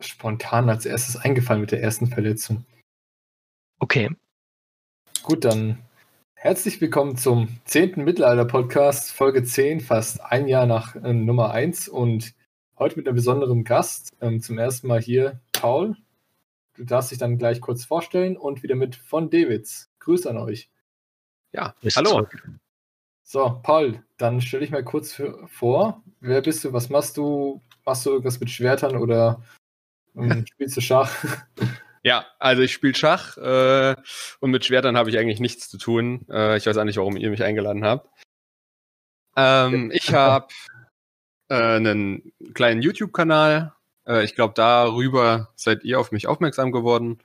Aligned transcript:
spontan 0.00 0.68
als 0.68 0.86
erstes 0.86 1.16
eingefallen 1.16 1.60
mit 1.60 1.72
der 1.72 1.82
ersten 1.82 2.06
Verletzung. 2.06 2.64
Okay. 3.78 4.10
Gut, 5.22 5.44
dann 5.44 5.78
herzlich 6.34 6.80
willkommen 6.80 7.16
zum 7.16 7.48
10. 7.64 8.04
Mittelalter-Podcast, 8.04 9.12
Folge 9.12 9.44
10, 9.44 9.80
fast 9.80 10.20
ein 10.22 10.48
Jahr 10.48 10.66
nach 10.66 10.94
äh, 10.96 11.12
Nummer 11.12 11.50
1 11.50 11.88
und 11.88 12.34
heute 12.78 12.96
mit 12.96 13.06
einem 13.06 13.16
besonderen 13.16 13.64
Gast. 13.64 14.12
Ähm, 14.20 14.40
zum 14.42 14.58
ersten 14.58 14.86
Mal 14.86 15.00
hier 15.00 15.40
Paul. 15.52 15.96
Du 16.74 16.84
darfst 16.84 17.10
dich 17.10 17.18
dann 17.18 17.38
gleich 17.38 17.60
kurz 17.60 17.84
vorstellen 17.84 18.36
und 18.36 18.62
wieder 18.62 18.74
mit 18.74 18.96
von 18.96 19.30
Davids. 19.30 19.90
Grüß 20.00 20.26
an 20.26 20.36
euch. 20.36 20.70
Ja, 21.52 21.74
hallo. 21.94 22.26
So, 23.22 23.60
Paul, 23.62 24.02
dann 24.18 24.40
stell 24.40 24.60
dich 24.60 24.70
mal 24.70 24.84
kurz 24.84 25.12
für, 25.12 25.46
vor. 25.48 26.02
Wer 26.20 26.42
bist 26.42 26.64
du? 26.64 26.72
Was 26.72 26.90
machst 26.90 27.16
du? 27.16 27.62
Machst 27.86 28.04
du 28.04 28.10
irgendwas 28.10 28.40
mit 28.40 28.50
Schwertern 28.50 28.96
oder 28.96 29.42
ähm, 30.16 30.44
spielst 30.46 30.76
du 30.76 30.80
Schach? 30.80 31.10
Ja, 32.06 32.26
also 32.38 32.60
ich 32.60 32.74
spiele 32.74 32.94
Schach 32.94 33.38
äh, 33.38 33.96
und 34.40 34.50
mit 34.50 34.66
Schwertern 34.66 34.94
habe 34.98 35.08
ich 35.08 35.16
eigentlich 35.16 35.40
nichts 35.40 35.70
zu 35.70 35.78
tun. 35.78 36.26
Äh, 36.28 36.58
ich 36.58 36.66
weiß 36.66 36.76
auch 36.76 36.84
nicht, 36.84 36.98
warum 36.98 37.16
ihr 37.16 37.30
mich 37.30 37.42
eingeladen 37.42 37.82
habt. 37.82 38.10
Ähm, 39.36 39.90
ich 39.90 40.12
habe 40.12 40.48
äh, 41.48 41.54
einen 41.54 42.32
kleinen 42.52 42.82
YouTube-Kanal. 42.82 43.72
Äh, 44.06 44.22
ich 44.24 44.34
glaube, 44.34 44.52
darüber 44.54 45.52
seid 45.56 45.82
ihr 45.84 45.98
auf 45.98 46.12
mich 46.12 46.26
aufmerksam 46.26 46.72
geworden. 46.72 47.22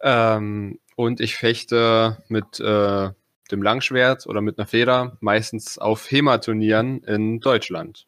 Ähm, 0.00 0.78
und 0.94 1.20
ich 1.20 1.34
fechte 1.36 2.22
mit 2.28 2.60
äh, 2.60 3.10
dem 3.50 3.62
Langschwert 3.62 4.26
oder 4.26 4.40
mit 4.40 4.58
einer 4.58 4.66
Feder, 4.66 5.16
meistens 5.20 5.78
auf 5.78 6.10
HEMA-Turnieren 6.10 7.02
in 7.02 7.40
Deutschland. 7.40 8.06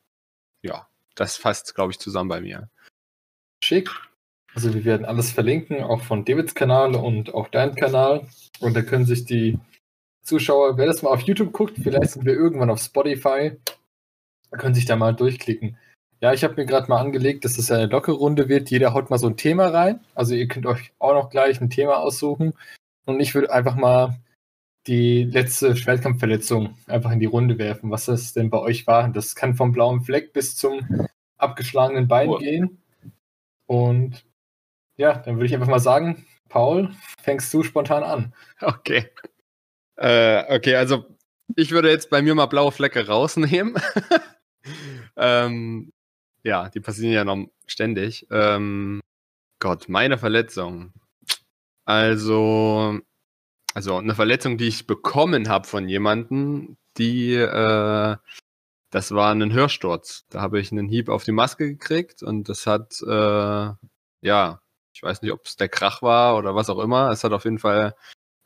Ja, 0.62 0.87
das 1.17 1.37
fasst, 1.37 1.75
glaube 1.75 1.91
ich, 1.93 1.98
zusammen 1.98 2.29
bei 2.29 2.41
mir. 2.41 2.69
Schick. 3.62 3.91
Also 4.55 4.75
wir 4.75 4.84
werden 4.84 5.07
alles 5.07 5.30
verlinken, 5.30 5.83
auch 5.83 6.03
von 6.03 6.25
Davids 6.25 6.55
Kanal 6.55 6.95
und 6.95 7.33
auch 7.33 7.48
deinem 7.48 7.75
Kanal. 7.75 8.27
Und 8.61 8.75
da 8.75 8.83
können 8.83 9.06
sich 9.06 9.25
die 9.25 9.59
Zuschauer, 10.25 10.77
wer 10.77 10.87
das 10.87 11.03
mal 11.03 11.11
auf 11.11 11.23
YouTube 11.23 11.53
guckt, 11.53 11.78
vielleicht 11.83 12.11
sind 12.11 12.25
wir 12.25 12.34
irgendwann 12.34 12.70
auf 12.70 12.81
Spotify, 12.81 13.53
da 14.50 14.56
können 14.59 14.75
sich 14.75 14.84
da 14.84 14.97
mal 14.97 15.14
durchklicken. 15.14 15.77
Ja, 16.20 16.33
ich 16.33 16.45
habe 16.45 16.55
mir 16.55 16.67
gerade 16.67 16.89
mal 16.89 17.00
angelegt, 17.00 17.45
dass 17.45 17.56
das 17.56 17.70
eine 17.72 17.87
lockere 17.87 18.14
Runde 18.14 18.48
wird. 18.48 18.70
Jeder 18.70 18.95
haut 18.95 19.11
mal 19.11 19.19
so 19.19 19.27
ein 19.27 19.37
Thema 19.37 19.69
rein. 19.69 20.00
Also 20.15 20.34
ihr 20.34 20.47
könnt 20.47 20.67
euch 20.67 20.92
auch 21.00 21.15
noch 21.15 21.31
gleich 21.31 21.61
ein 21.61 21.70
Thema 21.70 21.97
aussuchen. 21.98 22.53
Und 23.06 23.19
ich 23.19 23.34
würde 23.34 23.53
einfach 23.53 23.75
mal 23.75 24.20
die 24.87 25.25
letzte 25.25 25.75
Schwertkampfverletzung 25.75 26.77
einfach 26.87 27.11
in 27.11 27.19
die 27.19 27.27
Runde 27.27 27.59
werfen, 27.59 27.91
was 27.91 28.05
das 28.05 28.33
denn 28.34 28.50
bei 28.50 28.59
euch 28.59 28.87
war. 28.87 29.09
Das 29.09 29.34
kann 29.34 29.56
vom 29.56 29.72
blauen 29.72 30.03
Fleck 30.03 30.33
bis 30.33 30.55
zum 30.55 31.09
abgeschlagenen 31.39 32.06
Bein 32.06 32.28
oh. 32.28 32.39
gehen. 32.39 32.81
Und 33.73 34.27
ja, 34.98 35.15
dann 35.15 35.37
würde 35.37 35.47
ich 35.47 35.55
einfach 35.55 35.67
mal 35.67 35.78
sagen, 35.78 36.27
Paul, 36.51 36.95
fängst 37.23 37.55
du 37.55 37.62
spontan 37.62 38.03
an. 38.03 38.34
Okay. 38.61 39.09
Äh, 39.97 40.55
okay, 40.55 40.77
also 40.77 41.06
ich 41.56 41.70
würde 41.70 41.89
jetzt 41.89 42.11
bei 42.11 42.20
mir 42.20 42.34
mal 42.34 42.45
blaue 42.45 42.70
Flecke 42.70 43.06
rausnehmen. 43.06 43.77
ähm, 45.17 45.91
ja, 46.43 46.69
die 46.69 46.81
passieren 46.81 47.15
ja 47.15 47.25
noch 47.25 47.47
ständig. 47.67 48.27
Ähm, 48.31 49.00
Gott, 49.59 49.89
meine 49.89 50.19
Verletzung. 50.19 50.93
Also, 51.87 52.98
also 53.73 53.97
eine 53.97 54.15
Verletzung, 54.15 54.59
die 54.59 54.69
ich 54.69 54.87
bekommen 54.87 55.48
habe 55.48 55.67
von 55.67 55.89
jemandem, 55.89 56.77
die, 56.98 57.37
äh, 57.37 58.17
das 58.93 59.11
war 59.12 59.35
ein 59.35 59.53
Hörsturz. 59.53 60.27
Da 60.29 60.43
habe 60.43 60.61
ich 60.61 60.71
einen 60.71 60.87
Hieb 60.87 61.09
auf 61.09 61.25
die 61.25 61.33
Maske 61.33 61.67
gekriegt 61.67 62.23
und 62.23 62.48
das 62.48 62.67
hat, 62.67 63.01
äh, 63.03 63.71
ja, 64.21 64.61
ich 64.93 65.03
weiß 65.03 65.23
nicht, 65.23 65.33
ob 65.33 65.47
es 65.47 65.57
der 65.57 65.71
Krach 65.71 66.03
war 66.03 66.37
oder 66.37 66.55
was 66.55 66.69
auch 66.69 66.79
immer. 66.79 67.11
Es 67.11 67.25
hat 67.25 67.33
auf 67.33 67.45
jeden 67.45 67.59
Fall 67.59 67.97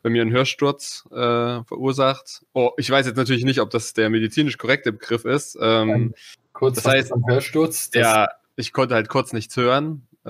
bei 0.01 0.09
mir 0.09 0.21
einen 0.21 0.31
Hörsturz 0.31 1.05
äh, 1.11 1.63
verursacht. 1.65 2.45
Oh, 2.53 2.71
ich 2.77 2.89
weiß 2.89 3.05
jetzt 3.05 3.17
natürlich 3.17 3.43
nicht, 3.43 3.59
ob 3.59 3.71
das 3.71 3.91
der 3.93 4.09
medizinisch 4.09 4.57
korrekte 4.57 4.93
Begriff 4.93 5.25
ist. 5.25 5.57
Ähm, 5.61 6.15
kurz, 6.53 6.75
das 6.75 6.85
heißt, 6.85 7.13
ein 7.13 7.23
Hörsturz? 7.27 7.89
ja, 7.93 8.29
ich 8.55 8.71
konnte 8.71 8.95
halt 8.95 9.09
kurz 9.09 9.33
nichts 9.33 9.57
hören 9.57 10.07
äh, 10.23 10.29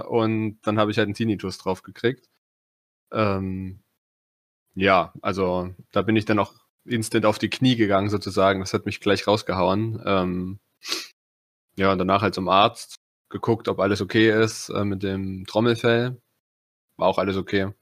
und 0.00 0.60
dann 0.62 0.78
habe 0.78 0.92
ich 0.92 0.98
halt 0.98 1.06
einen 1.06 1.14
Tinnitus 1.14 1.58
drauf 1.58 1.82
gekriegt. 1.82 2.30
Ähm, 3.10 3.80
ja, 4.76 5.12
also 5.22 5.74
da 5.90 6.02
bin 6.02 6.14
ich 6.14 6.24
dann 6.24 6.38
auch 6.38 6.54
instant 6.86 7.26
auf 7.26 7.38
die 7.38 7.50
Knie 7.50 7.76
gegangen 7.76 8.10
sozusagen. 8.10 8.60
Das 8.60 8.74
hat 8.74 8.86
mich 8.86 9.00
gleich 9.00 9.26
rausgehauen. 9.26 10.02
Ähm, 10.04 10.58
ja, 11.76 11.92
und 11.92 11.98
danach 11.98 12.22
halt 12.22 12.34
zum 12.34 12.48
Arzt 12.48 12.96
geguckt, 13.30 13.68
ob 13.68 13.80
alles 13.80 14.00
okay 14.00 14.30
ist 14.30 14.68
äh, 14.70 14.84
mit 14.84 15.02
dem 15.02 15.44
Trommelfell. 15.46 16.20
War 16.98 17.08
auch 17.08 17.18
alles 17.18 17.36
okay. 17.36 17.72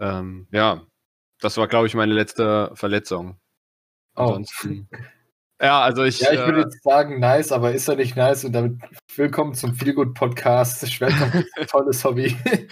Ähm, 0.00 0.48
ja, 0.50 0.86
das 1.40 1.56
war, 1.56 1.68
glaube 1.68 1.86
ich, 1.86 1.94
meine 1.94 2.12
letzte 2.12 2.70
Verletzung. 2.74 3.38
Oh. 4.16 4.22
Ansonsten. 4.22 4.88
Ja, 5.62 5.82
also 5.82 6.04
ich. 6.04 6.20
Ja, 6.20 6.32
ich 6.32 6.40
würde 6.40 6.60
äh, 6.60 6.62
jetzt 6.64 6.82
sagen, 6.82 7.20
nice, 7.20 7.52
aber 7.52 7.72
ist 7.72 7.88
er 7.88 7.96
nicht 7.96 8.16
nice? 8.16 8.44
Und 8.44 8.52
damit 8.52 8.80
willkommen 9.14 9.54
zum 9.54 9.74
Feelgood 9.74 10.14
Podcast. 10.14 10.90
Schwertkampf 10.90 11.34
ist 11.34 11.58
ein 11.58 11.66
tolles 11.68 12.04
Hobby. 12.04 12.36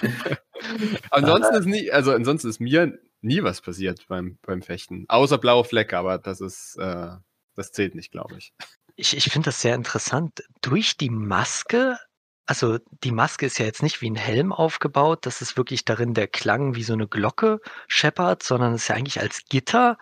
ansonsten 1.11 1.55
ist 1.55 1.67
nie, 1.67 1.91
also 1.91 2.13
ansonsten 2.13 2.49
ist 2.49 2.61
mir 2.61 2.99
nie 3.21 3.43
was 3.43 3.61
passiert 3.61 4.07
beim, 4.09 4.39
beim 4.43 4.63
Fechten. 4.63 5.05
Außer 5.09 5.39
blaue 5.39 5.65
Flecke, 5.65 5.99
aber 5.99 6.19
das 6.19 6.41
ist, 6.41 6.77
äh, 6.77 7.11
das 7.55 7.73
zählt 7.73 7.95
nicht, 7.95 8.13
glaube 8.13 8.39
ich. 8.39 8.53
Ich, 8.97 9.17
ich 9.17 9.31
finde 9.31 9.47
das 9.47 9.61
sehr 9.61 9.75
interessant. 9.75 10.43
Durch 10.61 10.97
die 10.97 11.11
Maske, 11.11 11.99
also 12.47 12.79
die 13.05 13.13
Maske 13.13 13.47
ist 13.47 13.59
ja 13.59 13.67
jetzt 13.67 13.83
nicht 13.83 14.01
wie 14.01 14.11
ein 14.11 14.17
Helm 14.17 14.53
aufgebaut, 14.53 15.27
dass 15.27 15.41
es 15.41 15.57
wirklich 15.57 15.85
darin 15.85 16.15
der 16.15 16.29
Klang 16.29 16.75
wie 16.75 16.83
so 16.83 16.95
eine 16.95 17.07
Glocke 17.07 17.61
scheppert, 17.87 18.43
sondern 18.43 18.75
es 18.75 18.83
ist 18.83 18.89
ja 18.89 18.97
eigentlich 18.97 19.21
als 19.21 19.45
Gitter. 19.49 19.99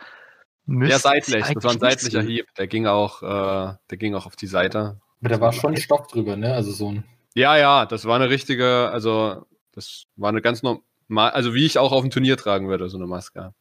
Ja, 0.67 0.99
seitlich. 0.99 1.45
Das 1.45 1.65
war 1.65 1.73
ein 1.73 1.79
seitlicher 1.79 2.23
Hieb. 2.23 2.47
Der 2.57 2.67
ging 2.67 2.87
auch, 2.87 3.23
äh, 3.23 3.75
der 3.91 3.99
ging 3.99 4.15
auch 4.15 4.27
auf 4.27 4.37
die 4.37 4.47
Seite. 4.47 5.01
Aber 5.21 5.29
da 5.29 5.41
war 5.41 5.53
schon 5.53 5.77
Stoff 5.77 6.09
drüber, 6.09 6.37
ne? 6.37 6.55
Also 6.55 6.73
so 6.73 6.93
ein. 6.93 7.05
Ja, 7.35 7.57
ja, 7.57 7.87
das 7.87 8.05
war 8.07 8.17
eine 8.17 8.31
richtige, 8.31 8.91
also 8.91 9.47
das 9.73 10.05
war 10.17 10.31
eine 10.31 10.41
ganz 10.41 10.63
normal, 10.63 10.83
also 11.11 11.55
wie 11.55 11.67
ich 11.67 11.79
auch 11.79 11.93
auf 11.93 12.05
ein 12.05 12.11
Turnier 12.11 12.37
tragen 12.37 12.69
würde, 12.69 12.89
so 12.89 12.99
eine 12.99 13.07
Maske. 13.07 13.55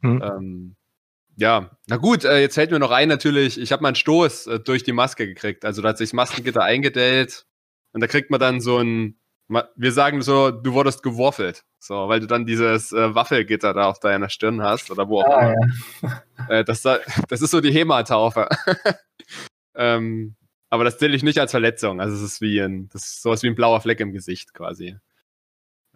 Hm. 0.00 0.22
Ähm, 0.22 0.76
ja, 1.36 1.70
na 1.86 1.96
gut, 1.96 2.24
äh, 2.24 2.40
jetzt 2.40 2.54
fällt 2.54 2.70
mir 2.70 2.78
noch 2.78 2.90
ein 2.90 3.08
natürlich, 3.08 3.58
ich 3.58 3.72
habe 3.72 3.82
mal 3.82 3.88
einen 3.88 3.96
Stoß 3.96 4.46
äh, 4.48 4.60
durch 4.60 4.84
die 4.84 4.92
Maske 4.92 5.26
gekriegt. 5.26 5.64
Also 5.64 5.80
da 5.82 5.90
hat 5.90 5.98
sich 5.98 6.10
das 6.10 6.14
Maskengitter 6.14 6.62
eingedellt 6.62 7.46
und 7.92 8.00
da 8.00 8.06
kriegt 8.06 8.30
man 8.30 8.40
dann 8.40 8.60
so 8.60 8.78
ein, 8.78 9.18
wir 9.48 9.92
sagen 9.92 10.22
so, 10.22 10.50
du 10.50 10.72
wurdest 10.72 11.02
geworfelt. 11.02 11.64
So, 11.78 12.08
weil 12.08 12.20
du 12.20 12.26
dann 12.26 12.46
dieses 12.46 12.92
äh, 12.92 13.14
Waffelgitter 13.14 13.74
da 13.74 13.86
auf 13.86 13.98
deiner 13.98 14.28
Stirn 14.28 14.62
hast 14.62 14.90
oder 14.90 15.08
wo 15.08 15.22
auch 15.22 15.26
ah, 15.26 15.52
immer. 15.52 16.22
Ja. 16.38 16.48
Äh, 16.48 16.64
das, 16.64 16.82
das 16.82 17.42
ist 17.42 17.50
so 17.50 17.60
die 17.60 17.72
HEMA-Taufe. 17.72 18.48
ähm, 19.74 20.36
aber 20.70 20.84
das 20.84 20.98
zähle 20.98 21.16
ich 21.16 21.22
nicht 21.22 21.38
als 21.38 21.50
Verletzung. 21.50 22.00
Also 22.00 22.14
es 22.16 22.22
ist 22.22 22.40
wie 22.40 22.60
ein, 22.60 22.88
das 22.92 23.04
ist 23.04 23.22
sowas 23.22 23.42
wie 23.42 23.48
ein 23.48 23.54
blauer 23.54 23.80
Fleck 23.80 24.00
im 24.00 24.12
Gesicht 24.12 24.54
quasi. 24.54 24.96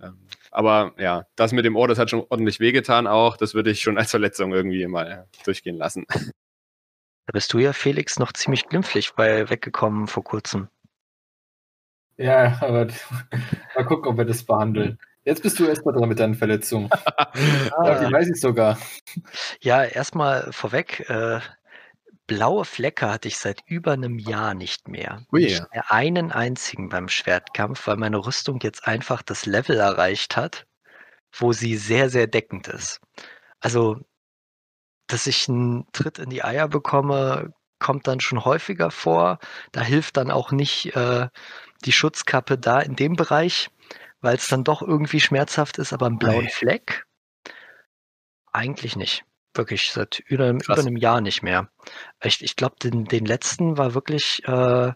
Ähm, 0.02 0.26
aber 0.56 0.94
ja, 0.96 1.26
das 1.36 1.52
mit 1.52 1.66
dem 1.66 1.76
Ohr, 1.76 1.86
das 1.86 1.98
hat 1.98 2.08
schon 2.08 2.24
ordentlich 2.30 2.60
wehgetan 2.60 3.06
auch. 3.06 3.36
Das 3.36 3.52
würde 3.52 3.70
ich 3.70 3.82
schon 3.82 3.98
als 3.98 4.10
Verletzung 4.10 4.54
irgendwie 4.54 4.86
mal 4.86 5.28
durchgehen 5.44 5.76
lassen. 5.76 6.06
Da 6.08 7.32
bist 7.32 7.52
du 7.52 7.58
ja, 7.58 7.74
Felix, 7.74 8.18
noch 8.18 8.32
ziemlich 8.32 8.66
glimpflich 8.66 9.12
bei 9.14 9.50
weggekommen 9.50 10.06
vor 10.06 10.24
kurzem. 10.24 10.68
Ja, 12.16 12.56
aber 12.62 12.86
mal 13.74 13.84
gucken, 13.84 14.10
ob 14.10 14.16
wir 14.16 14.24
das 14.24 14.44
behandeln. 14.44 14.98
Jetzt 15.24 15.42
bist 15.42 15.58
du 15.58 15.66
erstmal 15.66 15.94
dran 15.94 16.08
mit 16.08 16.20
deinen 16.20 16.36
Verletzungen. 16.36 16.88
ah. 16.90 17.32
Ja, 17.84 18.06
die 18.06 18.12
weiß 18.12 18.30
ich 18.30 18.40
sogar. 18.40 18.78
Ja, 19.60 19.84
erstmal 19.84 20.52
vorweg, 20.52 21.04
äh, 21.10 21.40
blaue 22.26 22.64
Flecke 22.64 23.09
hatte 23.10 23.28
ich 23.28 23.38
seit 23.38 23.62
über 23.66 23.92
einem 23.92 24.19
Jahr 24.19 24.54
nicht 24.54 24.88
mehr. 24.88 25.25
Ui. 25.32 25.44
Nicht 25.44 25.70
mehr 25.72 25.91
einen 25.91 26.32
einzigen 26.32 26.88
beim 26.88 27.09
Schwertkampf, 27.09 27.87
weil 27.87 27.97
meine 27.97 28.19
Rüstung 28.19 28.60
jetzt 28.62 28.86
einfach 28.86 29.22
das 29.22 29.47
Level 29.47 29.78
erreicht 29.78 30.36
hat, 30.36 30.66
wo 31.33 31.53
sie 31.53 31.77
sehr, 31.77 32.10
sehr 32.10 32.27
deckend 32.27 32.68
ist. 32.68 33.00
Also, 33.60 34.00
dass 35.06 35.27
ich 35.27 35.48
einen 35.48 35.86
Tritt 35.92 36.18
in 36.18 36.30
die 36.30 36.42
Eier 36.42 36.68
bekomme, 36.68 37.53
kommt 37.78 38.06
dann 38.06 38.21
schon 38.21 38.45
häufiger 38.45 38.91
vor. 38.91 39.39
Da 39.72 39.83
hilft 39.83 40.16
dann 40.16 40.30
auch 40.30 40.50
nicht 40.50 40.97
äh, 40.97 41.28
die 41.84 41.92
Schutzkappe 41.92 42.59
da 42.59 42.80
in 42.80 42.97
dem 42.97 43.15
Bereich, 43.15 43.71
weil 44.21 44.36
es 44.36 44.48
dann 44.48 44.65
doch 44.65 44.83
irgendwie 44.83 45.21
schmerzhaft 45.21 45.78
ist, 45.78 45.92
aber 45.92 46.06
einen 46.06 46.18
blauen 46.18 46.48
Fleck 46.48 47.06
eigentlich 48.53 48.97
nicht. 48.97 49.24
Wirklich 49.56 49.91
seit 49.91 50.20
über, 50.20 50.50
über 50.50 50.78
einem 50.78 50.97
Jahr 50.97 51.20
nicht 51.20 51.42
mehr. 51.42 51.68
Ich, 52.22 52.42
ich 52.42 52.56
glaube, 52.56 52.76
den, 52.82 53.04
den 53.04 53.24
letzten 53.24 53.78
war 53.78 53.94
wirklich 53.94 54.42
äh, 54.44 54.92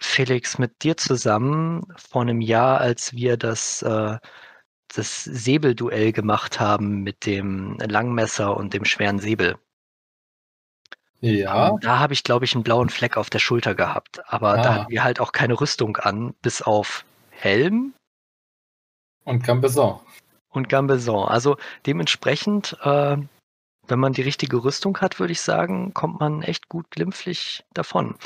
Felix 0.00 0.58
mit 0.58 0.82
dir 0.82 0.96
zusammen 0.96 1.86
vor 1.96 2.22
einem 2.22 2.40
Jahr, 2.40 2.80
als 2.80 3.12
wir 3.12 3.36
das, 3.36 3.82
äh, 3.82 4.18
das 4.94 5.24
Säbelduell 5.24 6.12
gemacht 6.12 6.60
haben 6.60 7.02
mit 7.02 7.26
dem 7.26 7.78
Langmesser 7.78 8.56
und 8.56 8.74
dem 8.74 8.84
schweren 8.84 9.18
Säbel. 9.18 9.56
Ja. 11.20 11.78
Da 11.80 12.00
habe 12.00 12.14
ich, 12.14 12.24
glaube 12.24 12.44
ich, 12.44 12.54
einen 12.54 12.64
blauen 12.64 12.88
Fleck 12.88 13.16
auf 13.16 13.30
der 13.30 13.38
Schulter 13.38 13.76
gehabt. 13.76 14.20
Aber 14.26 14.54
ah. 14.54 14.62
da 14.62 14.74
hatten 14.74 14.90
wir 14.90 15.04
halt 15.04 15.20
auch 15.20 15.30
keine 15.32 15.60
Rüstung 15.60 15.96
an, 15.96 16.34
bis 16.42 16.62
auf 16.62 17.04
Helm. 17.30 17.94
Und 19.24 19.44
Gambeson. 19.44 20.00
Und 20.52 20.68
Gambeson. 20.68 21.28
Also 21.28 21.56
dementsprechend, 21.86 22.76
äh, 22.82 23.16
wenn 23.86 23.98
man 23.98 24.12
die 24.12 24.22
richtige 24.22 24.62
Rüstung 24.62 24.98
hat, 24.98 25.18
würde 25.18 25.32
ich 25.32 25.40
sagen, 25.40 25.94
kommt 25.94 26.20
man 26.20 26.42
echt 26.42 26.68
gut 26.68 26.90
glimpflich 26.90 27.64
davon. 27.72 28.16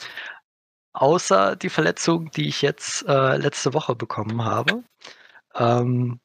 Außer 0.93 1.57
die 1.57 1.69
Verletzung, 1.69 2.31
die 2.33 2.49
ich 2.49 2.63
jetzt 2.63 3.07
äh, 3.07 3.37
letzte 3.37 3.75
Woche 3.75 3.95
bekommen 3.95 4.45
habe. 4.45 4.83
Ähm, 5.55 6.21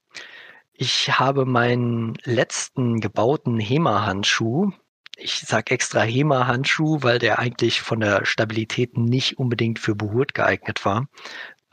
ich 0.73 1.19
habe 1.19 1.45
meinen 1.45 2.15
letzten 2.23 2.99
gebauten 2.99 3.59
HEMA-Handschuh, 3.59 4.71
ich 5.17 5.41
sage 5.41 5.71
extra 5.71 6.01
HEMA-Handschuh, 6.01 7.03
weil 7.03 7.19
der 7.19 7.37
eigentlich 7.37 7.81
von 7.81 7.99
der 7.99 8.25
Stabilität 8.25 8.97
nicht 8.97 9.37
unbedingt 9.37 9.77
für 9.77 9.93
Behurt 9.93 10.33
geeignet 10.33 10.83
war, 10.83 11.07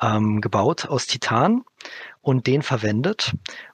ähm, 0.01 0.41
gebaut 0.41 0.87
aus 0.87 1.07
Titan 1.07 1.65
und 2.21 2.47
den 2.47 2.63
verwendet. 2.63 3.33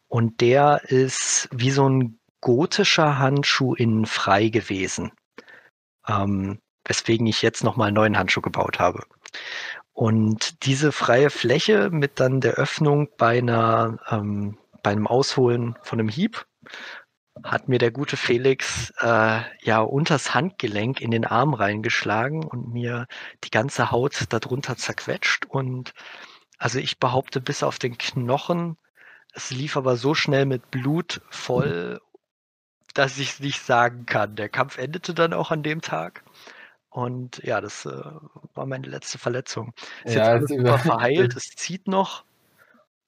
Und 0.08 0.40
der 0.40 0.82
ist 0.84 1.48
wie 1.52 1.70
so 1.70 1.88
ein 1.88 2.18
gotischer 2.40 3.18
Handschuh 3.18 3.74
innen 3.74 4.06
frei 4.06 4.48
gewesen. 4.48 5.12
Ähm, 6.06 6.60
weswegen 6.84 7.26
ich 7.26 7.42
jetzt 7.42 7.64
nochmal 7.64 7.88
einen 7.88 7.96
neuen 7.96 8.18
Handschuh 8.18 8.42
gebaut 8.42 8.78
habe. 8.78 9.04
Und 9.92 10.66
diese 10.66 10.92
freie 10.92 11.30
Fläche 11.30 11.88
mit 11.90 12.20
dann 12.20 12.40
der 12.40 12.54
Öffnung 12.54 13.08
bei 13.16 13.38
einer 13.38 13.98
ähm, 14.10 14.58
bei 14.82 14.90
einem 14.92 15.06
Ausholen 15.06 15.76
von 15.82 15.98
einem 15.98 16.08
Hieb 16.08 16.46
hat 17.42 17.68
mir 17.68 17.78
der 17.78 17.90
gute 17.90 18.16
Felix 18.16 18.92
äh, 19.00 19.40
ja 19.62 19.80
unters 19.80 20.34
Handgelenk 20.34 21.00
in 21.00 21.10
den 21.10 21.24
Arm 21.24 21.54
reingeschlagen 21.54 22.44
und 22.44 22.72
mir 22.72 23.06
die 23.42 23.50
ganze 23.50 23.90
Haut 23.90 24.26
darunter 24.28 24.76
zerquetscht. 24.76 25.46
Und 25.46 25.94
also 26.58 26.78
ich 26.78 27.00
behaupte, 27.00 27.40
bis 27.40 27.62
auf 27.62 27.78
den 27.78 27.98
Knochen, 27.98 28.76
es 29.34 29.50
lief 29.50 29.76
aber 29.76 29.96
so 29.96 30.14
schnell 30.14 30.46
mit 30.46 30.70
Blut 30.70 31.20
voll, 31.30 32.00
dass 32.94 33.18
ich 33.18 33.30
es 33.30 33.40
nicht 33.40 33.60
sagen 33.60 34.06
kann. 34.06 34.36
Der 34.36 34.48
Kampf 34.48 34.78
endete 34.78 35.14
dann 35.14 35.32
auch 35.32 35.50
an 35.50 35.62
dem 35.62 35.80
Tag. 35.80 36.22
Und 36.88 37.42
ja, 37.42 37.60
das 37.60 37.86
äh, 37.86 38.02
war 38.54 38.66
meine 38.66 38.86
letzte 38.86 39.18
Verletzung. 39.18 39.74
Ist 40.04 40.14
ja, 40.14 40.36
jetzt 40.36 40.52
alles 40.52 40.82
verheilt, 40.82 41.34
es 41.34 41.50
zieht 41.56 41.88
noch, 41.88 42.24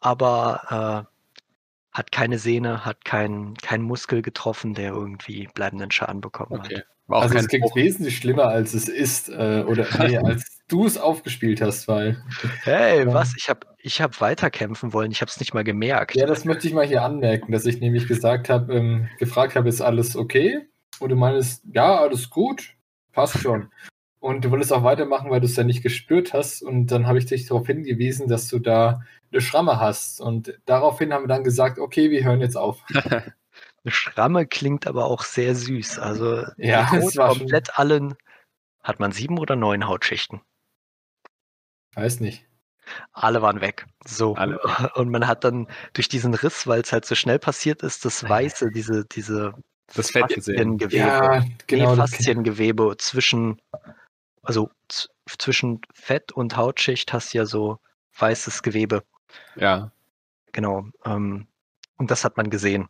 aber 0.01 1.07
äh, 1.07 1.97
hat 1.97 2.11
keine 2.11 2.41
Sehne, 2.41 2.85
hat 2.85 3.05
keinen 3.05 3.55
kein 3.55 3.83
Muskel 3.83 4.23
getroffen, 4.23 4.75
der 4.75 4.91
irgendwie 4.91 5.49
bleibenden 5.55 5.93
Schaden 5.93 6.21
bekommen 6.21 6.59
okay. 6.59 6.79
hat. 6.79 6.85
also 7.09 7.37
es 7.37 7.47
klingt 7.47 7.65
Bruch. 7.65 7.77
wesentlich 7.77 8.17
schlimmer, 8.17 8.49
als 8.49 8.75
es 8.75 8.89
ist, 8.89 9.29
äh, 9.29 9.65
oder 9.67 9.87
nee, 9.99 10.19
als 10.25 10.59
du 10.67 10.85
es 10.85 10.99
aufgespielt 10.99 11.61
hast, 11.61 11.87
weil. 11.87 12.21
Hey, 12.65 13.07
ja. 13.07 13.15
was? 13.15 13.35
Ich 13.37 13.49
habe 13.49 13.67
ich 13.87 14.03
hab 14.03 14.21
weiterkämpfen 14.21 14.93
wollen, 14.93 15.13
ich 15.13 15.21
habe 15.21 15.31
es 15.31 15.39
nicht 15.39 15.55
mal 15.55 15.63
gemerkt. 15.63 16.17
Ja, 16.17 16.27
das 16.27 16.45
möchte 16.45 16.67
ich 16.67 16.75
mal 16.75 16.87
hier 16.87 17.03
anmerken, 17.03 17.53
dass 17.53 17.67
ich 17.67 17.81
nämlich 17.81 18.09
gesagt 18.09 18.49
habe, 18.49 18.75
ähm, 18.75 19.09
gefragt 19.19 19.55
habe, 19.55 19.69
ist 19.69 19.81
alles 19.81 20.17
okay? 20.17 20.67
Und 20.99 21.11
du 21.11 21.17
meinst, 21.17 21.63
ja, 21.73 22.01
alles 22.01 22.29
gut, 22.29 22.75
passt 23.13 23.39
schon. 23.39 23.71
Und 24.19 24.45
du 24.45 24.51
wolltest 24.51 24.73
auch 24.73 24.83
weitermachen, 24.83 25.31
weil 25.31 25.41
du 25.41 25.47
es 25.47 25.55
ja 25.55 25.63
nicht 25.63 25.85
gespürt 25.85 26.33
hast. 26.33 26.63
Und 26.63 26.89
dann 26.89 27.07
habe 27.07 27.19
ich 27.19 27.27
dich 27.27 27.47
darauf 27.47 27.67
hingewiesen, 27.67 28.27
dass 28.27 28.49
du 28.49 28.59
da 28.59 29.03
eine 29.31 29.41
Schramme 29.41 29.79
hast. 29.79 30.21
Und 30.21 30.59
daraufhin 30.65 31.13
haben 31.13 31.25
wir 31.25 31.29
dann 31.29 31.45
gesagt, 31.45 31.79
okay, 31.79 32.11
wir 32.11 32.25
hören 32.25 32.41
jetzt 32.41 32.57
auf. 32.57 32.83
eine 32.93 33.33
Schramme 33.87 34.47
klingt 34.47 34.89
aber 34.89 35.05
auch 35.05 35.23
sehr 35.23 35.55
süß. 35.55 36.01
Also 36.01 36.45
ja, 36.57 36.91
es 36.93 37.17
war 37.17 37.29
komplett 37.29 37.69
schon... 37.69 37.77
allen. 37.77 38.15
Hat 38.83 38.99
man 38.99 39.13
sieben 39.13 39.39
oder 39.39 39.55
neun 39.55 39.87
Hautschichten? 39.87 40.41
Weiß 41.95 42.21
nicht. 42.21 42.46
Alle 43.13 43.43
waren 43.43 43.61
weg. 43.61 43.87
So. 44.05 44.35
Alle. 44.35 44.61
Und 44.95 45.11
man 45.11 45.27
hat 45.27 45.45
dann 45.45 45.67
durch 45.93 46.09
diesen 46.09 46.35
Riss, 46.35 46.67
weil 46.67 46.81
es 46.81 46.93
halt 46.93 47.05
so 47.05 47.15
schnell 47.15 47.39
passiert 47.39 47.83
ist, 47.83 48.05
das 48.05 48.29
Weiße, 48.29 48.71
diese, 48.71 49.05
diese 49.05 49.55
das 49.95 50.11
Fasziengewebe. 50.11 50.97
Ja, 50.97 51.45
genau. 51.67 51.91
Nee, 51.91 51.97
Fasziengewebe 51.97 52.97
zwischen, 52.99 53.61
also 54.43 54.71
zwischen 55.27 55.81
Fett 55.95 56.33
und 56.33 56.57
Hautschicht 56.57 57.13
hast 57.13 57.35
du 57.35 57.39
ja 57.39 57.47
so 57.47 57.79
weißes 58.19 58.63
Gewebe. 58.63 59.03
Ja. 59.55 59.91
Genau. 60.53 60.87
Ähm, 61.05 61.47
und 61.99 62.11
das 62.11 62.25
hat 62.25 62.37
man 62.37 62.51
gesehen 62.51 62.89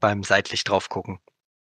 beim 0.00 0.22
seitlich 0.22 0.64
drauf 0.64 0.88
gucken. 0.88 1.18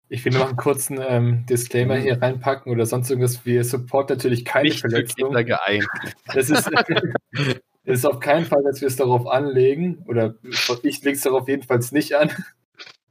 Ich 0.07 0.23
will 0.23 0.33
noch 0.33 0.47
einen 0.47 0.57
kurzen 0.57 0.99
ähm, 1.01 1.45
Disclaimer 1.47 1.95
hier 1.95 2.21
reinpacken 2.21 2.71
oder 2.71 2.85
sonst 2.85 3.09
irgendwas. 3.09 3.45
Wir 3.45 3.63
support 3.63 4.09
natürlich 4.09 4.45
keine 4.45 4.69
Nicht 4.69 4.81
Verletzung. 4.81 5.35
Das 6.33 6.49
ist, 6.49 6.69
ist 7.83 8.05
auf 8.05 8.19
keinen 8.19 8.45
Fall, 8.45 8.63
dass 8.63 8.81
wir 8.81 8.87
es 8.87 8.97
darauf 8.97 9.25
anlegen. 9.25 10.03
Oder 10.07 10.35
ich 10.83 11.03
lege 11.03 11.15
es 11.15 11.21
darauf 11.21 11.47
jedenfalls 11.47 11.91
nicht 11.91 12.13
an. 12.13 12.29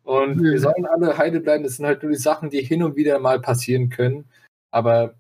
Und 0.04 0.42
wir 0.42 0.60
sollen 0.60 0.86
alle 0.86 1.18
heide 1.18 1.40
bleiben. 1.40 1.64
Das 1.64 1.76
sind 1.76 1.86
halt 1.86 2.02
nur 2.02 2.12
die 2.12 2.18
Sachen, 2.18 2.50
die 2.50 2.60
hin 2.60 2.82
und 2.82 2.94
wieder 2.94 3.18
mal 3.18 3.40
passieren 3.40 3.88
können. 3.88 4.26
Aber 4.70 5.14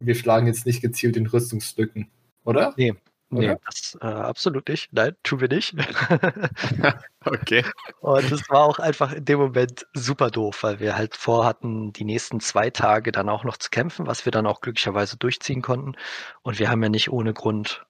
wir 0.00 0.14
schlagen 0.14 0.46
jetzt 0.46 0.66
nicht 0.66 0.80
gezielt 0.80 1.16
in 1.16 1.26
Rüstungslücken, 1.26 2.08
oder? 2.44 2.74
Nee, 2.76 2.94
Nee, 3.32 3.56
das 3.64 3.96
äh, 4.00 4.06
absolut 4.06 4.68
nicht. 4.68 4.92
Nein, 4.92 5.16
tun 5.22 5.40
wir 5.40 5.48
nicht. 5.48 5.74
okay. 7.24 7.64
Und 8.00 8.32
es 8.32 8.48
war 8.50 8.64
auch 8.64 8.80
einfach 8.80 9.12
in 9.12 9.24
dem 9.24 9.38
Moment 9.38 9.86
super 9.94 10.30
doof, 10.30 10.64
weil 10.64 10.80
wir 10.80 10.96
halt 10.96 11.14
vorhatten, 11.14 11.92
die 11.92 12.04
nächsten 12.04 12.40
zwei 12.40 12.70
Tage 12.70 13.12
dann 13.12 13.28
auch 13.28 13.44
noch 13.44 13.56
zu 13.56 13.70
kämpfen, 13.70 14.08
was 14.08 14.24
wir 14.24 14.32
dann 14.32 14.46
auch 14.48 14.60
glücklicherweise 14.60 15.16
durchziehen 15.16 15.62
konnten. 15.62 15.94
Und 16.42 16.58
wir 16.58 16.70
haben 16.70 16.82
ja 16.82 16.88
nicht 16.88 17.10
ohne 17.12 17.32
Grund 17.32 17.86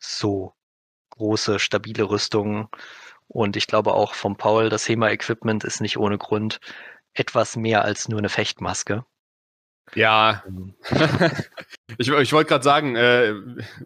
so 0.00 0.54
große, 1.10 1.60
stabile 1.60 2.10
Rüstungen. 2.10 2.68
Und 3.28 3.56
ich 3.56 3.68
glaube 3.68 3.94
auch 3.94 4.14
vom 4.14 4.36
Paul, 4.36 4.70
das 4.70 4.88
HEMA-Equipment 4.88 5.62
ist 5.64 5.80
nicht 5.80 5.98
ohne 5.98 6.18
Grund 6.18 6.60
etwas 7.14 7.56
mehr 7.56 7.84
als 7.84 8.08
nur 8.08 8.18
eine 8.18 8.28
Fechtmaske. 8.28 9.04
Ja, 9.94 10.42
ähm. 10.46 10.74
ich, 11.98 12.08
ich 12.08 12.32
wollte 12.32 12.48
gerade 12.48 12.64
sagen, 12.64 12.96
äh, 12.96 13.34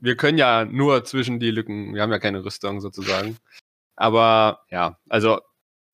wir 0.01 0.17
können 0.17 0.39
ja 0.39 0.65
nur 0.65 1.05
zwischen 1.05 1.41
die 1.41 1.51
Lücken, 1.51 1.95
wir 1.95 2.03
haben 2.03 2.13
ja 2.13 2.19
keine 2.19 2.45
Rüstung 2.45 2.81
sozusagen. 2.81 3.37
Aber 3.97 4.65
ja, 4.71 4.99
also 5.09 5.41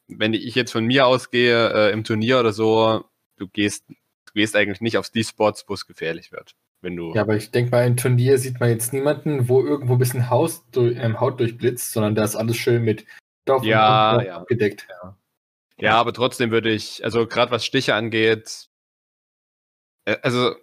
wenn 0.09 0.35
ich 0.35 0.55
jetzt 0.55 0.73
von 0.73 0.85
mir 0.85 1.07
ausgehe 1.07 1.73
äh, 1.73 1.93
im 1.93 2.05
Turnier 2.05 2.41
oder 2.41 2.53
so, 2.53 3.05
du 3.37 3.49
gehst, 3.49 3.89
du 3.89 4.33
gehst 4.35 4.57
eigentlich 4.57 4.81
nicht 4.81 4.99
auf 4.99 5.11
die 5.11 5.25
Spots, 5.25 5.65
wo 5.69 5.75
es 5.75 5.87
gefährlich 5.87 6.33
wird. 6.33 6.55
Wenn 6.83 6.97
du 6.97 7.13
ja, 7.15 7.23
aber 7.23 7.37
ich 7.37 7.51
denke 7.51 7.73
mal, 7.73 7.87
im 7.87 7.97
Turnier 7.97 8.39
sieht 8.39 8.59
man 8.59 8.71
jetzt 8.71 8.93
niemanden, 8.93 9.49
wo 9.49 9.63
irgendwo 9.63 9.95
ein 9.95 9.99
bisschen 9.99 10.31
Haus 10.31 10.65
durch, 10.71 10.97
ähm, 10.99 11.21
Haut 11.21 11.39
durchblitzt, 11.39 11.93
sondern 11.93 12.15
da 12.15 12.25
ist 12.25 12.37
alles 12.37 12.57
schön 12.57 12.83
mit 12.83 13.05
Stoff 13.43 13.65
ja, 13.65 14.17
und 14.17 14.25
ja. 14.25 14.37
abgedeckt. 14.37 14.87
Ja. 14.89 15.17
ja, 15.79 15.95
aber 15.97 16.15
trotzdem 16.15 16.51
würde 16.51 16.71
ich, 16.71 17.05
also 17.05 17.27
gerade 17.27 17.51
was 17.53 17.67
Stiche 17.67 17.95
angeht, 17.95 18.70
also 20.23 20.55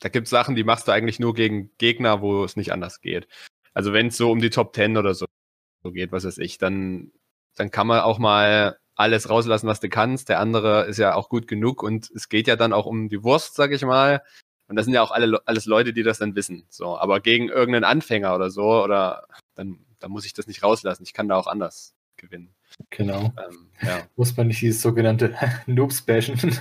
da 0.00 0.08
gibt 0.08 0.26
es 0.26 0.30
Sachen, 0.30 0.54
die 0.54 0.64
machst 0.64 0.88
du 0.88 0.92
eigentlich 0.92 1.20
nur 1.20 1.34
gegen 1.34 1.70
Gegner, 1.78 2.20
wo 2.20 2.44
es 2.44 2.56
nicht 2.56 2.72
anders 2.72 3.00
geht. 3.00 3.26
Also 3.72 3.92
wenn 3.92 4.08
es 4.08 4.16
so 4.16 4.30
um 4.30 4.40
die 4.40 4.50
Top 4.50 4.74
10 4.74 4.96
oder 4.96 5.14
so, 5.14 5.26
so 5.82 5.92
geht, 5.92 6.12
was 6.12 6.24
weiß 6.24 6.38
ich, 6.38 6.58
dann, 6.58 7.12
dann 7.56 7.70
kann 7.70 7.86
man 7.86 8.00
auch 8.00 8.18
mal 8.18 8.78
alles 8.96 9.28
rauslassen, 9.28 9.66
was 9.66 9.80
du 9.80 9.88
kannst. 9.88 10.28
Der 10.28 10.40
andere 10.40 10.84
ist 10.84 10.98
ja 10.98 11.14
auch 11.14 11.28
gut 11.28 11.48
genug 11.48 11.82
und 11.82 12.10
es 12.10 12.28
geht 12.28 12.46
ja 12.46 12.56
dann 12.56 12.72
auch 12.72 12.86
um 12.86 13.08
die 13.08 13.22
Wurst, 13.24 13.54
sag 13.54 13.72
ich 13.72 13.82
mal. 13.82 14.22
Und 14.68 14.76
das 14.76 14.86
sind 14.86 14.94
ja 14.94 15.02
auch 15.02 15.10
alle, 15.10 15.40
alles 15.46 15.66
Leute, 15.66 15.92
die 15.92 16.02
das 16.02 16.18
dann 16.18 16.36
wissen. 16.36 16.66
So, 16.70 16.96
aber 16.98 17.20
gegen 17.20 17.48
irgendeinen 17.48 17.84
Anfänger 17.84 18.34
oder 18.34 18.50
so, 18.50 18.82
oder 18.82 19.26
dann, 19.54 19.84
dann 19.98 20.10
muss 20.10 20.24
ich 20.24 20.32
das 20.32 20.46
nicht 20.46 20.62
rauslassen. 20.62 21.02
Ich 21.02 21.12
kann 21.12 21.28
da 21.28 21.36
auch 21.36 21.46
anders 21.46 21.94
gewinnen. 22.16 22.53
Genau. 22.90 23.32
Ähm, 23.38 23.68
ja. 23.82 24.02
Muss 24.16 24.36
man 24.36 24.48
nicht 24.48 24.60
dieses 24.60 24.82
sogenannte 24.82 25.34
Noobs 25.66 26.02
bashen. 26.02 26.36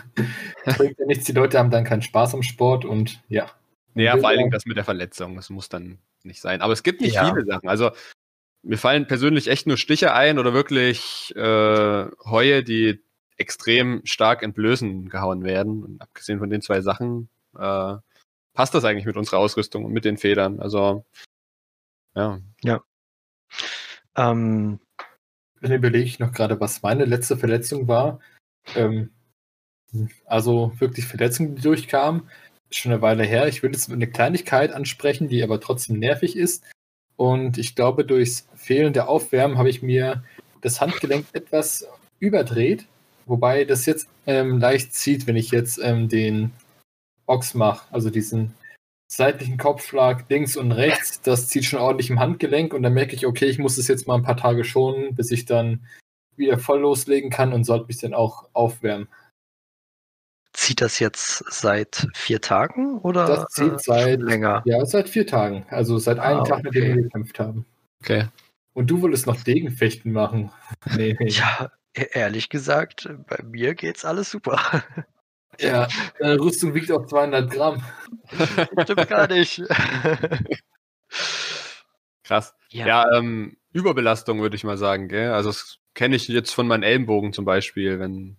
Bringt 0.66 1.00
ja 1.00 1.06
nichts, 1.06 1.26
die 1.26 1.32
Leute 1.32 1.60
haben 1.60 1.72
dann 1.72 1.84
keinen 1.84 2.02
Spaß 2.02 2.34
am 2.34 2.44
Sport 2.44 2.86
und 2.86 3.22
ja. 3.30 3.52
Ja, 3.96 4.18
vor 4.18 4.30
allen 4.30 4.40
Dingen 4.40 4.52
das 4.52 4.66
mit 4.66 4.78
der 4.78 4.84
Verletzung, 4.84 5.36
das 5.36 5.50
muss 5.50 5.70
dann 5.70 6.00
nicht 6.24 6.42
sein. 6.42 6.62
Aber 6.62 6.74
es 6.74 6.84
gibt 6.84 7.02
nicht 7.02 7.16
ja. 7.16 7.26
viele 7.32 7.46
Sachen. 7.46 7.70
Also 7.70 7.92
mir 8.64 8.78
fallen 8.78 9.08
persönlich 9.08 9.48
echt 9.48 9.68
nur 9.68 9.78
Stiche 9.78 10.14
ein 10.14 10.40
oder 10.40 10.54
wirklich 10.54 11.34
äh, 11.36 12.06
Heue, 12.26 12.64
die 12.64 13.04
extrem 13.38 14.02
stark 14.06 14.42
entblößen 14.42 15.10
gehauen 15.10 15.44
werden. 15.44 15.84
Und 15.84 16.02
abgesehen 16.02 16.40
von 16.40 16.50
den 16.50 16.62
zwei 16.62 16.82
Sachen 16.82 17.30
äh, 17.58 17.96
passt 18.54 18.74
das 18.74 18.86
eigentlich 18.86 19.06
mit 19.06 19.18
unserer 19.18 19.40
Ausrüstung 19.40 19.86
und 19.86 19.92
mit 19.92 20.06
den 20.06 20.18
Federn. 20.18 20.60
Also 20.60 21.06
ja. 22.16 22.40
Ja. 22.64 22.82
Ähm, 24.16 24.80
dann 25.64 25.72
überlege 25.72 26.06
ich 26.06 26.20
noch 26.20 26.32
gerade, 26.32 26.60
was 26.60 26.82
meine 26.82 27.06
letzte 27.06 27.38
Verletzung 27.38 27.88
war. 27.88 28.20
Ähm, 28.76 29.10
also 30.26 30.74
wirklich 30.80 31.06
Verletzungen, 31.06 31.56
die 31.56 31.62
durchkamen. 31.62 32.24
Schon 32.72 32.92
eine 32.92 33.02
Weile 33.02 33.24
her. 33.24 33.48
Ich 33.48 33.64
würde 33.64 33.76
jetzt 33.76 33.92
eine 33.92 34.08
Kleinigkeit 34.08 34.72
ansprechen, 34.72 35.28
die 35.28 35.44
aber 35.44 35.60
trotzdem 35.60 36.00
nervig 36.00 36.36
ist. 36.36 36.64
Und 37.16 37.58
ich 37.58 37.76
glaube, 37.76 38.04
durchs 38.04 38.48
fehlende 38.56 39.08
Aufwärmen 39.08 39.58
habe 39.58 39.70
ich 39.70 39.84
mir 39.84 40.24
das 40.62 40.82
Handgelenk 40.82 41.28
etwas 41.34 41.88
überdreht. 42.20 42.86
Wobei 43.26 43.64
das 43.64 43.86
jetzt 43.86 44.10
ähm, 44.26 44.60
leicht 44.60 44.94
zieht, 44.94 45.28
wenn 45.28 45.36
ich 45.36 45.52
jetzt 45.52 45.80
ähm, 45.82 46.10
den 46.10 46.52
Ochsmach, 47.26 47.86
also 47.92 48.10
diesen 48.10 48.54
seitlichen 49.16 49.58
Kopfschlag 49.58 50.26
links 50.30 50.58
und 50.58 50.72
rechts, 50.72 51.22
das 51.22 51.48
zieht 51.48 51.66
schon 51.66 51.80
ordentlich 51.80 52.10
im 52.10 52.20
Handgelenk 52.20 52.74
und 52.74 52.84
dann 52.84 52.94
merke 52.94 53.16
ich, 53.16 53.26
okay, 53.26 53.46
ich 53.46 53.60
muss 53.60 53.78
es 53.78 53.88
jetzt 53.88 54.08
mal 54.08 54.16
ein 54.16 54.24
paar 54.24 54.38
Tage 54.38 54.64
schonen, 54.64 55.16
bis 55.16 55.32
ich 55.32 55.46
dann 55.46 55.86
wieder 56.36 56.58
voll 56.58 56.82
loslegen 56.82 57.30
kann 57.30 57.54
und 57.54 57.64
sollte 57.64 57.86
mich 57.88 58.00
dann 58.00 58.14
auch 58.14 58.50
aufwärmen. 58.54 59.08
Zieht 60.54 60.82
das 60.82 61.00
jetzt 61.00 61.44
seit 61.52 62.08
vier 62.14 62.42
Tagen 62.42 63.00
oder 63.00 63.26
das 63.26 63.46
zieht 63.50 63.74
äh, 63.74 63.80
seit 63.80 64.22
länger? 64.22 64.62
Ja, 64.66 64.86
seit 64.86 65.10
vier 65.10 65.26
Tagen. 65.26 65.66
Also 65.70 65.98
seit 65.98 66.20
einem 66.20 66.42
ah, 66.42 66.44
Tag, 66.44 66.60
okay. 66.60 66.66
nachdem 66.66 66.96
wir 66.96 67.04
gekämpft 67.04 67.40
haben. 67.40 67.66
Okay. 68.02 68.28
Und 68.74 68.90
du 68.90 69.02
wolltest 69.02 69.28
noch 69.28 69.42
Degenfechten 69.42 70.12
machen. 70.12 70.52
Nee, 70.96 71.16
nee. 71.20 71.30
Ja, 71.30 71.72
e-, 71.96 72.08
ehrlich 72.12 72.50
gesagt, 72.50 73.10
bei 73.28 73.44
mir 73.44 73.74
geht's 73.76 74.06
alles 74.06 74.30
super. 74.30 74.84
Ja, 75.60 75.88
deine 76.20 76.40
Rüstung 76.40 76.74
wiegt 76.74 76.92
auch 76.92 77.06
200 77.06 77.52
Gramm. 77.52 77.84
Stimmt 78.84 79.10
gar 79.10 79.28
nicht. 79.28 79.62
Krass. 82.24 82.56
Ja, 82.70 82.88
ja 82.88 83.18
ähm, 83.18 83.58
Überbelastung 83.72 84.42
würde 84.42 84.56
ich 84.56 84.64
mal 84.64 84.78
sagen, 84.78 85.08
gell? 85.08 85.32
Also 85.32 85.50
das 85.50 85.80
kenne 85.94 86.16
ich 86.16 86.28
jetzt 86.28 86.54
von 86.54 86.68
meinen 86.68 86.84
Ellenbogen 86.84 87.34
zum 87.34 87.46
Beispiel, 87.46 88.00
wenn, 88.00 88.38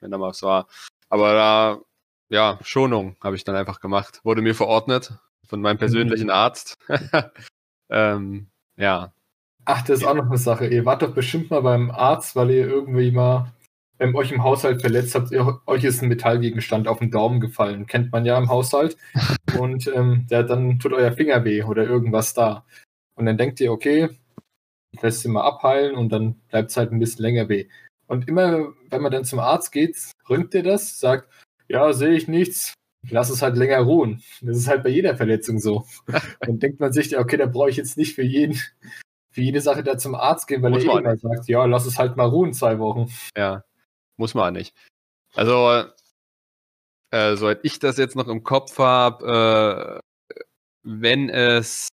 wenn 0.00 0.10
da 0.10 0.18
mal 0.18 0.28
was 0.28 0.42
war. 0.42 0.68
Aber 1.08 1.32
da, 1.32 1.80
ja, 2.28 2.58
Schonung 2.62 3.16
habe 3.22 3.36
ich 3.36 3.44
dann 3.44 3.56
einfach 3.56 3.80
gemacht. 3.80 4.20
Wurde 4.24 4.42
mir 4.42 4.54
verordnet 4.54 5.14
von 5.46 5.60
meinem 5.60 5.78
persönlichen 5.78 6.26
mhm. 6.26 6.30
Arzt. 6.30 6.78
ähm, 7.90 8.48
ja. 8.76 9.12
Ach, 9.64 9.82
das 9.82 10.00
ist 10.00 10.06
auch 10.06 10.14
noch 10.14 10.26
eine 10.26 10.38
Sache. 10.38 10.66
Ihr 10.66 10.84
wart 10.84 11.02
doch 11.02 11.12
bestimmt 11.12 11.50
mal 11.50 11.62
beim 11.62 11.90
Arzt, 11.90 12.36
weil 12.36 12.50
ihr 12.50 12.66
irgendwie 12.66 13.10
mal 13.10 13.52
ähm, 14.00 14.14
euch 14.16 14.32
im 14.32 14.42
Haushalt 14.42 14.80
verletzt 14.80 15.14
habt. 15.14 15.30
Ihr, 15.30 15.60
euch 15.66 15.84
ist 15.84 16.02
ein 16.02 16.08
Metallgegenstand 16.08 16.88
auf 16.88 16.98
den 16.98 17.10
Daumen 17.10 17.38
gefallen. 17.40 17.86
Kennt 17.86 18.10
man 18.10 18.24
ja 18.24 18.36
im 18.38 18.48
Haushalt. 18.48 18.96
Und 19.58 19.86
ähm, 19.94 20.26
der, 20.30 20.42
dann 20.42 20.78
tut 20.78 20.92
euer 20.92 21.12
Finger 21.12 21.44
weh 21.44 21.62
oder 21.62 21.84
irgendwas 21.84 22.34
da. 22.34 22.64
Und 23.14 23.26
dann 23.26 23.36
denkt 23.36 23.60
ihr, 23.60 23.70
okay, 23.70 24.08
ich 24.92 25.02
lässt 25.02 25.20
sie 25.20 25.28
mal 25.28 25.42
abheilen 25.42 25.94
und 25.94 26.10
dann 26.10 26.34
bleibt 26.48 26.70
es 26.70 26.76
halt 26.76 26.90
ein 26.90 26.98
bisschen 26.98 27.22
länger 27.22 27.48
weh. 27.48 27.68
Und 28.06 28.26
immer, 28.26 28.72
wenn 28.88 29.02
man 29.02 29.12
dann 29.12 29.24
zum 29.24 29.38
Arzt 29.38 29.70
geht, 29.70 29.96
röntgt 30.28 30.54
er 30.54 30.62
das, 30.62 30.98
sagt, 30.98 31.28
ja, 31.68 31.92
sehe 31.92 32.14
ich 32.14 32.26
nichts, 32.26 32.74
lass 33.08 33.30
es 33.30 33.42
halt 33.42 33.56
länger 33.56 33.80
ruhen. 33.80 34.22
Das 34.40 34.56
ist 34.56 34.68
halt 34.68 34.82
bei 34.82 34.88
jeder 34.88 35.16
Verletzung 35.16 35.58
so. 35.58 35.84
dann 36.40 36.58
denkt 36.58 36.80
man 36.80 36.92
sich, 36.92 37.16
okay, 37.16 37.36
da 37.36 37.46
brauche 37.46 37.70
ich 37.70 37.76
jetzt 37.76 37.96
nicht 37.96 38.14
für 38.14 38.24
jeden, 38.24 38.58
für 39.30 39.42
jede 39.42 39.60
Sache 39.60 39.84
da 39.84 39.96
zum 39.96 40.14
Arzt 40.14 40.48
gehen, 40.48 40.62
weil 40.62 40.70
muss 40.70 40.84
er 40.84 40.94
eh 40.94 40.98
immer 40.98 41.16
sagt, 41.16 41.48
ja, 41.48 41.64
lass 41.66 41.86
es 41.86 41.98
halt 41.98 42.16
mal 42.16 42.28
ruhen, 42.28 42.52
zwei 42.52 42.78
Wochen. 42.80 43.10
Ja, 43.36 43.62
muss 44.20 44.34
man 44.34 44.54
nicht. 44.54 44.74
Also, 45.34 45.84
äh, 47.10 47.36
soweit 47.36 47.60
ich 47.64 47.80
das 47.80 47.96
jetzt 47.96 48.14
noch 48.14 48.28
im 48.28 48.44
Kopf 48.44 48.78
habe, 48.78 50.00
äh, 50.04 50.38
wenn 50.82 51.28
es, 51.28 51.88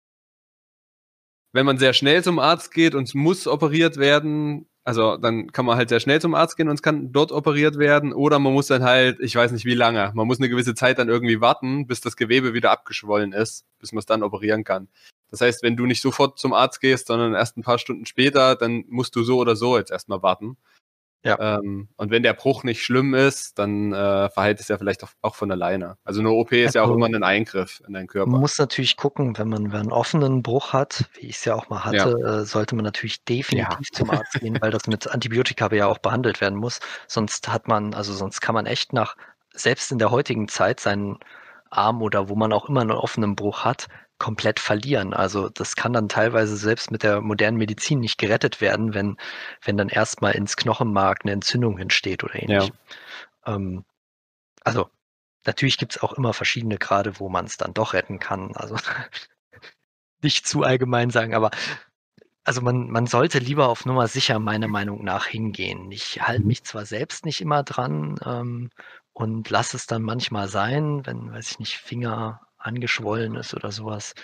wenn 1.53 1.67
man 1.67 1.79
sehr 1.79 1.95
schnell 1.95 2.23
zum 2.23 2.39
Arzt 2.39 2.73
geht 2.73 2.95
und 2.95 3.05
es 3.05 3.15
muss 3.15 3.47
operiert 3.47 3.97
werden, 3.97 4.69
also 4.85 5.17
dann 5.17 5.53
kann 5.53 5.65
man 5.65 5.77
halt 5.77 5.89
sehr 5.89 6.01
schnell 6.01 6.21
zum 6.21 6.35
Arzt 6.35 6.57
gehen 6.57 6.69
und 6.69 6.75
es 6.77 6.83
kann 6.83 7.13
dort 7.13 7.33
operiert 7.33 7.79
werden 7.79 8.13
oder 8.13 8.39
man 8.39 8.53
muss 8.53 8.69
dann 8.69 8.83
halt, 8.85 9.19
ich 9.21 9.35
weiß 9.35 9.53
nicht 9.53 9.65
wie 9.65 9.75
lange, 9.75 10.13
man 10.15 10.27
muss 10.27 10.39
eine 10.39 10.49
gewisse 10.49 10.75
Zeit 10.75 10.99
dann 10.99 11.09
irgendwie 11.09 11.41
warten, 11.41 11.87
bis 11.87 12.01
das 12.01 12.17
Gewebe 12.17 12.55
wieder 12.55 12.71
abgeschwollen 12.71 13.33
ist, 13.33 13.65
bis 13.81 13.93
man 13.93 14.01
es 14.01 14.07
dann 14.07 14.23
operieren 14.23 14.65
kann. 14.65 14.89
Das 15.31 15.41
heißt, 15.41 15.63
wenn 15.63 15.77
du 15.77 15.87
nicht 15.87 16.03
sofort 16.03 16.39
zum 16.39 16.53
Arzt 16.53 16.81
gehst, 16.81 17.09
sondern 17.09 17.35
erst 17.35 17.57
ein 17.57 17.63
paar 17.63 17.79
Stunden 17.79 18.07
später, 18.07 18.55
dann 18.57 18.85
musst 18.89 19.17
du 19.17 19.23
so 19.25 19.39
oder 19.39 19.57
so 19.57 19.77
jetzt 19.79 19.91
erstmal 19.91 20.23
warten. 20.23 20.57
Ja. 21.27 21.59
Ähm, 21.59 21.89
und 21.97 22.11
wenn 22.11 22.23
der 22.23 22.35
Bruch 22.35 22.63
nicht 22.63 22.83
schlimm 22.83 23.15
ist, 23.15 23.59
dann 23.59 23.93
äh, 23.93 24.29
verhält 24.31 24.61
es 24.61 24.69
ja 24.69 24.79
vielleicht 24.79 25.03
auch, 25.03 25.11
auch, 25.23 25.35
von 25.35 25.51
alleine. 25.51 25.97
Also 26.05 26.21
eine 26.21 26.31
OP 26.31 26.53
ist 26.53 26.69
also, 26.69 26.79
ja 26.79 26.83
auch 26.85 26.89
also 26.89 26.97
immer 26.97 27.07
ein 27.07 27.25
Eingriff 27.25 27.83
in 27.87 27.95
deinen 27.95 28.07
Körper. 28.07 28.31
Man 28.31 28.41
muss 28.41 28.59
natürlich 28.59 28.97
gucken, 28.97 29.37
wenn 29.37 29.49
man, 29.49 29.73
wenn 29.73 29.81
einen 29.81 29.93
offenen 29.93 30.43
Bruch 30.43 30.73
hat, 30.73 31.05
wie 31.15 31.27
ich 31.27 31.37
es 31.37 31.45
ja 31.45 31.55
auch 31.55 31.69
mal 31.69 31.85
hatte, 31.85 32.17
ja. 32.21 32.41
äh, 32.41 32.45
sollte 32.45 32.77
man 32.77 32.85
natürlich 32.85 33.25
definitiv 33.25 33.89
ja. 33.91 33.97
zum 33.97 34.11
Arzt 34.11 34.35
gehen, 34.41 34.57
weil 34.61 34.71
das 34.71 34.87
mit 34.87 35.09
Antibiotika 35.09 35.73
ja 35.75 35.89
auch 35.89 35.99
behandelt 35.99 36.41
werden 36.41 36.59
muss. 36.59 36.79
Sonst 37.09 37.49
hat 37.49 37.67
man, 37.67 37.93
also 37.95 38.13
sonst 38.13 38.41
kann 38.41 38.55
man 38.55 38.67
echt 38.67 38.93
nach, 38.93 39.17
selbst 39.53 39.91
in 39.91 39.99
der 39.99 40.13
heutigen 40.13 40.47
Zeit, 40.47 40.79
seinen 40.79 41.19
Arm 41.71 42.03
oder 42.03 42.29
wo 42.29 42.37
man 42.37 42.53
auch 42.53 42.69
immer 42.69 42.83
einen 42.83 42.93
offenen 42.93 43.35
Bruch 43.35 43.65
hat, 43.65 43.89
komplett 44.19 44.61
verlieren. 44.61 45.13
Also 45.13 45.49
das 45.49 45.77
kann 45.77 45.93
dann 45.93 46.09
teilweise 46.09 46.57
selbst 46.57 46.91
mit 46.91 47.03
der 47.03 47.21
modernen 47.21 47.59
Medizin 47.59 48.01
nicht 48.01 48.19
gerettet 48.19 48.61
werden, 48.61 48.95
wenn, 48.95 49.17
wenn 49.63 49.77
dann 49.77 49.89
erstmal 49.89 50.33
ins 50.33 50.57
Knochenmark 50.57 51.21
eine 51.23 51.33
Entzündung 51.33 51.79
entsteht 51.79 52.25
oder 52.25 52.35
ähnlich. 52.35 52.73
Ja. 53.47 53.55
Ähm, 53.55 53.85
also 54.65 54.89
natürlich 55.45 55.77
gibt 55.79 55.97
es 55.97 56.03
auch 56.03 56.15
immer 56.15 56.33
verschiedene 56.33 56.79
Grade, 56.79 57.21
wo 57.21 57.29
man 57.29 57.45
es 57.45 57.57
dann 57.57 57.75
doch 57.75 57.93
retten 57.93 58.19
kann. 58.19 58.57
Also 58.57 58.77
nicht 60.23 60.47
zu 60.47 60.63
allgemein 60.63 61.11
sagen, 61.11 61.35
aber 61.35 61.51
also 62.45 62.63
man, 62.63 62.89
man 62.91 63.07
sollte 63.07 63.39
lieber 63.39 63.69
auf 63.69 63.85
Nummer 63.87 64.07
sicher 64.07 64.39
meiner 64.39 64.69
Meinung 64.69 65.05
nach 65.05 65.27
hingehen. 65.27 65.91
Ich 65.91 66.23
halte 66.23 66.47
mich 66.47 66.65
zwar 66.65 66.87
selbst 66.87 67.25
nicht 67.25 67.41
immer 67.41 67.65
dran 67.65 68.19
ähm, 68.25 68.71
und 69.13 69.51
lasse 69.51 69.77
es 69.77 69.87
dann 69.87 70.03
manchmal 70.03 70.49
sein, 70.49 71.05
wenn, 71.05 71.33
weiß 71.33 71.51
ich 71.51 71.59
nicht, 71.59 71.77
Finger 71.77 72.46
angeschwollen 72.67 73.37
ist 73.37 73.55
oder 73.55 73.73
sowas. 73.73 74.15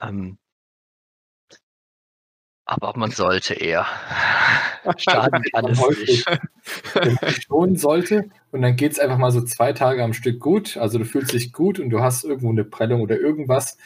Ähm, 0.00 0.38
aber 2.64 2.92
man 2.96 3.10
sollte 3.10 3.54
eher. 3.54 3.86
Schaden 4.98 5.42
kann 5.52 5.66
es 5.70 5.80
nicht. 5.98 6.26
schonen 7.46 7.76
sollte 7.76 8.30
und 8.52 8.62
dann 8.62 8.76
geht 8.76 8.92
es 8.92 8.98
einfach 8.98 9.18
mal 9.18 9.32
so 9.32 9.40
zwei 9.42 9.72
Tage 9.72 10.04
am 10.04 10.12
Stück 10.12 10.38
gut. 10.38 10.76
Also 10.76 10.98
du 10.98 11.04
fühlst 11.04 11.32
dich 11.32 11.52
gut 11.52 11.78
und 11.80 11.90
du 11.90 12.00
hast 12.00 12.24
irgendwo 12.24 12.50
eine 12.50 12.64
Prellung 12.64 13.00
oder 13.00 13.18
irgendwas, 13.18 13.78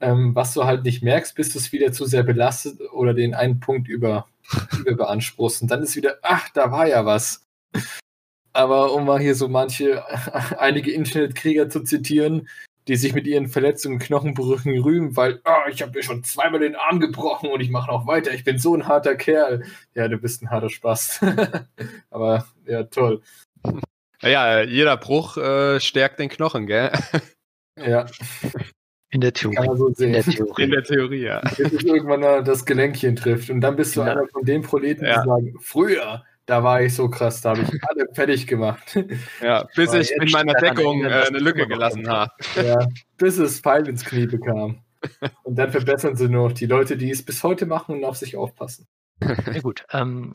ähm, 0.00 0.34
was 0.34 0.52
du 0.52 0.64
halt 0.64 0.84
nicht 0.84 1.02
merkst, 1.02 1.34
bis 1.36 1.52
du 1.52 1.58
es 1.58 1.72
wieder 1.72 1.92
zu 1.92 2.06
sehr 2.06 2.24
belastet 2.24 2.80
oder 2.92 3.14
den 3.14 3.34
einen 3.34 3.60
Punkt 3.60 3.88
über, 3.88 4.26
über 4.80 5.04
beanspruchst. 5.04 5.62
Und 5.62 5.70
dann 5.70 5.82
ist 5.82 5.96
wieder, 5.96 6.18
ach, 6.22 6.48
da 6.50 6.72
war 6.72 6.88
ja 6.88 7.06
was. 7.06 7.46
Aber 8.52 8.94
um 8.94 9.04
mal 9.04 9.20
hier 9.20 9.34
so 9.34 9.48
manche, 9.48 10.02
einige 10.58 10.90
Internetkrieger 10.92 11.68
zu 11.68 11.82
zitieren, 11.82 12.48
die 12.88 12.96
sich 12.96 13.14
mit 13.14 13.26
ihren 13.26 13.48
Verletzungen, 13.48 13.98
Knochenbrüchen 13.98 14.78
rühmen, 14.78 15.16
weil 15.16 15.40
oh, 15.44 15.70
ich 15.70 15.82
habe 15.82 15.92
mir 15.92 16.02
schon 16.02 16.22
zweimal 16.22 16.60
den 16.60 16.76
Arm 16.76 17.00
gebrochen 17.00 17.50
und 17.50 17.60
ich 17.60 17.70
mache 17.70 17.90
noch 17.90 18.06
weiter. 18.06 18.32
Ich 18.32 18.44
bin 18.44 18.58
so 18.58 18.74
ein 18.74 18.86
harter 18.86 19.14
Kerl. 19.14 19.64
Ja, 19.94 20.08
du 20.08 20.18
bist 20.18 20.42
ein 20.42 20.50
harter 20.50 20.70
Spaß. 20.70 21.20
Aber 22.10 22.46
ja, 22.66 22.84
toll. 22.84 23.22
Ja, 24.20 24.62
jeder 24.62 24.96
Bruch 24.96 25.36
äh, 25.36 25.80
stärkt 25.80 26.18
den 26.18 26.28
Knochen, 26.28 26.66
gell? 26.66 26.90
ja. 27.76 28.06
In 29.10 29.20
der 29.20 29.32
Theorie. 29.32 29.76
So 29.76 29.88
in, 30.02 30.12
der 30.12 30.24
Theorie. 30.24 30.62
In 30.62 30.70
der 30.70 30.82
Theorie, 30.82 31.22
ja. 31.22 31.40
Bis 31.40 31.72
es 31.72 31.84
irgendwann 31.84 32.44
das 32.44 32.66
Gelenkchen 32.66 33.16
trifft. 33.16 33.48
Und 33.48 33.60
dann 33.60 33.76
bist 33.76 33.96
du 33.96 34.00
ja. 34.00 34.12
einer 34.12 34.26
von 34.28 34.44
den 34.44 34.62
Proleten, 34.62 35.06
ja. 35.06 35.22
die 35.22 35.28
sagen, 35.28 35.54
früher 35.60 36.24
da 36.46 36.62
war 36.62 36.82
ich 36.82 36.94
so 36.94 37.08
krass, 37.08 37.40
da 37.40 37.50
habe 37.50 37.62
ich 37.62 37.82
alle 37.84 38.06
fertig 38.12 38.46
gemacht. 38.46 38.98
Ja, 39.40 39.66
bis 39.74 39.92
ich 39.94 40.12
in 40.12 40.30
meiner 40.30 40.54
Deckung 40.54 41.04
äh, 41.04 41.24
eine 41.26 41.38
Lücke 41.38 41.66
gelassen 41.66 42.08
habe. 42.08 42.32
Ja, 42.56 42.86
bis 43.16 43.38
es 43.38 43.60
Pfeil 43.60 43.88
ins 43.88 44.04
Knie 44.04 44.26
bekam. 44.26 44.82
Und 45.42 45.56
dann 45.56 45.70
verbessern 45.70 46.16
sie 46.16 46.28
nur 46.28 46.48
noch 46.48 46.54
die 46.54 46.66
Leute, 46.66 46.96
die 46.96 47.10
es 47.10 47.24
bis 47.24 47.42
heute 47.42 47.66
machen 47.66 47.96
und 47.96 48.04
auf 48.04 48.16
sich 48.16 48.36
aufpassen. 48.36 48.86
Na 49.20 49.60
gut, 49.60 49.84
ähm, 49.92 50.32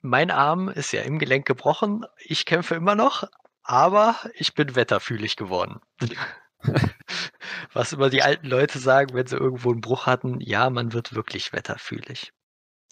mein 0.00 0.30
Arm 0.30 0.68
ist 0.68 0.92
ja 0.92 1.02
im 1.02 1.18
Gelenk 1.18 1.46
gebrochen. 1.46 2.04
Ich 2.18 2.46
kämpfe 2.46 2.74
immer 2.74 2.94
noch, 2.94 3.24
aber 3.62 4.16
ich 4.34 4.54
bin 4.54 4.76
wetterfühlig 4.76 5.36
geworden. 5.36 5.80
Was 7.72 7.92
immer 7.92 8.08
die 8.08 8.22
alten 8.22 8.46
Leute 8.46 8.78
sagen, 8.78 9.14
wenn 9.14 9.26
sie 9.26 9.36
irgendwo 9.36 9.70
einen 9.70 9.80
Bruch 9.80 10.06
hatten, 10.06 10.40
ja, 10.40 10.70
man 10.70 10.92
wird 10.92 11.14
wirklich 11.14 11.52
wetterfühlig. 11.52 12.32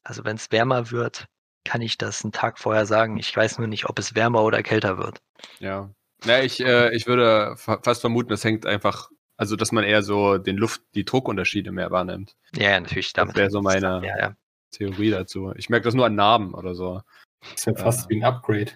Also 0.04 0.24
wenn 0.24 0.36
es 0.36 0.50
wärmer 0.50 0.90
wird, 0.90 1.26
kann 1.64 1.80
ich 1.80 1.98
das 1.98 2.24
einen 2.24 2.32
Tag 2.32 2.58
vorher 2.58 2.86
sagen. 2.86 3.18
Ich 3.18 3.36
weiß 3.36 3.58
nur 3.58 3.68
nicht, 3.68 3.88
ob 3.88 3.98
es 3.98 4.14
wärmer 4.14 4.42
oder 4.42 4.62
kälter 4.62 4.98
wird. 4.98 5.20
Ja. 5.60 5.90
Ja, 6.24 6.40
ich, 6.40 6.60
äh, 6.60 6.94
ich 6.94 7.06
würde 7.06 7.56
fast 7.56 8.00
vermuten, 8.00 8.28
das 8.28 8.44
hängt 8.44 8.64
einfach, 8.64 9.10
also 9.36 9.56
dass 9.56 9.72
man 9.72 9.82
eher 9.82 10.02
so 10.02 10.38
den 10.38 10.56
Luft, 10.56 10.82
die 10.94 11.04
Druckunterschiede 11.04 11.72
mehr 11.72 11.90
wahrnimmt. 11.90 12.36
Ja, 12.54 12.70
ja 12.70 12.80
natürlich. 12.80 13.12
Damit 13.12 13.34
das 13.34 13.40
wäre 13.40 13.50
so 13.50 13.60
meine 13.60 14.02
ja, 14.04 14.18
ja. 14.18 14.36
Theorie 14.70 15.10
dazu. 15.10 15.52
Ich 15.56 15.68
merke 15.68 15.84
das 15.84 15.94
nur 15.94 16.06
an 16.06 16.14
Narben 16.14 16.54
oder 16.54 16.74
so. 16.74 17.02
Das 17.40 17.54
ist 17.54 17.66
ja 17.66 17.74
fast 17.74 18.08
wie 18.08 18.16
ein 18.16 18.24
Upgrade. 18.24 18.72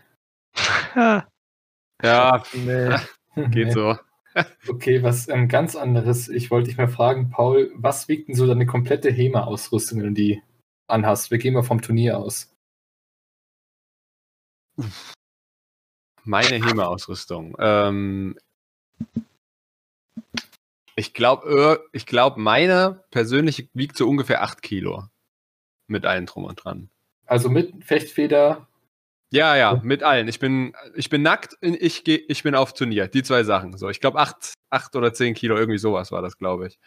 ja, 2.03 2.43
nee. 2.53 2.97
geht 3.51 3.73
so. 3.73 3.97
Okay, 4.69 5.03
was 5.03 5.29
ähm, 5.29 5.49
ganz 5.49 5.77
anderes. 5.77 6.29
Ich 6.29 6.51
wollte 6.51 6.69
dich 6.69 6.77
mal 6.77 6.89
fragen, 6.89 7.31
Paul, 7.31 7.73
was 7.75 8.07
wiegt 8.09 8.29
denn 8.29 8.35
so 8.35 8.47
deine 8.47 8.67
komplette 8.67 9.11
HEMA-Ausrüstung, 9.11 10.01
wenn 10.01 10.09
du 10.09 10.13
die 10.13 10.43
anhast? 10.89 11.31
Wir 11.31 11.39
gehen 11.39 11.55
mal 11.55 11.63
vom 11.63 11.81
Turnier 11.81 12.19
aus. 12.19 12.55
Meine 16.25 16.65
HEMA-Ausrüstung. 16.65 17.57
Ähm, 17.59 18.39
ich 20.97 21.15
glaube, 21.15 21.85
ich 21.93 22.07
glaub, 22.07 22.37
meine 22.37 23.05
persönliche 23.11 23.69
wiegt 23.75 23.97
so 23.97 24.09
ungefähr 24.09 24.43
8 24.43 24.63
Kilo. 24.63 25.05
Mit 25.89 26.05
allen 26.05 26.27
drum 26.27 26.45
und 26.45 26.57
dran. 26.57 26.91
Also 27.27 27.49
mit 27.49 27.85
Fechtfeder, 27.85 28.67
Ja, 29.31 29.57
ja, 29.57 29.81
mit 29.83 30.03
allen. 30.03 30.29
Ich 30.29 30.39
bin, 30.39 30.75
ich 30.95 31.11
bin 31.11 31.23
nackt, 31.23 31.57
ich, 31.61 32.05
geh, 32.05 32.25
ich 32.29 32.43
bin 32.43 32.55
auf 32.55 32.75
Turnier. 32.75 33.09
Die 33.09 33.23
zwei 33.23 33.45
Sachen. 33.45 33.77
So, 33.77 33.89
ich 33.89 34.01
glaube, 34.01 34.19
acht, 34.19 34.55
acht 34.71 34.97
oder 34.97 35.13
zehn 35.13 35.35
Kilo, 35.35 35.57
irgendwie 35.57 35.79
sowas 35.79 36.13
war 36.13 36.23
das, 36.23 36.39
glaube 36.39 36.69
ich. 36.69 36.79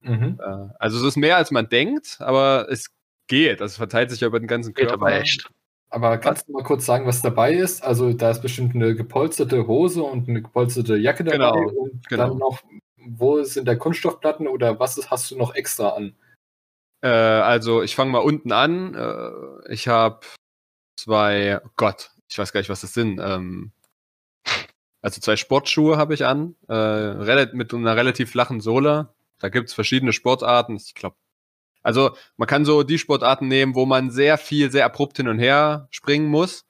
Mhm. 0.00 0.40
Äh, 0.40 0.68
also 0.78 0.98
es 0.98 1.04
ist 1.04 1.16
mehr, 1.16 1.36
als 1.36 1.50
man 1.50 1.68
denkt, 1.68 2.16
aber 2.20 2.68
es 2.70 2.90
geht. 3.28 3.60
Also 3.60 3.72
es 3.72 3.76
verteilt 3.76 4.10
sich 4.10 4.20
ja 4.20 4.28
über 4.28 4.40
den 4.40 4.48
ganzen 4.48 4.74
Körper. 4.74 4.92
Geht 4.92 5.00
aber 5.00 5.12
echt. 5.12 5.50
Aber 5.92 6.16
kannst 6.16 6.48
du 6.48 6.52
mal 6.52 6.62
kurz 6.62 6.86
sagen, 6.86 7.06
was 7.06 7.20
dabei 7.20 7.52
ist? 7.52 7.84
Also 7.84 8.14
da 8.14 8.30
ist 8.30 8.40
bestimmt 8.40 8.74
eine 8.74 8.94
gepolsterte 8.94 9.66
Hose 9.66 10.02
und 10.02 10.26
eine 10.26 10.40
gepolsterte 10.40 10.96
Jacke 10.96 11.22
dabei. 11.22 11.50
Genau, 11.50 11.82
und 11.82 12.08
genau. 12.08 12.28
dann 12.28 12.38
noch, 12.38 12.62
wo 12.96 13.42
sind 13.42 13.68
da 13.68 13.74
Kunststoffplatten 13.74 14.48
oder 14.48 14.80
was 14.80 14.96
ist, 14.96 15.10
hast 15.10 15.30
du 15.30 15.36
noch 15.36 15.54
extra 15.54 15.90
an? 15.90 16.14
Äh, 17.02 17.08
also 17.08 17.82
ich 17.82 17.94
fange 17.94 18.10
mal 18.10 18.20
unten 18.20 18.52
an. 18.52 18.94
Äh, 18.94 19.70
ich 19.70 19.86
habe 19.86 20.20
zwei, 20.96 21.60
oh 21.62 21.68
Gott, 21.76 22.10
ich 22.30 22.38
weiß 22.38 22.54
gar 22.54 22.60
nicht, 22.60 22.70
was 22.70 22.80
das 22.80 22.94
sind. 22.94 23.20
Ähm, 23.22 23.72
also 25.02 25.20
zwei 25.20 25.36
Sportschuhe 25.36 25.98
habe 25.98 26.14
ich 26.14 26.24
an, 26.24 26.56
äh, 26.70 27.44
mit 27.52 27.74
einer 27.74 27.96
relativ 27.96 28.30
flachen 28.30 28.62
Sohle. 28.62 29.12
Da 29.40 29.50
gibt 29.50 29.68
es 29.68 29.74
verschiedene 29.74 30.14
Sportarten. 30.14 30.76
Ich 30.76 30.94
glaube, 30.94 31.16
also 31.82 32.16
man 32.36 32.48
kann 32.48 32.64
so 32.64 32.82
die 32.82 32.98
Sportarten 32.98 33.48
nehmen, 33.48 33.74
wo 33.74 33.86
man 33.86 34.10
sehr 34.10 34.38
viel, 34.38 34.70
sehr 34.70 34.84
abrupt 34.84 35.16
hin 35.16 35.28
und 35.28 35.38
her 35.38 35.88
springen 35.90 36.28
muss. 36.28 36.64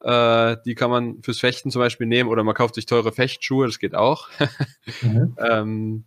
Äh, 0.00 0.56
die 0.66 0.74
kann 0.74 0.90
man 0.90 1.22
fürs 1.22 1.40
Fechten 1.40 1.70
zum 1.70 1.80
Beispiel 1.80 2.06
nehmen 2.06 2.28
oder 2.28 2.44
man 2.44 2.54
kauft 2.54 2.74
sich 2.74 2.86
teure 2.86 3.12
Fechtschuhe, 3.12 3.66
das 3.66 3.78
geht 3.78 3.94
auch. 3.94 4.28
mhm. 5.02 5.36
ähm, 5.38 6.04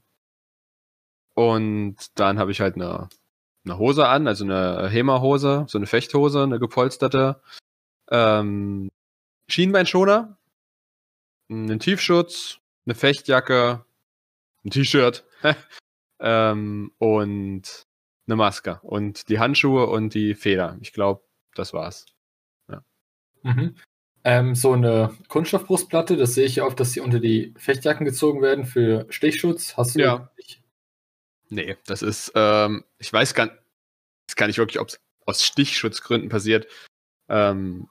und 1.34 1.98
dann 2.16 2.40
habe 2.40 2.52
ich 2.52 2.62
halt 2.62 2.76
eine, 2.76 3.10
eine 3.66 3.78
Hose 3.78 4.08
an, 4.08 4.28
also 4.28 4.44
eine 4.44 4.90
HEMA-Hose, 4.90 5.66
so 5.68 5.78
eine 5.78 5.88
Fechthose, 5.88 6.44
eine 6.44 6.60
gepolsterte. 6.60 7.42
Ähm, 8.10 8.90
Schienbeinschoner, 9.50 10.38
einen 11.50 11.80
Tiefschutz, 11.80 12.60
eine 12.86 12.96
Fechtjacke, 12.96 13.86
ein 14.66 14.70
T-Shirt 14.70 15.26
ähm, 16.20 16.92
und 16.98 17.87
eine 18.28 18.36
Maske 18.36 18.80
und 18.84 19.30
die 19.30 19.40
Handschuhe 19.40 19.88
und 19.88 20.14
die 20.14 20.36
Feder. 20.36 20.78
Ich 20.82 20.94
glaube, 20.94 21.24
das 21.56 21.74
war's. 21.74 22.06
Ja. 22.70 22.84
Mhm. 23.44 23.76
Ähm, 24.24 24.56
so 24.56 24.74
eine 24.74 25.16
Kunststoffbrustplatte, 25.30 26.18
das 26.18 26.34
sehe 26.34 26.46
ich 26.46 26.62
oft, 26.62 26.80
dass 26.80 26.92
sie 26.92 27.00
unter 27.00 27.20
die 27.20 27.54
Fechtjacken 27.58 28.06
gezogen 28.06 28.42
werden 28.42 28.66
für 28.66 29.06
Stichschutz. 29.10 29.78
Hast 29.78 29.96
du 29.96 30.00
ja. 30.00 30.30
Nicht? 30.38 30.62
Nee, 31.50 31.78
das 31.86 32.02
ist, 32.02 32.34
ähm, 32.36 32.84
ich 33.00 33.12
weiß 33.12 33.34
gar, 33.34 33.48
weiß 33.48 34.36
gar 34.36 34.48
nicht 34.48 34.58
wirklich, 34.58 34.80
ob 34.80 34.90
es 34.90 35.00
aus 35.26 35.44
Stichschutzgründen 35.46 36.30
passiert. 36.30 36.68
Ähm, 37.30 37.88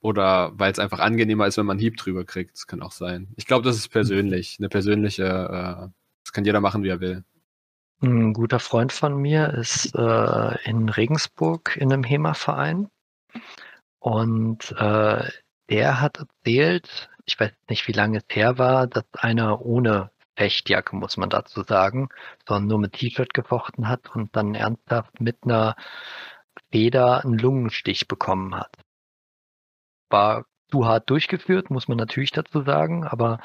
oder 0.00 0.52
weil 0.58 0.72
es 0.72 0.80
einfach 0.80 0.98
angenehmer 0.98 1.46
ist, 1.46 1.56
wenn 1.56 1.66
man 1.66 1.74
einen 1.74 1.82
Hieb 1.82 1.96
drüber 1.96 2.24
kriegt. 2.24 2.56
Das 2.56 2.66
kann 2.66 2.82
auch 2.82 2.90
sein. 2.90 3.28
Ich 3.36 3.46
glaube, 3.46 3.64
das 3.64 3.76
ist 3.76 3.88
persönlich. 3.88 4.56
Eine 4.58 4.68
persönliche, 4.68 5.22
äh, 5.22 5.88
das 6.24 6.32
kann 6.32 6.44
jeder 6.44 6.60
machen, 6.60 6.82
wie 6.82 6.88
er 6.88 7.00
will. 7.00 7.24
Ein 8.02 8.32
guter 8.32 8.58
Freund 8.58 8.92
von 8.92 9.16
mir 9.16 9.54
ist 9.54 9.94
äh, 9.94 10.68
in 10.68 10.88
Regensburg 10.88 11.76
in 11.76 11.92
einem 11.92 12.02
HEMA-Verein. 12.02 12.88
Und 14.00 14.72
äh, 14.76 15.30
der 15.70 16.00
hat 16.00 16.18
erzählt, 16.18 17.08
ich 17.24 17.38
weiß 17.38 17.52
nicht, 17.68 17.86
wie 17.86 17.92
lange 17.92 18.18
es 18.18 18.24
her 18.34 18.58
war, 18.58 18.88
dass 18.88 19.04
einer 19.14 19.64
ohne 19.64 20.10
Fechtjacke, 20.36 20.96
muss 20.96 21.16
man 21.16 21.30
dazu 21.30 21.62
sagen, 21.62 22.08
sondern 22.48 22.68
nur 22.68 22.78
mit 22.80 22.94
T-Shirt 22.94 23.34
gefochten 23.34 23.88
hat 23.88 24.14
und 24.16 24.34
dann 24.34 24.56
ernsthaft 24.56 25.20
mit 25.20 25.38
einer 25.44 25.76
Feder 26.72 27.24
einen 27.24 27.38
Lungenstich 27.38 28.08
bekommen 28.08 28.56
hat. 28.56 28.76
War 30.10 30.46
zu 30.72 30.86
hart 30.86 31.08
durchgeführt, 31.08 31.70
muss 31.70 31.86
man 31.86 31.98
natürlich 31.98 32.32
dazu 32.32 32.62
sagen, 32.62 33.04
aber 33.04 33.38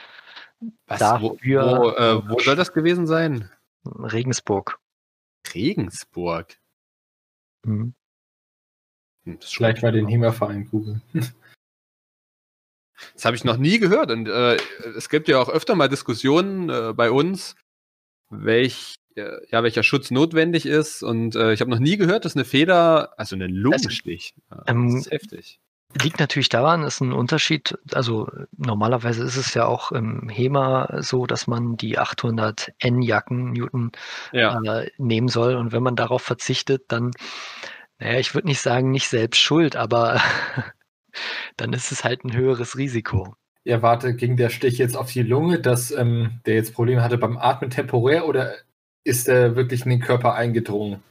Was, 0.87 0.97
dafür. 0.97 1.77
Wo, 1.77 1.83
wo, 1.83 1.89
äh, 1.91 2.29
wo 2.29 2.39
soll 2.39 2.55
das 2.55 2.73
gewesen 2.73 3.05
sein? 3.05 3.51
Regensburg. 3.96 4.79
Regensburg? 5.53 6.58
Mhm. 7.65 7.94
Hm, 9.25 9.39
Vielleicht 9.41 9.84
mal 9.84 9.91
den 9.91 10.08
HEMA-Verein 10.08 10.70
googeln. 10.70 11.01
Das 13.14 13.25
habe 13.25 13.35
ich 13.35 13.44
noch 13.44 13.57
nie 13.57 13.77
gehört. 13.77 14.09
Und 14.09 14.27
äh, 14.27 14.57
es 14.96 15.07
gibt 15.09 15.27
ja 15.27 15.40
auch 15.40 15.50
öfter 15.50 15.75
mal 15.75 15.88
Diskussionen 15.88 16.70
äh, 16.70 16.94
bei 16.96 17.11
uns, 17.11 17.55
welch, 18.29 18.96
äh, 19.16 19.38
ja, 19.51 19.64
welcher 19.64 19.83
Schutz 19.83 20.09
notwendig 20.09 20.66
ist. 20.66 21.03
Und 21.03 21.35
äh, 21.35 21.53
ich 21.53 21.61
habe 21.61 21.70
noch 21.70 21.79
nie 21.79 21.98
gehört, 21.98 22.25
dass 22.25 22.35
eine 22.35 22.44
Feder, 22.44 23.18
also 23.20 23.35
ein 23.35 23.42
Lungenstich, 23.42 24.33
also, 24.50 24.64
ähm, 24.66 24.92
das 24.92 25.05
ist 25.05 25.11
heftig. 25.11 25.59
Liegt 26.01 26.20
natürlich 26.20 26.50
daran, 26.50 26.83
ist 26.83 27.01
ein 27.01 27.14
Unterschied. 27.14 27.77
Also 27.94 28.29
normalerweise 28.55 29.24
ist 29.24 29.38
es 29.38 29.53
ja 29.53 29.66
auch 29.66 29.92
im 29.92 30.29
HEMA 30.29 31.01
so, 31.01 31.25
dass 31.25 31.48
man 31.48 31.77
die 31.77 31.98
800 31.98 32.74
N-Jacken 32.79 33.51
Newton 33.51 33.92
ja. 34.31 34.60
äh, 34.62 34.92
nehmen 34.98 35.27
soll. 35.27 35.55
Und 35.55 35.72
wenn 35.72 35.83
man 35.83 35.96
darauf 35.96 36.22
verzichtet, 36.22 36.83
dann, 36.90 37.12
naja, 38.00 38.20
ich 38.20 38.36
würde 38.36 38.48
nicht 38.48 38.62
sagen, 38.62 38.92
nicht 38.92 39.07
selbst 39.07 39.40
schuld, 39.40 39.75
aber 39.75 40.22
dann 41.57 41.74
ist 41.74 41.92
es 41.92 42.03
halt 42.03 42.24
ein 42.24 42.36
höheres 42.36 42.77
Risiko. 42.77 43.36
Ja, 43.64 43.81
warte, 43.81 44.16
ging 44.16 44.38
der 44.38 44.50
Stich 44.50 44.77
jetzt 44.77 44.96
auf 44.96 45.12
die 45.12 45.24
Lunge, 45.24 45.60
dass 45.60 45.92
ähm, 45.92 46.40
der 46.46 46.55
jetzt 46.55 46.74
Probleme 46.74 47.03
hatte 47.03 47.18
beim 47.18 47.38
Atmen 47.38 47.70
temporär 47.70 48.27
oder 48.27 48.53
ist 49.03 49.27
er 49.27 49.55
wirklich 49.55 49.83
in 49.83 49.90
den 49.90 50.00
Körper 50.00 50.36
eingedrungen? 50.36 51.01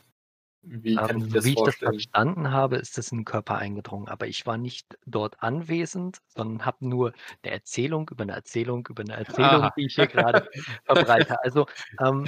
Wie, 0.69 0.97
kann 0.97 1.19
ich, 1.19 1.33
das 1.33 1.45
wie 1.45 1.51
ich 1.51 1.63
das 1.65 1.77
verstanden 1.77 2.51
habe, 2.51 2.77
ist 2.77 2.99
das 2.99 3.13
in 3.13 3.19
den 3.19 3.25
Körper 3.25 3.57
eingedrungen. 3.57 4.09
Aber 4.09 4.27
ich 4.27 4.47
war 4.47 4.59
nicht 4.59 4.99
dort 5.07 5.41
anwesend, 5.41 6.19
sondern 6.27 6.67
habe 6.67 6.89
nur 6.89 7.13
eine 7.43 7.53
Erzählung 7.53 8.09
über 8.11 8.23
eine 8.23 8.33
Erzählung 8.33 8.87
über 8.89 9.03
eine 9.03 9.15
Erzählung, 9.15 9.63
ah. 9.63 9.73
die 9.77 9.87
ich 9.87 9.95
hier 9.95 10.09
gerade 10.09 10.49
verbreite. 10.85 11.41
Also 11.45 11.67
ähm, 12.01 12.27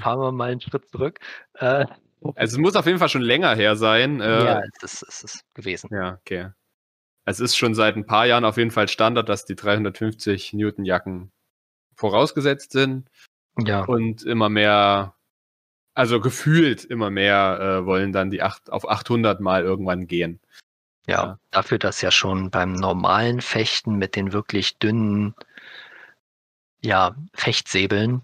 fahren 0.00 0.20
wir 0.20 0.30
mal 0.30 0.52
einen 0.52 0.60
Schritt 0.60 0.88
zurück. 0.88 1.18
Äh, 1.54 1.86
also 2.36 2.56
es 2.56 2.58
muss 2.58 2.76
auf 2.76 2.86
jeden 2.86 3.00
Fall 3.00 3.08
schon 3.08 3.22
länger 3.22 3.56
her 3.56 3.74
sein. 3.74 4.20
Äh, 4.20 4.44
ja, 4.44 4.62
es 4.80 5.02
ist 5.02 5.24
es 5.24 5.44
gewesen. 5.54 5.90
Ja, 5.92 6.18
okay. 6.20 6.50
Es 7.24 7.40
ist 7.40 7.56
schon 7.56 7.74
seit 7.74 7.96
ein 7.96 8.06
paar 8.06 8.26
Jahren 8.26 8.44
auf 8.44 8.56
jeden 8.56 8.70
Fall 8.70 8.86
Standard, 8.86 9.28
dass 9.28 9.44
die 9.44 9.56
350 9.56 10.52
Newton 10.52 10.84
Jacken 10.84 11.32
vorausgesetzt 11.96 12.70
sind. 12.70 13.08
Ja. 13.58 13.84
Und 13.84 14.22
immer 14.22 14.48
mehr 14.48 15.14
also 15.94 16.20
gefühlt 16.20 16.84
immer 16.84 17.10
mehr 17.10 17.58
äh, 17.60 17.86
wollen 17.86 18.12
dann 18.12 18.30
die 18.30 18.42
acht, 18.42 18.70
auf 18.70 18.88
800 18.88 19.40
Mal 19.40 19.62
irgendwann 19.62 20.06
gehen. 20.06 20.40
Ja, 21.06 21.24
ja, 21.24 21.38
dafür, 21.50 21.78
dass 21.78 22.00
ja 22.00 22.10
schon 22.10 22.50
beim 22.50 22.72
normalen 22.72 23.40
Fechten 23.40 23.96
mit 23.96 24.14
den 24.16 24.32
wirklich 24.32 24.78
dünnen 24.78 25.34
ja, 26.80 27.14
Fechtsäbeln 27.34 28.22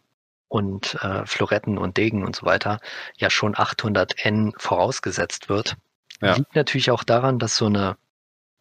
und 0.49 0.95
äh, 1.03 1.27
Floretten 1.27 1.79
und 1.79 1.97
Degen 1.97 2.25
und 2.25 2.35
so 2.35 2.47
weiter 2.47 2.81
ja 3.17 3.31
schon 3.31 3.57
800 3.57 4.25
N 4.25 4.53
vorausgesetzt 4.57 5.49
wird. 5.49 5.77
Ja. 6.21 6.35
Liegt 6.35 6.57
natürlich 6.57 6.91
auch 6.91 7.05
daran, 7.05 7.39
dass 7.39 7.57
so 7.57 7.67
eine, 7.67 7.97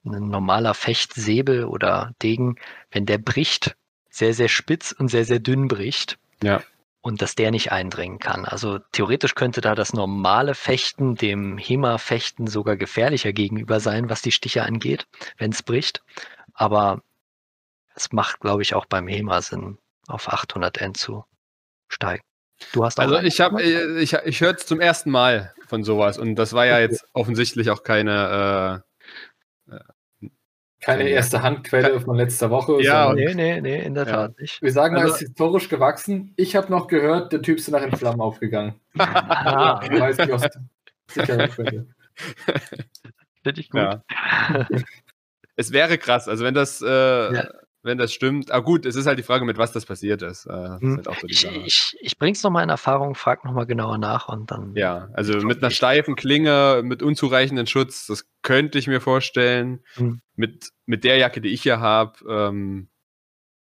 ein 0.06 0.30
normaler 0.30 0.74
Fechtsäbel 0.74 1.66
oder 1.66 2.14
Degen, 2.22 2.58
wenn 2.92 3.06
der 3.06 3.18
bricht, 3.18 3.76
sehr, 4.10 4.34
sehr 4.34 4.50
spitz 4.50 4.92
und 4.92 5.10
sehr, 5.10 5.26
sehr 5.26 5.40
dünn 5.40 5.68
bricht. 5.68 6.18
Ja 6.44 6.62
und 7.08 7.22
dass 7.22 7.36
der 7.36 7.52
nicht 7.52 7.72
eindringen 7.72 8.20
kann. 8.20 8.44
Also 8.44 8.80
theoretisch 8.92 9.34
könnte 9.34 9.62
da 9.62 9.76
das 9.76 9.94
normale 9.94 10.54
Fechten 10.56 11.16
dem 11.16 11.58
HEMA-Fechten 11.58 12.48
sogar 12.48 12.76
gefährlicher 12.76 13.32
gegenüber 13.32 13.80
sein, 13.80 14.10
was 14.10 14.22
die 14.22 14.34
Stiche 14.34 14.64
angeht, 14.64 15.08
wenn 15.38 15.52
es 15.52 15.64
bricht. 15.64 16.04
Aber 16.54 17.02
es 17.96 18.12
macht, 18.12 18.42
glaube 18.42 18.62
ich, 18.62 18.76
auch 18.76 18.86
beim 18.86 19.08
HEMA 19.08 19.42
Sinn, 19.42 19.78
auf 20.08 20.28
800 20.28 20.80
N 20.80 20.96
zu 20.96 21.24
steigen. 21.88 22.26
Du 22.74 22.84
hast 22.84 23.00
also 23.00 23.18
ich 23.20 23.40
habe 23.40 23.64
äh, 23.64 24.02
ich, 24.02 24.12
ich 24.12 24.42
höre 24.42 24.58
zum 24.58 24.82
ersten 24.82 25.10
Mal 25.10 25.54
von 25.66 25.86
sowas 25.86 26.18
und 26.18 26.36
das 26.36 26.52
war 26.52 26.66
ja 26.66 26.80
jetzt 26.80 27.08
offensichtlich 27.14 27.70
auch 27.70 27.84
keine 27.84 28.84
äh, 29.70 29.76
äh 29.76 29.80
keine 30.88 31.10
erste 31.10 31.42
Handquelle 31.42 32.00
von 32.00 32.16
letzter 32.16 32.50
Woche. 32.50 32.82
Ja, 32.82 33.14
nee, 33.14 33.34
nee, 33.34 33.60
nee, 33.60 33.82
in 33.82 33.94
der 33.94 34.06
ja. 34.06 34.12
Tat 34.12 34.40
nicht. 34.40 34.62
Wir 34.62 34.72
sagen, 34.72 34.96
also, 34.96 35.10
er 35.10 35.14
ist 35.16 35.20
historisch 35.20 35.68
gewachsen. 35.68 36.34
Ich 36.38 36.56
habe 36.56 36.72
noch 36.72 36.88
gehört, 36.88 37.34
der 37.34 37.42
Typ 37.42 37.58
ist 37.58 37.70
nach 37.70 37.82
in 37.82 37.92
Flammen 37.92 38.22
aufgegangen. 38.22 38.80
ah. 38.98 39.82
Ich 39.84 40.00
weiß 40.00 40.18
nicht, 40.18 40.32
aus 40.32 40.44
sicherer 41.12 41.50
Quelle. 41.50 41.88
Finde 43.44 43.62
ich 43.62 43.70
gut. 43.70 43.82
Ja. 43.82 44.02
es 45.58 45.74
wäre 45.74 45.98
krass, 45.98 46.30
also 46.30 46.46
wenn 46.46 46.54
das 46.54 46.82
äh, 46.82 46.88
ja 47.34 47.50
wenn 47.88 47.98
das 47.98 48.14
stimmt. 48.14 48.52
Ah 48.52 48.60
gut, 48.60 48.86
es 48.86 48.96
ist 48.96 49.08
halt 49.08 49.18
die 49.18 49.24
Frage, 49.24 49.46
mit 49.46 49.58
was 49.58 49.72
das 49.72 49.86
passiert 49.86 50.22
ist. 50.22 50.46
Äh, 50.46 50.52
hm. 50.80 51.00
ist 51.00 51.08
halt 51.08 51.20
so 51.20 51.28
ich, 51.28 51.46
ich, 51.66 51.98
ich 52.00 52.18
bring's 52.20 52.44
nochmal 52.44 52.64
in 52.64 52.70
Erfahrung, 52.70 53.16
frag 53.16 53.44
nochmal 53.44 53.66
genauer 53.66 53.98
nach 53.98 54.28
und 54.28 54.52
dann. 54.52 54.76
Ja, 54.76 55.10
also 55.14 55.40
mit 55.40 55.64
einer 55.64 55.72
steifen 55.72 56.16
Klinge, 56.16 56.82
mit 56.84 57.02
unzureichenden 57.02 57.66
Schutz, 57.66 58.06
das 58.06 58.28
könnte 58.44 58.78
ich 58.78 58.88
mir 58.88 59.02
vorstellen. 59.02 59.84
Hm. 59.96 60.22
Mit, 60.36 60.70
mit 60.86 61.04
der 61.04 61.18
Jacke, 61.18 61.42
die 61.42 61.50
ich 61.50 61.64
hier 61.64 61.80
habe, 61.80 62.20
ähm, 62.30 62.90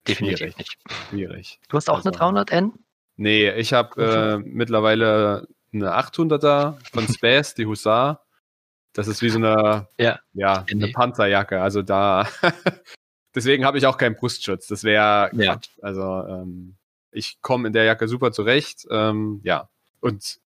definitiv 0.08 0.38
schwierig. 0.38 0.58
nicht. 0.58 0.78
Schwierig. 1.10 1.60
Du 1.68 1.76
hast 1.76 1.90
auch 1.90 2.06
also, 2.06 2.12
eine 2.12 2.46
300N? 2.46 2.72
Nee, 3.18 3.52
ich 3.52 3.74
habe 3.74 4.02
äh, 4.02 4.38
mittlerweile 4.38 5.48
eine 5.74 5.98
800er 5.98 6.78
von 6.92 7.08
Space, 7.08 7.54
die 7.56 7.66
Husar. 7.66 8.26
Das 8.94 9.08
ist 9.08 9.22
wie 9.24 9.30
so 9.30 9.40
eine, 9.40 9.88
ja, 9.98 10.20
ja 10.34 10.66
eine 10.70 10.88
Panzerjacke. 10.90 11.62
Also 11.62 11.82
da, 11.82 12.28
deswegen 13.36 13.66
habe 13.66 13.78
ich 13.78 13.86
auch 13.86 13.98
keinen 13.98 14.16
Brustschutz. 14.16 14.68
Das 14.68 14.84
wäre 14.84 15.30
ja. 15.34 15.60
Also 15.82 16.02
ähm, 16.28 16.76
ich 17.12 17.42
komme 17.42 17.68
in 17.68 17.74
der 17.74 17.84
Jacke 17.84 18.08
super 18.08 18.32
zurecht. 18.32 18.88
Ähm, 18.90 19.42
ja, 19.44 19.70
und 20.00 20.40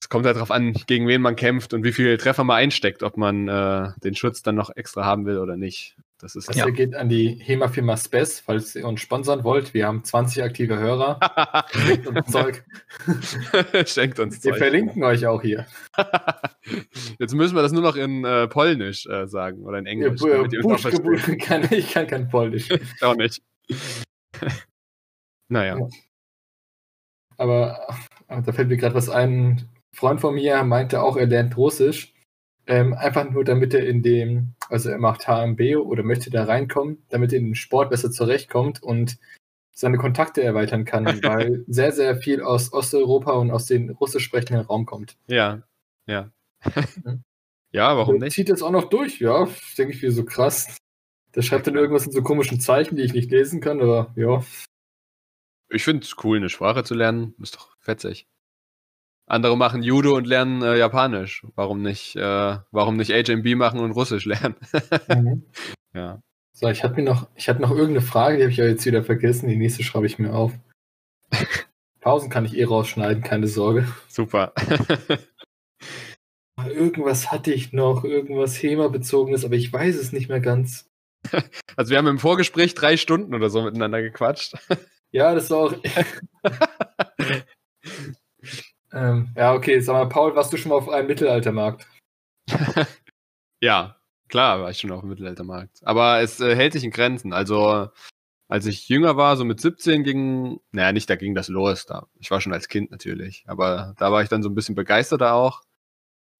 es 0.00 0.08
kommt 0.08 0.26
halt 0.26 0.36
darauf 0.36 0.50
an, 0.50 0.72
gegen 0.72 1.08
wen 1.08 1.22
man 1.22 1.36
kämpft 1.36 1.72
und 1.72 1.82
wie 1.84 1.92
viele 1.92 2.18
Treffer 2.18 2.44
man 2.44 2.56
einsteckt, 2.56 3.02
ob 3.02 3.16
man 3.16 3.48
äh, 3.48 3.90
den 4.02 4.14
Schutz 4.14 4.42
dann 4.42 4.54
noch 4.54 4.70
extra 4.74 5.04
haben 5.04 5.26
will 5.26 5.38
oder 5.38 5.56
nicht. 5.56 5.96
Das, 6.18 6.34
ist 6.34 6.48
das 6.48 6.56
ja. 6.56 6.70
geht 6.70 6.94
an 6.94 7.10
die 7.10 7.38
HEMA-Firma 7.42 7.94
Spes, 7.96 8.40
falls 8.40 8.74
ihr 8.74 8.86
uns 8.86 9.00
sponsern 9.00 9.44
wollt. 9.44 9.74
Wir 9.74 9.86
haben 9.86 10.02
20 10.02 10.42
aktive 10.42 10.78
Hörer. 10.78 11.20
Schenkt 11.70 12.06
uns 12.06 12.26
Zeug. 12.32 12.64
Schenkt 13.86 14.18
uns 14.18 14.40
Zeug. 14.40 14.54
Wir 14.54 14.58
verlinken 14.58 15.04
euch 15.04 15.26
auch 15.26 15.42
hier. 15.42 15.66
Jetzt 17.18 17.34
müssen 17.34 17.54
wir 17.54 17.60
das 17.60 17.72
nur 17.72 17.82
noch 17.82 17.96
in 17.96 18.24
äh, 18.24 18.48
Polnisch 18.48 19.06
äh, 19.06 19.26
sagen 19.26 19.62
oder 19.64 19.78
in 19.78 19.84
Englisch. 19.84 20.20
Ja, 20.22 20.42
Busch, 20.62 20.84
kann, 21.40 21.68
ich 21.70 21.92
kann 21.92 22.06
kein 22.06 22.28
Polnisch. 22.28 22.68
auch 23.02 23.16
nicht. 23.16 23.42
naja. 25.48 25.76
Aber, 27.36 27.94
aber 28.26 28.40
da 28.40 28.52
fällt 28.52 28.68
mir 28.68 28.78
gerade 28.78 28.94
was 28.94 29.10
ein. 29.10 29.68
Ein 29.96 29.98
Freund 29.98 30.20
von 30.20 30.34
mir 30.34 30.62
meinte 30.62 31.00
auch, 31.00 31.16
er 31.16 31.26
lernt 31.26 31.56
Russisch. 31.56 32.12
Ähm, 32.68 32.94
einfach 32.94 33.30
nur, 33.30 33.44
damit 33.44 33.74
er 33.74 33.86
in 33.86 34.02
dem, 34.02 34.54
also 34.68 34.90
er 34.90 34.98
macht 34.98 35.28
HMB 35.28 35.76
oder 35.76 36.02
möchte 36.02 36.30
da 36.30 36.44
reinkommen, 36.44 37.04
damit 37.08 37.32
er 37.32 37.38
in 37.38 37.46
den 37.46 37.54
Sport 37.54 37.90
besser 37.90 38.10
zurechtkommt 38.10 38.82
und 38.82 39.18
seine 39.72 39.98
Kontakte 39.98 40.42
erweitern 40.42 40.84
kann, 40.84 41.04
weil 41.22 41.64
sehr, 41.68 41.92
sehr 41.92 42.16
viel 42.16 42.42
aus 42.42 42.72
Osteuropa 42.72 43.32
und 43.32 43.50
aus 43.50 43.66
dem 43.66 43.90
russisch 43.90 44.24
sprechenden 44.24 44.64
Raum 44.64 44.84
kommt. 44.84 45.16
Ja, 45.28 45.62
ja. 46.06 46.32
ja, 47.70 47.96
warum 47.96 48.16
nicht? 48.16 48.34
Zieht 48.34 48.48
das 48.48 48.62
auch 48.62 48.70
noch 48.72 48.88
durch, 48.88 49.20
ja. 49.20 49.46
Denke 49.78 49.94
ich, 49.94 50.02
wie 50.02 50.10
so 50.10 50.24
krass. 50.24 50.76
Der 51.34 51.42
schreibt 51.42 51.66
dann 51.66 51.76
irgendwas 51.76 52.06
in 52.06 52.12
so 52.12 52.22
komischen 52.22 52.58
Zeichen, 52.60 52.96
die 52.96 53.02
ich 53.02 53.12
nicht 53.12 53.30
lesen 53.30 53.60
kann, 53.60 53.80
aber 53.80 54.12
ja. 54.16 54.42
Ich 55.68 55.84
finde 55.84 56.04
es 56.04 56.16
cool, 56.24 56.38
eine 56.38 56.48
Sprache 56.48 56.82
zu 56.82 56.94
lernen. 56.94 57.34
Ist 57.40 57.56
doch 57.56 57.76
fetzig. 57.78 58.26
Andere 59.26 59.56
machen 59.56 59.82
Judo 59.82 60.16
und 60.16 60.26
lernen 60.26 60.62
äh, 60.62 60.78
Japanisch. 60.78 61.44
Warum 61.56 61.82
nicht, 61.82 62.14
äh, 62.16 62.58
warum 62.70 62.96
nicht 62.96 63.10
HMB 63.10 63.56
machen 63.56 63.80
und 63.80 63.90
Russisch 63.90 64.24
lernen? 64.26 64.54
mhm. 65.08 65.42
Ja. 65.94 66.20
So, 66.52 66.68
ich 66.68 66.84
hatte 66.84 67.02
noch, 67.02 67.28
ich 67.34 67.48
hatte 67.48 67.60
noch 67.60 67.70
irgendeine 67.70 68.00
Frage, 68.00 68.36
die 68.36 68.42
habe 68.44 68.52
ich 68.52 68.58
ja 68.58 68.66
jetzt 68.66 68.86
wieder 68.86 69.02
vergessen. 69.02 69.48
Die 69.48 69.56
nächste 69.56 69.82
schreibe 69.82 70.06
ich 70.06 70.18
mir 70.18 70.32
auf. 70.32 70.52
Pausen 72.00 72.30
kann 72.30 72.44
ich 72.44 72.56
eh 72.56 72.64
rausschneiden, 72.64 73.22
keine 73.22 73.48
Sorge. 73.48 73.88
Super. 74.08 74.52
irgendwas 76.64 77.32
hatte 77.32 77.52
ich 77.52 77.72
noch, 77.72 78.04
irgendwas 78.04 78.62
HEMA-bezogenes, 78.62 79.44
aber 79.44 79.54
ich 79.54 79.72
weiß 79.72 79.96
es 79.96 80.12
nicht 80.12 80.28
mehr 80.28 80.40
ganz. 80.40 80.88
Also 81.76 81.90
wir 81.90 81.98
haben 81.98 82.06
im 82.06 82.20
Vorgespräch 82.20 82.74
drei 82.74 82.96
Stunden 82.96 83.34
oder 83.34 83.50
so 83.50 83.62
miteinander 83.62 84.00
gequatscht. 84.00 84.54
Ja, 85.10 85.34
das 85.34 85.50
war 85.50 85.58
auch. 85.58 85.74
Ähm, 88.92 89.30
ja, 89.36 89.54
okay, 89.54 89.80
sag 89.80 89.94
mal, 89.94 90.08
Paul, 90.08 90.34
warst 90.36 90.52
du 90.52 90.56
schon 90.56 90.70
mal 90.70 90.76
auf 90.76 90.88
einem 90.88 91.08
Mittelaltermarkt? 91.08 91.86
ja, 93.60 93.96
klar, 94.28 94.60
war 94.60 94.70
ich 94.70 94.78
schon 94.78 94.92
auf 94.92 95.00
dem 95.00 95.10
Mittelaltermarkt. 95.10 95.80
Aber 95.82 96.20
es 96.20 96.40
äh, 96.40 96.54
hält 96.54 96.72
sich 96.72 96.84
in 96.84 96.90
Grenzen. 96.90 97.32
Also, 97.32 97.88
als 98.48 98.66
ich 98.66 98.88
jünger 98.88 99.16
war, 99.16 99.36
so 99.36 99.44
mit 99.44 99.60
17 99.60 100.04
ging, 100.04 100.60
naja, 100.70 100.92
nicht, 100.92 101.10
da 101.10 101.16
ging 101.16 101.34
das 101.34 101.48
los. 101.48 101.86
Da, 101.86 102.06
ich 102.18 102.30
war 102.30 102.40
schon 102.40 102.52
als 102.52 102.68
Kind 102.68 102.90
natürlich. 102.90 103.44
Aber 103.46 103.94
da 103.98 104.12
war 104.12 104.22
ich 104.22 104.28
dann 104.28 104.42
so 104.42 104.48
ein 104.48 104.54
bisschen 104.54 104.76
begeisterter 104.76 105.34
auch. 105.34 105.62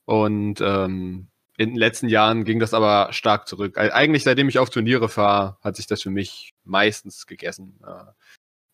Und 0.05 0.61
ähm, 0.61 1.29
in 1.59 1.71
den 1.71 1.79
letzten 1.79 2.09
Jahren 2.09 2.45
ging 2.45 2.61
das 2.61 2.75
aber 2.75 3.13
stark 3.13 3.49
zurück. 3.49 3.79
Eigentlich, 3.79 4.25
seitdem 4.25 4.49
ich 4.49 4.59
auf 4.59 4.71
Turniere 4.71 5.09
fahre, 5.09 5.59
hat 5.63 5.77
sich 5.77 5.87
das 5.87 6.03
für 6.03 6.11
mich 6.11 6.55
meistens 6.65 7.27
gegessen. 7.27 7.81
Äh, 7.85 8.13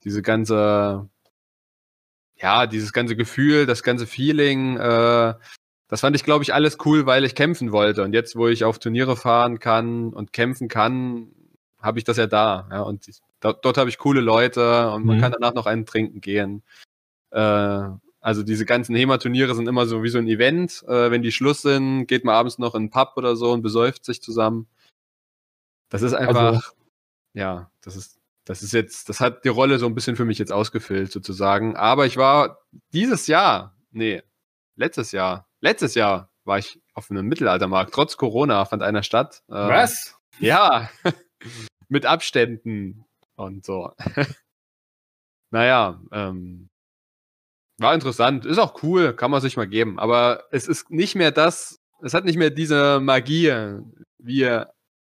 diese 0.04 0.20
ganze 0.20 1.08
ja, 2.42 2.66
dieses 2.66 2.92
ganze 2.92 3.16
Gefühl, 3.16 3.66
das 3.66 3.82
ganze 3.82 4.06
Feeling, 4.06 4.76
äh, 4.76 5.34
das 5.88 6.00
fand 6.00 6.16
ich, 6.16 6.24
glaube 6.24 6.42
ich, 6.42 6.52
alles 6.52 6.78
cool, 6.84 7.06
weil 7.06 7.24
ich 7.24 7.34
kämpfen 7.34 7.70
wollte. 7.70 8.02
Und 8.02 8.12
jetzt, 8.12 8.34
wo 8.34 8.48
ich 8.48 8.64
auf 8.64 8.78
Turniere 8.78 9.16
fahren 9.16 9.58
kann 9.58 10.12
und 10.12 10.32
kämpfen 10.32 10.68
kann, 10.68 11.28
habe 11.80 11.98
ich 11.98 12.04
das 12.04 12.16
ja 12.16 12.26
da. 12.26 12.66
Ja, 12.70 12.80
und 12.82 13.06
da, 13.40 13.52
dort 13.52 13.76
habe 13.76 13.90
ich 13.90 13.98
coole 13.98 14.20
Leute 14.20 14.90
und 14.90 15.04
man 15.04 15.18
mhm. 15.18 15.20
kann 15.20 15.32
danach 15.32 15.54
noch 15.54 15.66
einen 15.66 15.86
trinken 15.86 16.20
gehen. 16.20 16.62
Äh, 17.30 17.88
also 18.20 18.42
diese 18.42 18.64
ganzen 18.64 18.94
HEMA-Turniere 18.94 19.54
sind 19.54 19.68
immer 19.68 19.86
so 19.86 20.02
wie 20.02 20.08
so 20.08 20.18
ein 20.18 20.28
Event. 20.28 20.82
Äh, 20.86 21.10
wenn 21.10 21.22
die 21.22 21.32
Schluss 21.32 21.62
sind, 21.62 22.06
geht 22.06 22.24
man 22.24 22.34
abends 22.34 22.58
noch 22.58 22.74
in 22.74 22.82
einen 22.82 22.90
Pub 22.90 23.12
oder 23.16 23.36
so 23.36 23.52
und 23.52 23.62
besäuft 23.62 24.04
sich 24.04 24.22
zusammen. 24.22 24.66
Das 25.90 26.02
ist 26.02 26.14
einfach, 26.14 26.54
also, 26.54 26.60
ja, 27.34 27.70
das 27.82 27.96
ist 27.96 28.21
das 28.44 28.62
ist 28.62 28.72
jetzt, 28.72 29.08
das 29.08 29.20
hat 29.20 29.44
die 29.44 29.48
Rolle 29.48 29.78
so 29.78 29.86
ein 29.86 29.94
bisschen 29.94 30.16
für 30.16 30.24
mich 30.24 30.38
jetzt 30.38 30.52
ausgefüllt, 30.52 31.12
sozusagen. 31.12 31.76
Aber 31.76 32.06
ich 32.06 32.16
war 32.16 32.58
dieses 32.92 33.26
Jahr, 33.26 33.76
nee, 33.90 34.22
letztes 34.74 35.12
Jahr, 35.12 35.48
letztes 35.60 35.94
Jahr 35.94 36.30
war 36.44 36.58
ich 36.58 36.80
auf 36.94 37.10
einem 37.10 37.26
Mittelaltermarkt. 37.26 37.94
Trotz 37.94 38.16
Corona 38.16 38.64
fand 38.64 38.82
einer 38.82 39.02
statt. 39.02 39.42
Äh, 39.48 39.54
Was? 39.54 40.16
Ja, 40.38 40.90
mit 41.88 42.06
Abständen 42.06 43.04
und 43.36 43.64
so. 43.64 43.92
naja, 45.50 46.00
ähm, 46.10 46.68
war 47.78 47.94
interessant, 47.94 48.44
ist 48.46 48.58
auch 48.58 48.82
cool, 48.82 49.14
kann 49.14 49.30
man 49.30 49.40
sich 49.40 49.56
mal 49.56 49.68
geben. 49.68 49.98
Aber 49.98 50.44
es 50.50 50.66
ist 50.66 50.90
nicht 50.90 51.14
mehr 51.14 51.30
das, 51.30 51.80
es 52.02 52.14
hat 52.14 52.24
nicht 52.24 52.38
mehr 52.38 52.50
diese 52.50 53.00
Magie 53.00 53.78
wie, 54.18 54.62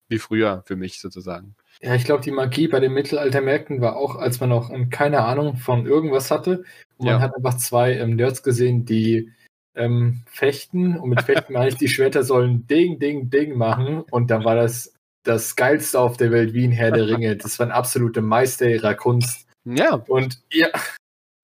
wie 0.09 0.19
früher 0.19 0.63
für 0.67 0.77
mich 0.77 1.01
sozusagen. 1.01 1.57
Ja, 1.81 1.95
ich 1.95 2.05
glaube, 2.05 2.23
die 2.23 2.33
Magie 2.33 2.69
bei 2.69 2.81
den 2.81 2.93
Mittelaltermärkten 2.93 3.81
war 3.81 3.97
auch, 3.97 4.17
als 4.17 4.41
man 4.41 4.49
noch 4.49 4.71
ähm, 4.71 4.91
keine 4.91 5.25
Ahnung 5.25 5.57
von 5.57 5.87
irgendwas 5.87 6.31
hatte. 6.31 6.65
Und 6.97 7.07
ja. 7.07 7.15
man 7.15 7.23
hat 7.23 7.37
einfach 7.37 7.57
zwei 7.57 7.95
ähm, 7.95 8.17
Nerds 8.17 8.43
gesehen, 8.43 8.85
die 8.85 9.33
ähm, 9.75 10.23
fechten. 10.27 10.99
Und 10.99 11.11
mit 11.11 11.23
fechten 11.23 11.53
meine 11.55 11.69
ich, 11.69 11.77
die 11.77 11.89
Schwerter 11.89 12.25
sollen 12.25 12.67
Ding, 12.67 12.99
Ding, 12.99 13.31
Ding 13.31 13.57
machen. 13.57 14.03
Und 14.11 14.31
dann 14.31 14.45
war 14.45 14.57
das 14.57 14.95
das 15.23 15.57
Geilste 15.57 16.01
auf 16.01 16.17
der 16.17 16.33
Welt 16.33 16.55
wie 16.55 16.65
ein 16.65 16.73
Herr 16.73 16.91
der 16.91 17.07
Ringe. 17.07 17.37
Das 17.37 17.59
war 17.59 17.67
ein 17.67 17.73
absolute 17.73 18.23
Meister 18.23 18.69
ihrer 18.69 18.95
Kunst. 18.95 19.47
Ja. 19.65 19.95
Und 19.95 20.43
ja. 20.53 20.69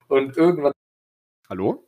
Und 0.09 0.37
irgendwann. 0.37 0.73
Hallo? 1.49 1.87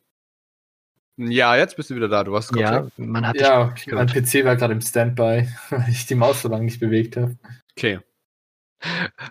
Ja, 1.16 1.56
jetzt 1.56 1.76
bist 1.76 1.90
du 1.90 1.96
wieder 1.96 2.08
da. 2.08 2.24
Du 2.24 2.32
warst 2.32 2.54
Ja, 2.54 2.86
man 2.98 3.26
hat 3.26 3.40
ja 3.40 3.74
mein 3.86 4.06
PC 4.06 4.44
war 4.44 4.56
gerade 4.56 4.74
im 4.74 4.82
Standby, 4.82 5.48
weil 5.70 5.88
ich 5.88 6.06
die 6.06 6.14
Maus 6.14 6.42
so 6.42 6.48
lange 6.48 6.64
nicht 6.64 6.78
bewegt 6.78 7.16
habe. 7.16 7.36
Okay. 7.72 8.00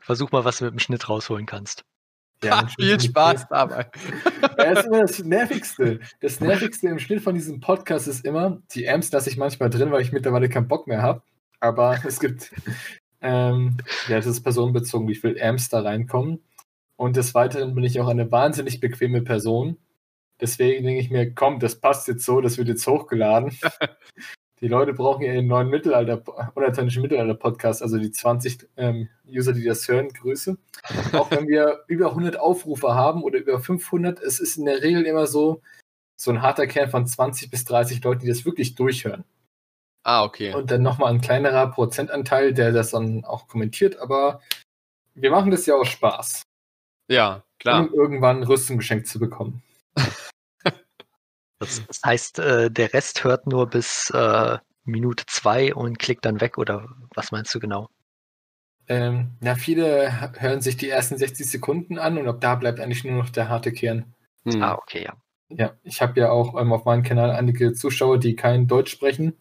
Versuch 0.01 0.31
mal, 0.31 0.45
was 0.45 0.57
du 0.57 0.65
mit 0.65 0.73
dem 0.73 0.79
Schnitt 0.79 1.09
rausholen 1.09 1.45
kannst. 1.45 1.83
Ja, 2.43 2.67
viel 2.67 2.99
Spaß 2.99 3.47
dabei. 3.49 3.89
Das 4.57 4.79
ist 4.79 4.85
immer 4.85 5.01
das 5.01 5.23
Nervigste. 5.23 5.99
Das 6.19 6.39
Nervigste 6.41 6.87
im 6.87 6.99
Schnitt 6.99 7.21
von 7.21 7.33
diesem 7.33 7.59
Podcast 7.59 8.07
ist 8.07 8.25
immer, 8.25 8.61
die 8.71 8.87
Amps 8.87 9.11
lasse 9.11 9.29
ich 9.29 9.37
manchmal 9.37 9.69
drin, 9.69 9.91
weil 9.91 10.01
ich 10.01 10.11
mittlerweile 10.11 10.49
keinen 10.49 10.67
Bock 10.67 10.87
mehr 10.87 11.01
habe. 11.01 11.23
Aber 11.59 11.97
es 12.05 12.19
gibt, 12.19 12.51
ähm, 13.21 13.77
ja, 14.07 14.17
das 14.17 14.25
ist 14.25 14.43
personenbezogen, 14.43 15.07
wie 15.07 15.15
viel 15.15 15.41
Amps 15.41 15.69
da 15.69 15.81
reinkommen. 15.81 16.43
Und 16.97 17.15
des 17.15 17.33
Weiteren 17.33 17.73
bin 17.73 17.83
ich 17.83 17.99
auch 17.99 18.07
eine 18.07 18.31
wahnsinnig 18.31 18.79
bequeme 18.79 19.21
Person. 19.21 19.77
Deswegen 20.39 20.83
denke 20.83 20.99
ich 20.99 21.09
mir, 21.09 21.33
komm, 21.33 21.59
das 21.59 21.79
passt 21.79 22.07
jetzt 22.07 22.25
so, 22.25 22.41
das 22.41 22.57
wird 22.57 22.67
jetzt 22.67 22.85
hochgeladen. 22.85 23.57
Die 24.61 24.67
Leute 24.67 24.93
brauchen 24.93 25.23
ja 25.23 25.33
einen 25.33 25.47
neuen 25.47 25.69
Mittelalter, 25.69 26.21
unertönischen 26.55 27.01
Mittelalter-Podcast, 27.01 27.81
also 27.81 27.97
die 27.97 28.11
20 28.11 28.69
ähm, 28.77 29.09
User, 29.27 29.51
die 29.51 29.63
das 29.63 29.87
hören, 29.87 30.09
Grüße. 30.09 30.57
Auch 31.11 31.29
wenn 31.31 31.47
wir 31.47 31.83
über 31.87 32.09
100 32.09 32.39
Aufrufe 32.39 32.95
haben 32.95 33.21
oder 33.23 33.39
über 33.39 33.59
500, 33.59 34.21
es 34.21 34.39
ist 34.39 34.57
in 34.57 34.65
der 34.65 34.81
Regel 34.81 35.03
immer 35.03 35.27
so, 35.27 35.61
so 36.15 36.31
ein 36.31 36.41
harter 36.41 36.67
Kern 36.67 36.89
von 36.89 37.05
20 37.05 37.51
bis 37.51 37.65
30 37.65 38.01
Leuten, 38.03 38.21
die 38.21 38.27
das 38.27 38.45
wirklich 38.45 38.75
durchhören. 38.75 39.25
Ah, 40.03 40.23
okay. 40.23 40.53
Und 40.53 40.71
dann 40.71 40.83
nochmal 40.83 41.11
ein 41.11 41.19
kleinerer 41.19 41.67
Prozentanteil, 41.71 42.53
der 42.53 42.71
das 42.71 42.91
dann 42.91 43.25
auch 43.25 43.47
kommentiert, 43.47 43.97
aber 43.97 44.39
wir 45.15 45.31
machen 45.31 45.51
das 45.51 45.65
ja 45.65 45.75
aus 45.75 45.87
Spaß. 45.89 46.43
Ja, 47.09 47.43
klar. 47.59 47.81
Um 47.81 47.93
irgendwann 47.93 48.43
Rüstung 48.43 48.77
geschenkt 48.77 49.07
zu 49.07 49.19
bekommen. 49.19 49.63
Das, 51.65 51.85
das 51.87 52.01
heißt, 52.05 52.39
äh, 52.39 52.71
der 52.71 52.93
Rest 52.93 53.23
hört 53.23 53.47
nur 53.47 53.67
bis 53.67 54.09
äh, 54.11 54.57
Minute 54.83 55.25
zwei 55.27 55.73
und 55.73 55.99
klickt 55.99 56.25
dann 56.25 56.41
weg 56.41 56.57
oder 56.57 56.87
was 57.13 57.31
meinst 57.31 57.53
du 57.53 57.59
genau? 57.59 57.89
Ähm, 58.87 59.31
ja, 59.41 59.55
viele 59.55 60.31
hören 60.39 60.61
sich 60.61 60.77
die 60.77 60.89
ersten 60.89 61.17
60 61.17 61.49
Sekunden 61.49 61.97
an 61.97 62.17
und 62.17 62.27
ab 62.27 62.39
da 62.39 62.55
bleibt 62.55 62.79
eigentlich 62.79 63.03
nur 63.03 63.15
noch 63.15 63.29
der 63.29 63.49
harte 63.49 63.71
Kern. 63.71 64.13
Hm. 64.43 64.61
Ah, 64.61 64.75
okay, 64.75 65.03
ja. 65.03 65.13
Ja, 65.49 65.73
ich 65.83 66.01
habe 66.01 66.19
ja 66.19 66.31
auch 66.31 66.59
ähm, 66.59 66.73
auf 66.73 66.85
meinem 66.85 67.03
Kanal 67.03 67.31
einige 67.31 67.73
Zuschauer, 67.73 68.19
die 68.19 68.35
kein 68.35 68.67
Deutsch 68.67 68.91
sprechen. 68.91 69.37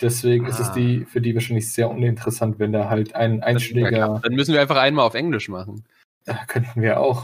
Deswegen 0.00 0.46
ah. 0.46 0.48
ist 0.48 0.60
es 0.60 0.72
die, 0.72 1.04
ah. 1.04 1.08
für 1.08 1.20
die 1.20 1.34
wahrscheinlich 1.34 1.72
sehr 1.72 1.90
uninteressant, 1.90 2.58
wenn 2.58 2.72
da 2.72 2.88
halt 2.88 3.14
ein 3.14 3.42
Einschläger. 3.42 4.20
Dann 4.22 4.34
müssen 4.34 4.52
wir 4.52 4.60
einfach 4.60 4.76
einmal 4.76 5.06
auf 5.06 5.14
Englisch 5.14 5.48
machen. 5.48 5.84
Ja, 6.26 6.44
könnten 6.46 6.82
wir 6.82 7.00
auch. 7.00 7.22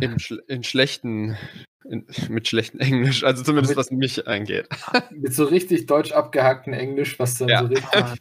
In, 0.00 0.18
schl 0.18 0.42
in 0.48 0.64
schlechten 0.64 1.36
In, 1.84 2.06
mit 2.28 2.48
schlechtem 2.48 2.80
Englisch, 2.80 3.24
also 3.24 3.42
zumindest 3.42 3.72
mit, 3.72 3.76
was 3.76 3.90
mich 3.90 4.26
angeht. 4.26 4.68
Mit 5.10 5.34
so 5.34 5.44
richtig 5.44 5.84
deutsch 5.86 6.12
abgehackten 6.12 6.72
Englisch, 6.72 7.18
was 7.18 7.36
dann 7.36 7.48
ja. 7.48 7.60
so 7.60 7.66
richtig. 7.66 7.94
Ah, 7.94 8.14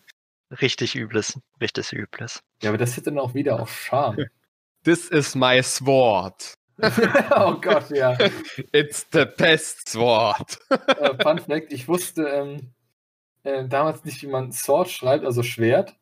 richtig 0.62 0.96
übles, 0.96 1.40
richtig 1.62 1.94
übles. 1.94 2.44
Ja, 2.62 2.70
aber 2.70 2.78
das 2.78 2.98
hätte 2.98 3.12
dann 3.12 3.20
auch 3.20 3.34
wieder 3.34 3.62
auf 3.62 3.74
Charme. 3.74 4.26
This 4.84 5.08
is 5.08 5.34
my 5.34 5.64
sword. 5.64 6.56
oh 6.82 7.56
Gott, 7.62 7.90
ja. 7.92 8.18
It's 8.74 9.08
the 9.14 9.26
best 9.26 9.88
sword. 9.88 10.60
uh, 10.70 11.16
Fun 11.22 11.40
Fact: 11.40 11.72
Ich 11.72 11.88
wusste 11.88 12.24
ähm, 12.24 12.74
äh, 13.44 13.66
damals 13.68 14.04
nicht, 14.04 14.22
wie 14.24 14.28
man 14.28 14.52
Sword 14.52 14.90
schreibt, 14.90 15.24
also 15.24 15.42
Schwert. 15.42 15.96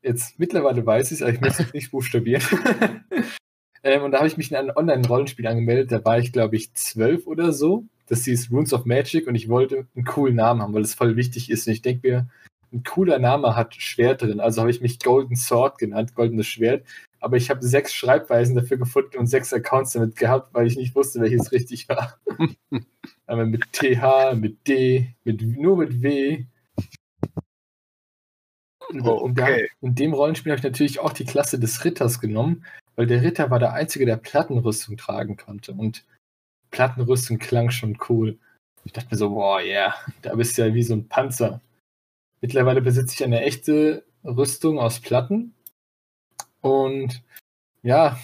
Jetzt 0.00 0.38
mittlerweile 0.38 0.86
weiß 0.86 1.10
ich 1.10 1.20
es, 1.20 1.22
aber 1.22 1.32
ich 1.32 1.40
muss 1.40 1.60
es 1.60 1.72
nicht 1.74 1.90
buchstabieren. 1.90 2.42
Ähm, 3.84 4.02
und 4.02 4.10
da 4.12 4.18
habe 4.18 4.26
ich 4.26 4.36
mich 4.36 4.50
in 4.50 4.56
ein 4.56 4.74
Online-Rollenspiel 4.74 5.46
angemeldet. 5.46 5.92
Da 5.92 6.04
war 6.04 6.18
ich, 6.18 6.32
glaube 6.32 6.56
ich, 6.56 6.72
zwölf 6.74 7.26
oder 7.26 7.52
so. 7.52 7.84
Das 8.06 8.24
hieß 8.24 8.50
Runes 8.50 8.72
of 8.72 8.84
Magic 8.84 9.26
und 9.26 9.34
ich 9.34 9.48
wollte 9.48 9.86
einen 9.94 10.04
coolen 10.04 10.36
Namen 10.36 10.62
haben, 10.62 10.74
weil 10.74 10.82
es 10.82 10.94
voll 10.94 11.16
wichtig 11.16 11.50
ist. 11.50 11.66
Und 11.66 11.74
ich 11.74 11.82
denke 11.82 12.08
mir, 12.08 12.28
ein 12.72 12.82
cooler 12.82 13.18
Name 13.18 13.56
hat 13.56 13.74
Schwert 13.76 14.22
drin. 14.22 14.40
Also 14.40 14.60
habe 14.60 14.70
ich 14.70 14.80
mich 14.80 14.98
Golden 14.98 15.36
Sword 15.36 15.78
genannt, 15.78 16.14
goldenes 16.14 16.46
Schwert. 16.46 16.84
Aber 17.20 17.36
ich 17.36 17.48
habe 17.48 17.64
sechs 17.64 17.94
Schreibweisen 17.94 18.54
dafür 18.54 18.76
gefunden 18.76 19.16
und 19.16 19.26
sechs 19.26 19.52
Accounts 19.52 19.92
damit 19.92 20.16
gehabt, 20.16 20.52
weil 20.52 20.66
ich 20.66 20.76
nicht 20.76 20.94
wusste, 20.94 21.20
welches 21.20 21.52
richtig 21.52 21.88
war. 21.88 22.18
Aber 23.26 23.46
mit 23.46 23.72
TH, 23.72 24.34
mit 24.34 24.66
D, 24.66 25.14
mit, 25.24 25.40
nur 25.40 25.78
mit 25.78 26.02
W. 26.02 26.44
Oh, 29.02 29.28
okay. 29.28 29.68
Und 29.80 29.90
in 29.90 29.94
dem 29.94 30.14
Rollenspiel 30.14 30.52
habe 30.52 30.58
ich 30.58 30.64
natürlich 30.64 31.00
auch 31.00 31.12
die 31.12 31.24
Klasse 31.24 31.58
des 31.58 31.84
Ritters 31.84 32.20
genommen, 32.20 32.64
weil 32.96 33.06
der 33.06 33.22
Ritter 33.22 33.50
war 33.50 33.58
der 33.58 33.72
Einzige, 33.72 34.06
der 34.06 34.16
Plattenrüstung 34.16 34.96
tragen 34.96 35.36
konnte. 35.36 35.72
Und 35.72 36.04
Plattenrüstung 36.70 37.38
klang 37.38 37.70
schon 37.70 37.98
cool. 38.08 38.38
Ich 38.84 38.92
dachte 38.92 39.08
mir 39.10 39.16
so, 39.16 39.30
boah, 39.30 39.60
ja, 39.60 39.66
yeah, 39.66 39.94
da 40.22 40.34
bist 40.34 40.58
du 40.58 40.66
ja 40.66 40.74
wie 40.74 40.82
so 40.82 40.94
ein 40.94 41.08
Panzer. 41.08 41.60
Mittlerweile 42.40 42.82
besitze 42.82 43.14
ich 43.14 43.24
eine 43.24 43.42
echte 43.42 44.04
Rüstung 44.24 44.78
aus 44.78 45.00
Platten. 45.00 45.54
Und 46.60 47.22
ja, 47.82 48.18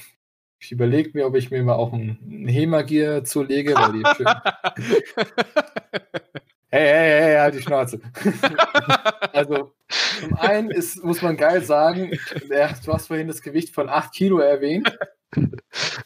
ich 0.59 0.73
überlege 0.73 1.11
mir, 1.15 1.27
ob 1.27 1.37
ich 1.37 1.51
mir 1.51 1.63
mal 1.63 1.75
auch 1.75 1.93
einen 1.93 2.47
Hemagier 2.47 3.25
zulege, 3.25 3.75
weil 3.75 3.93
die 3.93 4.03
schön. 4.17 4.27
hey, 6.71 6.89
hey, 6.89 7.21
hey, 7.23 7.37
halt 7.39 7.55
die 7.55 7.63
Schnauze. 7.63 8.01
also, 9.33 9.73
zum 10.21 10.35
einen 10.37 10.71
ist, 10.71 11.03
muss 11.05 11.23
man 11.23 11.37
geil 11.37 11.63
sagen, 11.63 12.19
du 12.49 12.93
hast 12.93 13.09
vorhin 13.09 13.29
das 13.29 13.43
Gewicht 13.43 13.75
von 13.75 13.89
8 13.89 14.13
Kilo 14.13 14.39
erwähnt. 14.39 14.99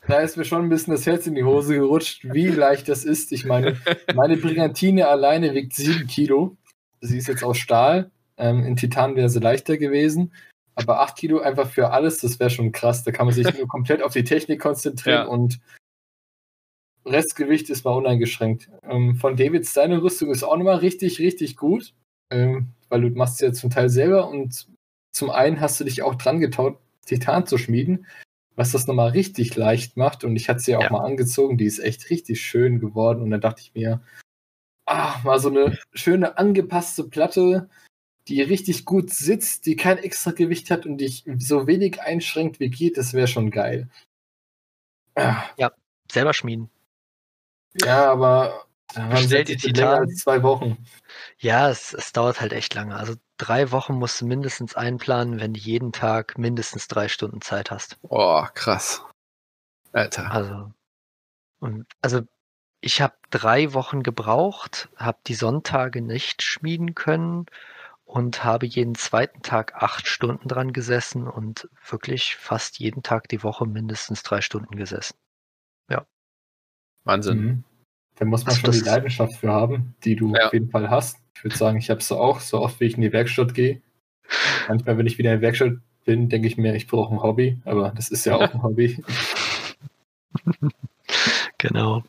Da 0.07 0.19
ist 0.19 0.37
mir 0.37 0.45
schon 0.45 0.65
ein 0.65 0.69
bisschen 0.69 0.93
das 0.93 1.07
Herz 1.07 1.27
in 1.27 1.35
die 1.35 1.45
Hose 1.45 1.75
gerutscht, 1.75 2.25
wie 2.25 2.49
leicht 2.49 2.89
das 2.89 3.05
ist. 3.05 3.33
Ich 3.33 3.45
meine, 3.45 3.79
meine 4.15 4.37
Brigantine 4.37 5.09
alleine 5.09 5.55
wiegt 5.55 5.73
7 5.73 6.07
Kilo 6.07 6.57
sie 7.05 7.19
ist 7.19 7.29
jetzt 7.29 7.45
aus 7.45 7.59
Stahl. 7.59 8.11
Ähm, 8.37 8.65
in 8.65 8.77
Titan 8.77 9.17
wäre 9.17 9.29
sie 9.29 9.41
leichter 9.41 9.77
gewesen. 9.77 10.33
Aber 10.75 11.01
8 11.01 11.17
Kilo 11.17 11.41
einfach 11.41 11.69
für 11.69 11.93
alles, 11.93 12.19
das 12.19 12.41
wäre 12.41 12.51
schon 12.51 12.73
krass. 12.73 13.05
Da 13.05 13.13
kann 13.13 13.27
man 13.27 13.35
sich 13.35 13.57
nur 13.57 13.69
komplett 13.69 14.03
auf 14.03 14.13
die 14.13 14.25
Technik 14.25 14.61
konzentrieren 14.61 15.27
ja. 15.27 15.27
und 15.27 15.61
Restgewicht 17.07 17.71
ist 17.71 17.85
mal 17.85 17.93
uneingeschränkt. 17.93 18.71
Ähm, 18.83 19.17
von 19.17 19.37
Davids, 19.37 19.73
deine 19.73 20.03
Rüstung 20.03 20.31
ist 20.31 20.43
auch 20.43 20.57
nochmal 20.57 20.77
richtig, 20.77 21.19
richtig 21.19 21.57
gut. 21.57 21.95
Ähm, 22.31 22.69
weil 22.89 23.03
du 23.03 23.11
machst 23.11 23.39
sie 23.39 23.47
ja 23.47 23.53
zum 23.53 23.71
Teil 23.71 23.89
selber 23.89 24.29
und 24.29 24.69
zum 25.13 25.31
einen 25.31 25.61
hast 25.61 25.79
du 25.81 25.85
dich 25.85 26.03
auch 26.03 26.15
dran 26.15 26.41
getaut, 26.41 26.79
Titan 27.07 27.47
zu 27.47 27.59
schmieden, 27.59 28.07
was 28.57 28.73
das 28.73 28.87
nochmal 28.87 29.11
richtig 29.11 29.55
leicht 29.57 29.97
macht. 29.97 30.25
Und 30.25 30.37
ich 30.37 30.49
hatte 30.49 30.61
sie 30.61 30.73
ja 30.73 30.79
auch 30.79 30.85
ja. 30.85 30.93
mal 30.93 31.05
angezogen, 31.05 31.59
die 31.59 31.67
ist 31.67 31.79
echt 31.79 32.11
richtig 32.11 32.41
schön 32.41 32.81
geworden. 32.81 33.23
Und 33.23 33.31
dann 33.31 33.41
dachte 33.41 33.63
ich 33.63 33.75
mir, 33.75 34.01
ah, 34.87 35.21
mal 35.25 35.39
so 35.39 35.51
eine 35.51 35.79
schöne 35.93 36.39
angepasste 36.39 37.05
Platte, 37.05 37.69
die 38.29 38.41
richtig 38.43 38.85
gut 38.85 39.11
sitzt, 39.11 39.67
die 39.67 39.77
kein 39.77 39.99
extra 39.99 40.31
Gewicht 40.31 40.71
hat 40.71 40.87
und 40.87 40.99
dich 40.99 41.25
so 41.39 41.67
wenig 41.67 42.01
einschränkt 42.01 42.59
wie 42.59 42.71
geht, 42.71 42.97
das 42.97 43.13
wäre 43.13 43.29
schon 43.29 43.51
geil. 43.51 43.89
Ah. 45.15 45.45
Ja, 45.59 45.73
selber 46.11 46.33
schmieden. 46.33 46.71
Ja, 47.75 48.11
aber 48.11 48.67
man 48.97 49.17
stellt 49.17 49.49
die 49.49 49.57
Titan. 49.57 50.01
als 50.01 50.17
zwei 50.17 50.43
Wochen. 50.43 50.79
Ja, 51.39 51.69
es, 51.69 51.93
es 51.93 52.13
dauert 52.13 52.41
halt 52.41 52.53
echt 52.53 52.75
lange. 52.75 52.97
Also 52.97 53.15
drei 53.39 53.73
Wochen 53.73 53.95
musst 53.95 54.21
du 54.21 54.27
mindestens 54.27 54.75
einplanen, 54.75 55.41
wenn 55.41 55.55
du 55.55 55.61
jeden 55.61 55.93
Tag 55.93 56.39
mindestens 56.39 56.89
drei 56.89 57.09
Stunden 57.09 57.41
Zeit 57.41 57.71
hast. 57.71 57.99
Oh, 58.03 58.45
krass. 58.55 59.03
Alter. 59.93 60.31
Also, 60.31 60.73
und, 61.61 61.87
also 62.01 62.23
ich 62.81 63.01
habe 63.01 63.15
drei 63.31 63.73
Wochen 63.73 64.03
gebraucht, 64.03 64.89
habe 64.97 65.19
die 65.27 65.35
Sonntage 65.35 66.03
nicht 66.03 66.43
schmieden 66.43 66.95
können 66.95 67.47
und 68.05 68.45
habe 68.45 68.67
jeden 68.67 68.95
zweiten 68.95 69.43
Tag 69.43 69.75
acht 69.83 70.07
Stunden 70.07 70.49
dran 70.49 70.73
gesessen 70.73 71.27
und 71.27 71.69
wirklich 71.89 72.37
fast 72.37 72.79
jeden 72.79 73.03
Tag 73.03 73.29
die 73.29 73.43
Woche 73.43 73.67
mindestens 73.67 74.23
drei 74.23 74.41
Stunden 74.41 74.77
gesessen. 74.77 75.17
Wahnsinn. 77.05 77.39
Mhm. 77.39 77.65
Da 78.17 78.25
muss 78.25 78.45
man 78.45 78.55
also 78.55 78.61
schon 78.61 78.73
die 78.73 78.89
Leidenschaft 78.89 79.37
für 79.37 79.51
haben, 79.51 79.95
die 80.05 80.17
du 80.17 80.35
ja. 80.35 80.47
auf 80.47 80.53
jeden 80.53 80.71
Fall 80.71 80.89
hast. 80.91 81.19
Ich 81.37 81.45
würde 81.45 81.57
sagen, 81.57 81.79
ich 81.79 81.91
habe 81.91 82.01
es 82.01 82.11
auch, 82.13 82.41
so 82.41 82.61
oft 82.61 82.81
wie 82.81 82.85
ich 82.85 82.95
in 82.95 83.03
die 83.03 83.13
Werkstatt 83.13 83.55
gehe. 83.55 83.83
Manchmal, 84.69 84.99
wenn 84.99 85.07
ich 85.07 85.19
wieder 85.19 85.33
in 85.33 85.41
der 85.41 85.47
Werkstatt 85.47 85.75
bin, 86.05 86.29
denke 86.29 86.47
ich 86.47 86.57
mir, 86.57 86.75
ich 86.75 86.87
brauche 86.87 87.13
ein 87.13 87.23
Hobby, 87.23 87.61
aber 87.65 87.93
das 87.95 88.11
ist 88.11 88.25
ja 88.25 88.37
auch 88.37 88.55
ein 88.55 88.63
Hobby. 88.63 89.03
genau. 91.59 92.05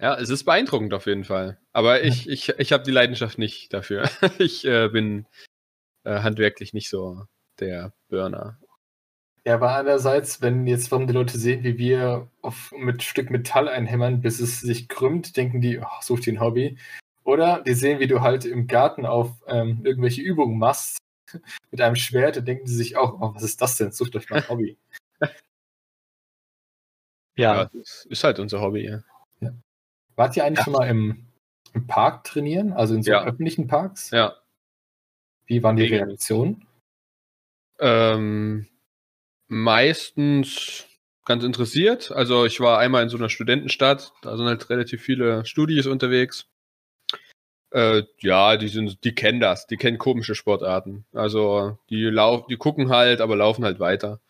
Ja, 0.00 0.16
es 0.16 0.30
ist 0.30 0.44
beeindruckend 0.44 0.94
auf 0.94 1.06
jeden 1.06 1.24
Fall. 1.24 1.58
Aber 1.72 2.02
ich, 2.02 2.28
ich, 2.28 2.48
ich 2.58 2.72
habe 2.72 2.82
die 2.82 2.90
Leidenschaft 2.90 3.38
nicht 3.38 3.72
dafür. 3.72 4.08
Ich 4.38 4.64
äh, 4.64 4.88
bin 4.88 5.26
äh, 6.04 6.20
handwerklich 6.20 6.72
nicht 6.72 6.88
so 6.88 7.26
der 7.60 7.92
Burner. 8.08 8.58
Ja, 9.44 9.54
aber 9.54 9.74
andererseits, 9.74 10.40
wenn 10.40 10.68
jetzt 10.68 10.92
warum 10.92 11.08
die 11.08 11.12
Leute 11.12 11.36
sehen, 11.36 11.64
wie 11.64 11.76
wir 11.76 12.28
auf, 12.42 12.72
mit 12.76 13.02
Stück 13.02 13.30
Metall 13.30 13.68
einhämmern, 13.68 14.20
bis 14.20 14.38
es 14.38 14.60
sich 14.60 14.88
krümmt, 14.88 15.36
denken 15.36 15.60
die, 15.60 15.80
oh, 15.80 16.00
such 16.00 16.20
dir 16.20 16.34
ein 16.34 16.40
Hobby. 16.40 16.78
Oder 17.24 17.60
die 17.62 17.74
sehen, 17.74 17.98
wie 17.98 18.06
du 18.06 18.20
halt 18.20 18.44
im 18.44 18.68
Garten 18.68 19.04
auf 19.04 19.30
ähm, 19.48 19.80
irgendwelche 19.84 20.22
Übungen 20.22 20.58
machst 20.58 20.98
mit 21.72 21.80
einem 21.80 21.96
Schwert, 21.96 22.36
und 22.36 22.46
denken 22.46 22.66
sie 22.66 22.76
sich 22.76 22.96
auch, 22.96 23.14
oh, 23.20 23.34
was 23.34 23.42
ist 23.42 23.60
das 23.60 23.76
denn? 23.76 23.90
Sucht 23.90 24.14
euch 24.14 24.30
mal 24.30 24.36
ein 24.36 24.48
Hobby. 24.48 24.78
ja. 27.36 27.54
ja. 27.54 27.70
das 27.72 28.06
ist 28.08 28.22
halt 28.22 28.38
unser 28.38 28.60
Hobby, 28.60 28.86
ja. 28.86 29.02
ja. 29.40 29.52
Wart 30.14 30.36
ihr 30.36 30.44
eigentlich 30.44 30.58
ja. 30.58 30.64
schon 30.64 30.74
mal 30.74 30.86
im, 30.86 31.26
im, 31.72 31.88
Park 31.88 32.22
trainieren, 32.24 32.72
also 32.72 32.94
in 32.94 33.02
so 33.02 33.10
ja. 33.10 33.24
öffentlichen 33.24 33.66
Parks? 33.66 34.10
Ja. 34.10 34.36
Wie 35.46 35.62
waren 35.64 35.74
die 35.74 35.86
Reaktionen? 35.86 36.64
Ähm, 37.80 38.68
meistens 39.52 40.86
ganz 41.26 41.44
interessiert. 41.44 42.10
Also 42.10 42.46
ich 42.46 42.58
war 42.58 42.78
einmal 42.78 43.02
in 43.02 43.10
so 43.10 43.18
einer 43.18 43.28
Studentenstadt, 43.28 44.12
da 44.22 44.36
sind 44.36 44.46
halt 44.46 44.70
relativ 44.70 45.02
viele 45.02 45.44
Studis 45.44 45.86
unterwegs. 45.86 46.46
Äh, 47.70 48.02
ja, 48.18 48.56
die 48.56 48.68
sind, 48.68 49.04
die 49.04 49.14
kennen 49.14 49.40
das, 49.40 49.66
die 49.66 49.76
kennen 49.76 49.98
komische 49.98 50.34
Sportarten. 50.34 51.04
Also 51.12 51.78
die 51.90 52.04
laufen, 52.04 52.46
die 52.48 52.56
gucken 52.56 52.88
halt, 52.88 53.20
aber 53.20 53.36
laufen 53.36 53.64
halt 53.64 53.78
weiter. 53.78 54.20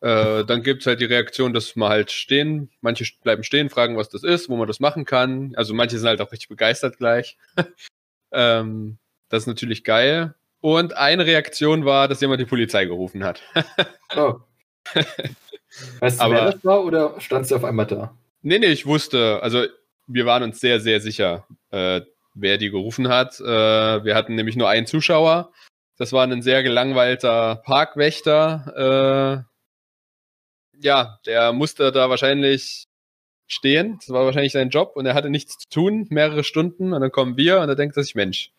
Äh, 0.00 0.44
dann 0.44 0.62
gibt 0.62 0.82
es 0.82 0.86
halt 0.86 1.00
die 1.00 1.06
Reaktion, 1.06 1.52
dass 1.52 1.76
man 1.76 1.90
halt 1.90 2.10
stehen, 2.10 2.70
manche 2.80 3.04
bleiben 3.22 3.44
stehen, 3.44 3.70
fragen, 3.70 3.96
was 3.96 4.08
das 4.08 4.24
ist, 4.24 4.48
wo 4.48 4.56
man 4.56 4.68
das 4.68 4.80
machen 4.80 5.04
kann. 5.04 5.54
Also 5.56 5.74
manche 5.74 5.98
sind 5.98 6.08
halt 6.08 6.20
auch 6.20 6.32
richtig 6.32 6.48
begeistert 6.48 6.96
gleich. 6.98 7.36
ähm, 8.32 8.98
das 9.28 9.44
ist 9.44 9.48
natürlich 9.48 9.84
geil. 9.84 10.34
Und 10.66 10.96
eine 10.96 11.24
Reaktion 11.26 11.84
war, 11.84 12.08
dass 12.08 12.20
jemand 12.20 12.40
die 12.40 12.44
Polizei 12.44 12.86
gerufen 12.86 13.22
hat. 13.22 13.40
oh. 14.16 14.40
Weißt 16.00 16.18
du, 16.18 16.24
Aber, 16.24 16.34
wer 16.34 16.50
das 16.50 16.64
war 16.64 16.84
oder 16.84 17.20
stand 17.20 17.46
sie 17.46 17.54
auf 17.54 17.62
einmal 17.62 17.86
da? 17.86 18.16
Nee, 18.42 18.58
nee, 18.58 18.66
ich 18.66 18.84
wusste, 18.84 19.38
also 19.44 19.64
wir 20.08 20.26
waren 20.26 20.42
uns 20.42 20.58
sehr, 20.58 20.80
sehr 20.80 21.00
sicher, 21.00 21.46
äh, 21.70 22.00
wer 22.34 22.58
die 22.58 22.70
gerufen 22.70 23.06
hat. 23.06 23.38
Äh, 23.38 23.44
wir 23.44 24.16
hatten 24.16 24.34
nämlich 24.34 24.56
nur 24.56 24.68
einen 24.68 24.88
Zuschauer. 24.88 25.52
Das 25.98 26.12
war 26.12 26.26
ein 26.26 26.42
sehr 26.42 26.64
gelangweilter 26.64 27.62
Parkwächter, 27.64 29.44
äh, 30.74 30.84
ja, 30.84 31.20
der 31.26 31.52
musste 31.52 31.92
da 31.92 32.10
wahrscheinlich 32.10 32.88
stehen. 33.46 33.98
Das 34.00 34.08
war 34.08 34.24
wahrscheinlich 34.24 34.52
sein 34.52 34.70
Job 34.70 34.96
und 34.96 35.06
er 35.06 35.14
hatte 35.14 35.30
nichts 35.30 35.58
zu 35.58 35.68
tun, 35.68 36.08
mehrere 36.10 36.42
Stunden. 36.42 36.92
Und 36.92 37.02
dann 37.02 37.12
kommen 37.12 37.36
wir 37.36 37.60
und 37.60 37.68
er 37.68 37.76
denkt 37.76 37.94
sich, 37.94 38.16
Mensch, 38.16 38.50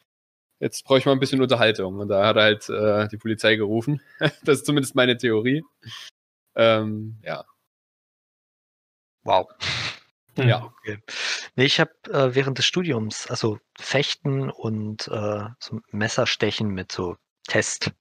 jetzt 0.59 0.83
brauche 0.83 0.99
ich 0.99 1.05
mal 1.05 1.11
ein 1.13 1.19
bisschen 1.19 1.41
Unterhaltung. 1.41 1.99
Und 1.99 2.09
da 2.09 2.25
hat 2.25 2.35
er 2.37 2.43
halt 2.43 2.69
äh, 2.69 3.07
die 3.09 3.17
Polizei 3.17 3.55
gerufen. 3.55 4.01
das 4.43 4.59
ist 4.59 4.65
zumindest 4.65 4.95
meine 4.95 5.17
Theorie. 5.17 5.63
Ähm, 6.55 7.19
ja. 7.23 7.45
Wow. 9.23 9.47
Ja. 10.35 10.63
Okay. 10.63 10.99
Nee, 11.55 11.65
ich 11.65 11.79
habe 11.79 11.91
äh, 12.11 12.35
während 12.35 12.59
des 12.59 12.65
Studiums, 12.65 13.27
also 13.27 13.59
Fechten 13.79 14.51
und 14.51 15.07
äh, 15.07 15.45
so 15.59 15.79
Messerstechen 15.91 16.69
mit 16.69 16.91
so 16.91 17.17
Test, 17.47 17.91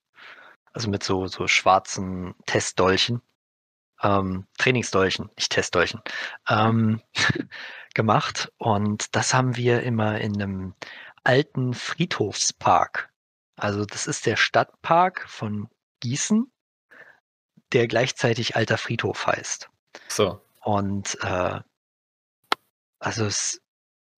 also 0.73 0.91
mit 0.91 1.03
so, 1.03 1.27
so 1.29 1.49
schwarzen 1.49 2.35
Testdolchen 2.45 3.23
ähm, 4.03 4.47
Trainingsdolchen, 4.59 5.31
nicht 5.37 5.53
Testdolchen, 5.53 6.01
ähm, 6.49 7.01
gemacht. 7.95 8.53
Und 8.59 9.15
das 9.17 9.35
haben 9.35 9.57
wir 9.57 9.83
immer 9.83 10.21
in 10.21 10.41
einem 10.41 10.75
alten 11.27 11.75
Friedhofspark. 11.75 13.11
Also 13.57 13.85
das 13.85 14.07
ist 14.07 14.27
der 14.27 14.37
Stadtpark 14.37 15.29
von 15.29 15.69
Gießen, 16.01 16.53
der 17.73 17.89
gleichzeitig 17.89 18.55
alter 18.55 18.79
Friedhof 18.79 19.27
heißt. 19.27 19.69
So. 20.09 20.41
Und 20.63 21.19
äh, 21.23 21.61
also 22.99 23.25
es, 23.25 23.61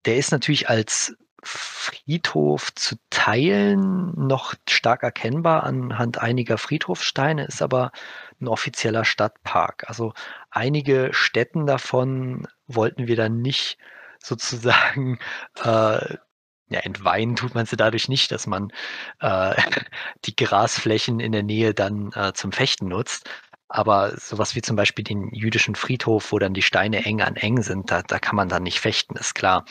der 0.04 0.16
ist 0.16 0.32
natürlich 0.32 0.68
als 0.68 1.16
Friedhof 1.42 2.74
zu 2.74 2.96
teilen 3.10 4.12
noch 4.14 4.54
stark 4.68 5.02
erkennbar 5.02 5.62
anhand 5.62 6.18
einiger 6.18 6.58
Friedhofsteine, 6.58 7.46
ist 7.46 7.62
aber 7.62 7.92
ein 8.40 8.48
offizieller 8.48 9.04
Stadtpark. 9.04 9.88
Also 9.88 10.14
einige 10.50 11.10
Städten 11.12 11.66
davon 11.66 12.48
wollten 12.66 13.06
wir 13.06 13.16
dann 13.16 13.40
nicht 13.40 13.78
sozusagen 14.18 15.20
äh, 15.62 16.16
ja, 16.68 16.80
entweihen 16.80 17.36
tut 17.36 17.54
man 17.54 17.66
sie 17.66 17.76
dadurch 17.76 18.08
nicht, 18.08 18.30
dass 18.30 18.46
man 18.46 18.72
äh, 19.20 19.54
die 20.24 20.36
Grasflächen 20.36 21.20
in 21.20 21.32
der 21.32 21.42
Nähe 21.42 21.74
dann 21.74 22.12
äh, 22.12 22.32
zum 22.34 22.52
Fechten 22.52 22.88
nutzt. 22.88 23.28
Aber 23.68 24.16
sowas 24.16 24.54
wie 24.54 24.62
zum 24.62 24.76
Beispiel 24.76 25.04
den 25.04 25.30
jüdischen 25.34 25.74
Friedhof, 25.74 26.32
wo 26.32 26.38
dann 26.38 26.54
die 26.54 26.62
Steine 26.62 27.04
eng 27.04 27.20
an 27.20 27.36
eng 27.36 27.62
sind, 27.62 27.90
da, 27.90 28.02
da 28.02 28.18
kann 28.18 28.36
man 28.36 28.48
dann 28.48 28.62
nicht 28.62 28.80
fechten, 28.80 29.16
ist 29.16 29.34
klar. 29.34 29.64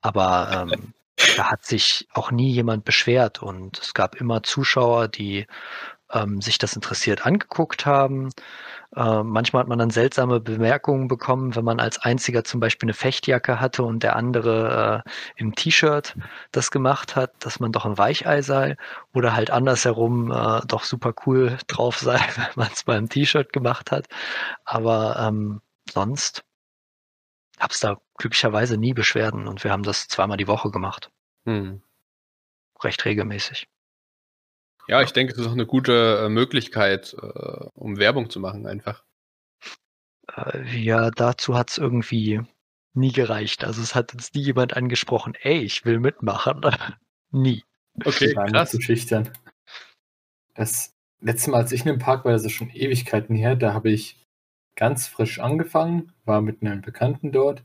Aber 0.00 0.68
ähm, 0.72 0.94
da 1.36 1.50
hat 1.50 1.64
sich 1.64 2.08
auch 2.12 2.30
nie 2.30 2.50
jemand 2.50 2.84
beschwert 2.84 3.42
und 3.42 3.78
es 3.78 3.94
gab 3.94 4.16
immer 4.16 4.42
Zuschauer, 4.42 5.08
die 5.08 5.46
ähm, 6.12 6.40
sich 6.40 6.58
das 6.58 6.74
interessiert 6.74 7.26
angeguckt 7.26 7.86
haben. 7.86 8.30
Äh, 8.94 9.22
manchmal 9.22 9.60
hat 9.60 9.68
man 9.68 9.78
dann 9.78 9.90
seltsame 9.90 10.40
Bemerkungen 10.40 11.08
bekommen, 11.08 11.56
wenn 11.56 11.64
man 11.64 11.80
als 11.80 11.98
einziger 11.98 12.44
zum 12.44 12.60
Beispiel 12.60 12.86
eine 12.86 12.94
Fechtjacke 12.94 13.60
hatte 13.60 13.82
und 13.84 14.02
der 14.02 14.16
andere 14.16 15.04
äh, 15.06 15.10
im 15.36 15.54
T-Shirt 15.54 16.14
das 16.50 16.70
gemacht 16.70 17.16
hat, 17.16 17.32
dass 17.40 17.60
man 17.60 17.72
doch 17.72 17.86
ein 17.86 17.96
Weichei 17.96 18.42
sei 18.42 18.76
oder 19.14 19.34
halt 19.34 19.50
andersherum 19.50 20.30
äh, 20.30 20.60
doch 20.66 20.84
super 20.84 21.14
cool 21.26 21.58
drauf 21.66 21.98
sei, 21.98 22.18
wenn 22.36 22.52
man 22.56 22.70
es 22.72 22.84
beim 22.84 23.08
T-Shirt 23.08 23.52
gemacht 23.52 23.90
hat. 23.90 24.08
Aber 24.64 25.16
ähm, 25.18 25.62
sonst 25.90 26.44
gab 27.58 27.70
es 27.70 27.80
da 27.80 27.96
glücklicherweise 28.18 28.76
nie 28.76 28.92
Beschwerden 28.92 29.48
und 29.48 29.64
wir 29.64 29.70
haben 29.70 29.84
das 29.84 30.08
zweimal 30.08 30.36
die 30.36 30.48
Woche 30.48 30.70
gemacht. 30.70 31.10
Hm. 31.46 31.82
Recht 32.82 33.04
regelmäßig. 33.04 33.68
Ja, 34.88 35.02
ich 35.02 35.12
denke, 35.12 35.32
es 35.32 35.38
ist 35.38 35.46
auch 35.46 35.52
eine 35.52 35.66
gute 35.66 36.24
äh, 36.24 36.28
Möglichkeit, 36.28 37.14
äh, 37.20 37.66
um 37.74 37.98
Werbung 37.98 38.30
zu 38.30 38.40
machen, 38.40 38.66
einfach. 38.66 39.04
Äh, 40.36 40.78
ja, 40.78 41.10
dazu 41.10 41.56
hat 41.56 41.70
es 41.70 41.78
irgendwie 41.78 42.40
nie 42.94 43.12
gereicht. 43.12 43.64
Also 43.64 43.82
es 43.82 43.94
hat 43.94 44.14
uns 44.14 44.34
nie 44.34 44.42
jemand 44.42 44.76
angesprochen, 44.76 45.34
ey, 45.40 45.58
ich 45.60 45.84
will 45.84 45.98
mitmachen. 45.98 46.60
nie. 47.30 47.62
Okay, 48.04 48.34
krass. 48.34 48.70
Zu 48.70 48.80
schüchtern. 48.80 49.30
Das 50.54 50.94
letzte 51.20 51.50
Mal, 51.50 51.58
als 51.58 51.72
ich 51.72 51.82
in 51.82 51.90
einem 51.90 51.98
Park 51.98 52.24
war, 52.24 52.32
das 52.32 52.44
ist 52.44 52.52
schon 52.52 52.70
Ewigkeiten 52.70 53.34
her, 53.34 53.56
da 53.56 53.72
habe 53.72 53.90
ich 53.90 54.26
ganz 54.76 55.06
frisch 55.06 55.38
angefangen, 55.38 56.12
war 56.24 56.40
mit 56.40 56.62
einem 56.62 56.80
Bekannten 56.80 57.32
dort, 57.32 57.62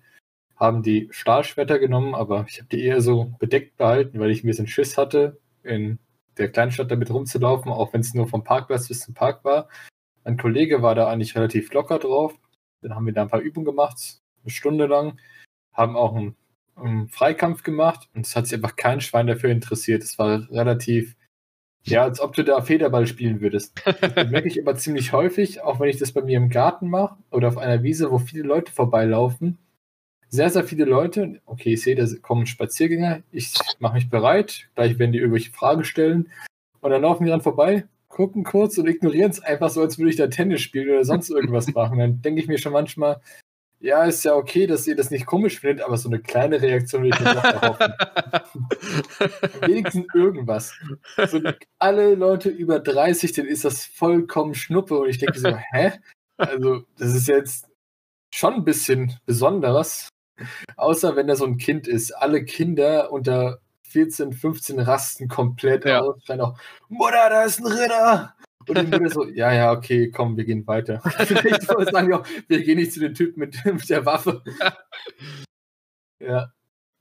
haben 0.56 0.84
die 0.84 1.08
Stahlschwerter 1.12 1.80
genommen, 1.80 2.16
aber 2.16 2.46
ich 2.48 2.60
habe 2.60 2.68
die 2.70 2.84
eher 2.84 3.02
so 3.02 3.36
bedeckt 3.40 3.78
behalten, 3.78 4.20
weil 4.20 4.32
ich 4.32 4.44
ein 4.44 4.48
bisschen 4.48 4.68
Schiss 4.68 4.98
hatte, 4.98 5.40
in 5.64 6.00
der 6.38 6.52
Kleinstadt 6.52 6.92
damit 6.92 7.10
rumzulaufen, 7.10 7.72
auch 7.72 7.94
wenn 7.94 8.02
es 8.02 8.14
nur 8.14 8.28
vom 8.28 8.44
Parkplatz 8.44 8.88
bis 8.88 9.02
zum 9.02 9.14
Park 9.14 9.44
war. 9.44 9.68
Ein 10.24 10.38
Kollege 10.38 10.82
war 10.82 10.96
da 10.96 11.08
eigentlich 11.08 11.36
relativ 11.36 11.72
locker 11.74 12.00
drauf. 12.00 12.36
Dann 12.82 12.96
haben 12.96 13.06
wir 13.06 13.14
da 13.14 13.24
ein 13.24 13.30
paar 13.30 13.40
Übungen 13.40 13.66
gemacht, 13.66 14.20
eine 14.44 14.52
Stunde 14.52 14.86
lang, 14.86 15.20
haben 15.74 15.96
auch 15.96 16.16
einen, 16.16 16.36
einen 16.76 17.08
Freikampf 17.10 17.64
gemacht 17.64 18.10
und 18.14 18.26
es 18.26 18.36
hat 18.36 18.46
sich 18.46 18.56
einfach 18.56 18.76
kein 18.76 19.02
Schwein 19.02 19.28
dafür 19.28 19.50
interessiert. 19.50 20.04
Es 20.04 20.20
war 20.20 20.50
relativ, 20.52 21.16
ja, 21.84 22.04
als 22.04 22.20
ob 22.20 22.36
du 22.36 22.44
da 22.44 22.62
Federball 22.62 23.08
spielen 23.08 23.42
würdest. 23.42 23.82
Das 24.16 24.30
merke 24.30 24.48
ich 24.48 24.58
immer 24.58 24.76
ziemlich 24.76 25.14
häufig, 25.14 25.62
auch 25.62 25.80
wenn 25.80 25.90
ich 25.90 25.98
das 25.98 26.12
bei 26.12 26.22
mir 26.22 26.38
im 26.38 26.50
Garten 26.50 26.90
mache 26.90 27.18
oder 27.32 27.48
auf 27.48 27.58
einer 27.58 27.84
Wiese, 27.84 28.12
wo 28.12 28.20
viele 28.20 28.44
Leute 28.44 28.72
vorbeilaufen 28.72 29.58
sehr, 30.30 30.50
sehr 30.50 30.64
viele 30.64 30.86
Leute. 30.86 31.42
Okay, 31.46 31.74
ich 31.74 31.82
sehe, 31.82 31.96
da 31.96 32.06
kommen 32.22 32.46
Spaziergänger. 32.46 33.22
Ich 33.32 33.54
mache 33.80 33.96
mich 33.96 34.10
bereit. 34.10 34.68
Gleich 34.76 35.00
werden 35.00 35.12
die 35.12 35.20
irgendwelche 35.20 35.52
Fragen 35.52 35.84
stellen. 35.84 36.30
Und 36.82 36.92
dann 36.92 37.02
laufen 37.02 37.24
die 37.24 37.30
dann 37.30 37.42
vorbei, 37.42 37.86
gucken 38.08 38.44
kurz 38.44 38.78
und 38.78 38.88
ignorieren 38.88 39.32
es 39.32 39.40
einfach 39.40 39.70
so, 39.70 39.82
als 39.82 39.98
würde 39.98 40.10
ich 40.10 40.16
da 40.16 40.28
Tennis 40.28 40.62
spielen 40.62 40.90
oder 40.90 41.06
sonst 41.06 41.30
irgendwas 41.30 41.68
machen. 41.74 42.00
Dann 42.00 42.22
denke 42.22 42.42
ich 42.42 42.48
mir 42.48 42.58
schon 42.58 42.74
manchmal, 42.74 43.22
ja, 43.80 44.06
ist 44.06 44.26
ja 44.26 44.34
okay, 44.34 44.66
dass 44.66 44.88
ihr 44.88 44.96
das 44.96 45.12
nicht 45.12 45.26
komisch 45.26 45.60
findet, 45.60 45.86
aber 45.86 45.98
so 45.98 46.10
eine 46.10 46.20
kleine 46.20 46.62
Reaktion 46.62 47.04
würde 47.04 47.18
ich 47.18 47.24
mir 47.24 47.36
doch 47.36 47.44
erhoffen. 47.44 47.94
Wenigstens 49.68 50.08
irgendwas. 50.16 50.74
So, 51.28 51.42
alle 51.78 52.16
Leute 52.16 52.50
über 52.50 52.80
30, 52.80 53.34
denen 53.34 53.48
ist 53.48 53.66
das 53.66 53.86
vollkommen 53.86 54.56
Schnuppe 54.56 54.98
und 54.98 55.10
ich 55.10 55.20
denke 55.20 55.40
so, 55.40 55.56
hä? 55.56 55.92
Also, 56.38 56.84
das 56.98 57.14
ist 57.14 57.28
jetzt 57.28 57.70
schon 58.34 58.56
ein 58.56 58.64
bisschen 58.64 59.20
besonderes. 59.26 60.10
Außer 60.76 61.16
wenn 61.16 61.30
er 61.30 61.36
so 61.36 61.46
ein 61.46 61.58
Kind 61.58 61.88
ist. 61.88 62.12
Alle 62.12 62.44
Kinder 62.46 63.12
unter 63.12 63.60
14, 63.84 64.34
15 64.34 64.80
rasten 64.80 65.28
komplett 65.28 65.86
ja. 65.86 66.02
aus. 66.02 66.24
Schreien 66.26 66.42
auch, 66.42 66.58
Mutter, 66.90 67.30
da 67.30 67.44
ist 67.44 67.60
ein 67.60 67.68
Ritter! 67.68 68.34
Und 68.68 68.78
die 68.78 68.84
Mutter 68.84 69.10
so, 69.10 69.26
ja, 69.26 69.54
ja, 69.54 69.72
okay, 69.72 70.12
komm, 70.12 70.36
wir 70.36 70.44
gehen 70.44 70.68
weiter. 70.68 71.02
Vielleicht 71.20 71.64
sagen 71.64 72.10
wir 72.10 72.20
auch, 72.20 72.28
wir 72.48 72.64
gehen 72.64 72.78
nicht 72.78 72.92
zu 72.92 73.00
den 73.00 73.14
Typen 73.14 73.40
mit, 73.40 73.56
mit 73.66 73.90
der 73.90 74.06
Waffe. 74.06 74.44
ja. 76.20 76.52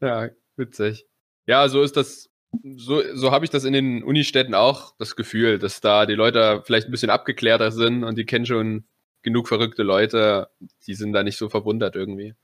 Ja, 0.00 0.28
witzig. 0.56 1.06
Ja, 1.46 1.68
so 1.68 1.82
ist 1.82 1.96
das, 1.96 2.30
so, 2.76 3.02
so 3.14 3.30
habe 3.32 3.44
ich 3.44 3.50
das 3.50 3.64
in 3.64 3.72
den 3.72 4.02
Unistädten 4.04 4.54
auch 4.54 4.94
das 4.98 5.16
Gefühl, 5.16 5.58
dass 5.58 5.80
da 5.80 6.06
die 6.06 6.14
Leute 6.14 6.62
vielleicht 6.64 6.88
ein 6.88 6.92
bisschen 6.92 7.10
abgeklärter 7.10 7.72
sind 7.72 8.04
und 8.04 8.16
die 8.16 8.26
kennen 8.26 8.46
schon 8.46 8.84
genug 9.22 9.48
verrückte 9.48 9.82
Leute, 9.82 10.50
die 10.86 10.94
sind 10.94 11.12
da 11.12 11.24
nicht 11.24 11.36
so 11.36 11.48
verwundert 11.48 11.96
irgendwie. 11.96 12.34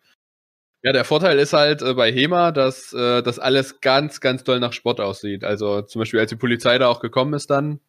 Ja, 0.84 0.92
der 0.92 1.04
Vorteil 1.04 1.38
ist 1.38 1.52
halt 1.52 1.80
äh, 1.82 1.94
bei 1.94 2.10
HEMA, 2.12 2.50
dass 2.50 2.92
äh, 2.92 3.22
das 3.22 3.38
alles 3.38 3.80
ganz, 3.80 4.20
ganz 4.20 4.42
toll 4.42 4.58
nach 4.58 4.72
Sport 4.72 5.00
aussieht. 5.00 5.44
Also 5.44 5.82
zum 5.82 6.00
Beispiel, 6.00 6.18
als 6.18 6.30
die 6.30 6.36
Polizei 6.36 6.76
da 6.78 6.88
auch 6.88 7.00
gekommen 7.00 7.34
ist 7.34 7.50
dann, 7.50 7.80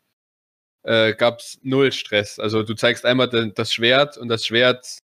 äh, 0.84 1.14
gab 1.16 1.40
es 1.40 1.60
null 1.64 1.92
Stress. 1.92 2.40
Also 2.40 2.64
du 2.64 2.76
zeigst 2.76 3.06
einmal 3.06 3.30
das 3.30 3.74
Schwert 3.74 4.18
und 4.18 4.28
das 4.30 4.46
Schwert 4.46 5.00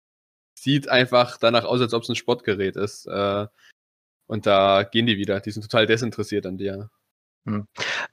sieht 0.59 0.89
einfach 0.89 1.37
danach 1.37 1.65
aus, 1.65 1.81
als 1.81 1.93
ob 1.93 2.03
es 2.03 2.09
ein 2.09 2.15
Sportgerät 2.15 2.75
ist. 2.77 3.07
Äh, 3.07 3.47
und 4.27 4.45
da 4.47 4.83
gehen 4.83 5.07
die 5.07 5.17
wieder. 5.17 5.39
Die 5.41 5.51
sind 5.51 5.63
total 5.63 5.87
desinteressiert 5.87 6.45
an 6.45 6.57
dir. 6.57 6.89
Hm. 7.47 7.65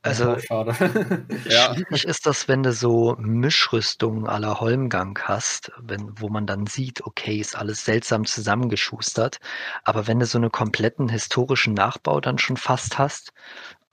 Also, 0.02 0.38
schade. 0.38 0.74
ja. 1.48 1.74
schwierig 1.74 2.04
ist 2.04 2.24
das, 2.26 2.46
wenn 2.46 2.62
du 2.62 2.72
so 2.72 3.16
Mischrüstungen 3.18 4.28
aller 4.28 4.60
Holmgang 4.60 5.18
hast, 5.22 5.72
wenn, 5.78 6.12
wo 6.20 6.28
man 6.28 6.46
dann 6.46 6.66
sieht, 6.66 7.02
okay, 7.04 7.38
ist 7.38 7.56
alles 7.56 7.84
seltsam 7.84 8.24
zusammengeschustert. 8.26 9.38
Aber 9.82 10.06
wenn 10.06 10.20
du 10.20 10.26
so 10.26 10.38
einen 10.38 10.52
kompletten 10.52 11.08
historischen 11.08 11.74
Nachbau 11.74 12.20
dann 12.20 12.38
schon 12.38 12.56
fast 12.56 12.98
hast, 12.98 13.32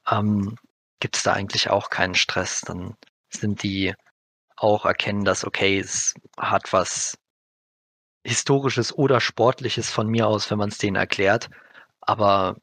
ähm, 0.09 0.57
gibt 0.99 1.17
es 1.17 1.23
da 1.23 1.33
eigentlich 1.33 1.69
auch 1.71 1.89
keinen 1.89 2.15
Stress. 2.15 2.61
Dann 2.61 2.95
sind 3.29 3.63
die 3.63 3.95
auch 4.57 4.85
erkennen, 4.85 5.25
dass, 5.25 5.45
okay, 5.45 5.79
es 5.79 6.15
hat 6.37 6.73
was 6.73 7.17
Historisches 8.23 8.93
oder 8.97 9.19
Sportliches 9.21 9.89
von 9.91 10.07
mir 10.07 10.27
aus, 10.27 10.49
wenn 10.51 10.57
man 10.57 10.69
es 10.69 10.77
denen 10.79 10.95
erklärt. 10.95 11.49
Aber 12.01 12.57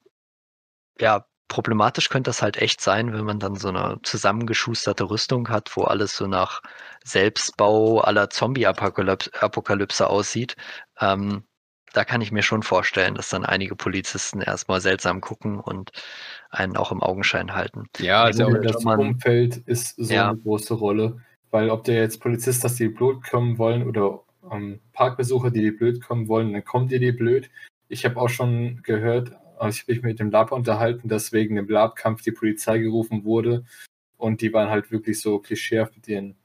ja, 1.01 1.25
problematisch 1.49 2.09
könnte 2.09 2.29
das 2.29 2.43
halt 2.43 2.59
echt 2.59 2.81
sein, 2.81 3.13
wenn 3.13 3.25
man 3.25 3.41
dann 3.41 3.57
so 3.57 3.69
eine 3.69 3.99
zusammengeschusterte 4.03 5.11
Rüstung 5.11 5.49
hat, 5.49 5.77
wo 5.77 5.83
alles 5.83 6.17
so 6.17 6.27
nach 6.27 6.63
Selbstbau 7.05 8.01
aller 8.01 8.31
Zombie-Apokalypse 8.31 10.09
aussieht. 10.09 10.57
Ähm, 11.01 11.45
da 11.93 12.05
kann 12.05 12.21
ich 12.21 12.33
mir 12.33 12.43
schon 12.43 12.63
vorstellen, 12.63 13.15
dass 13.15 13.31
dann 13.31 13.45
einige 13.45 13.75
Polizisten 13.75 14.41
erstmal 14.41 14.81
seltsam 14.81 15.21
gucken 15.21 15.59
und 15.59 15.91
einen 16.51 16.77
auch 16.77 16.93
im 16.93 17.03
Augenschein 17.03 17.55
halten. 17.55 17.87
Ja, 17.99 18.25
also 18.25 18.51
das 18.51 18.85
Umfeld 18.85 19.57
ist 19.57 19.97
so 19.97 20.13
ja. 20.13 20.29
eine 20.29 20.39
große 20.39 20.75
Rolle, 20.75 21.23
weil 21.51 21.71
ob 21.71 21.85
der 21.85 21.97
jetzt 21.97 22.21
Polizist, 22.21 22.63
dass 22.63 22.75
die 22.75 22.89
blöd 22.89 23.23
kommen 23.25 23.59
wollen 23.59 23.87
oder 23.87 24.21
ähm, 24.53 24.81
Parkbesucher, 24.93 25.51
die 25.51 25.71
blöd 25.71 26.03
kommen 26.05 26.29
wollen, 26.29 26.53
dann 26.53 26.65
kommen 26.65 26.89
die 26.89 26.99
die 26.99 27.13
blöd. 27.13 27.51
Ich 27.89 28.05
habe 28.05 28.21
auch 28.21 28.29
schon 28.29 28.83
gehört, 28.83 29.33
ich 29.67 29.83
habe 29.83 29.93
mich 29.93 30.03
mit 30.03 30.21
dem 30.21 30.31
Lab 30.31 30.53
unterhalten, 30.53 31.09
dass 31.09 31.33
wegen 31.33 31.57
dem 31.57 31.69
Labkampf 31.69 32.23
die 32.23 32.33
Polizei 32.33 32.79
gerufen 32.79 33.25
wurde. 33.25 33.65
Und 34.17 34.41
die 34.41 34.53
waren 34.53 34.71
halt 34.71 34.91
wirklich 34.91 35.21
so 35.21 35.39
klischeehaft 35.39 35.97
mit 35.97 36.09
ihren 36.09 36.37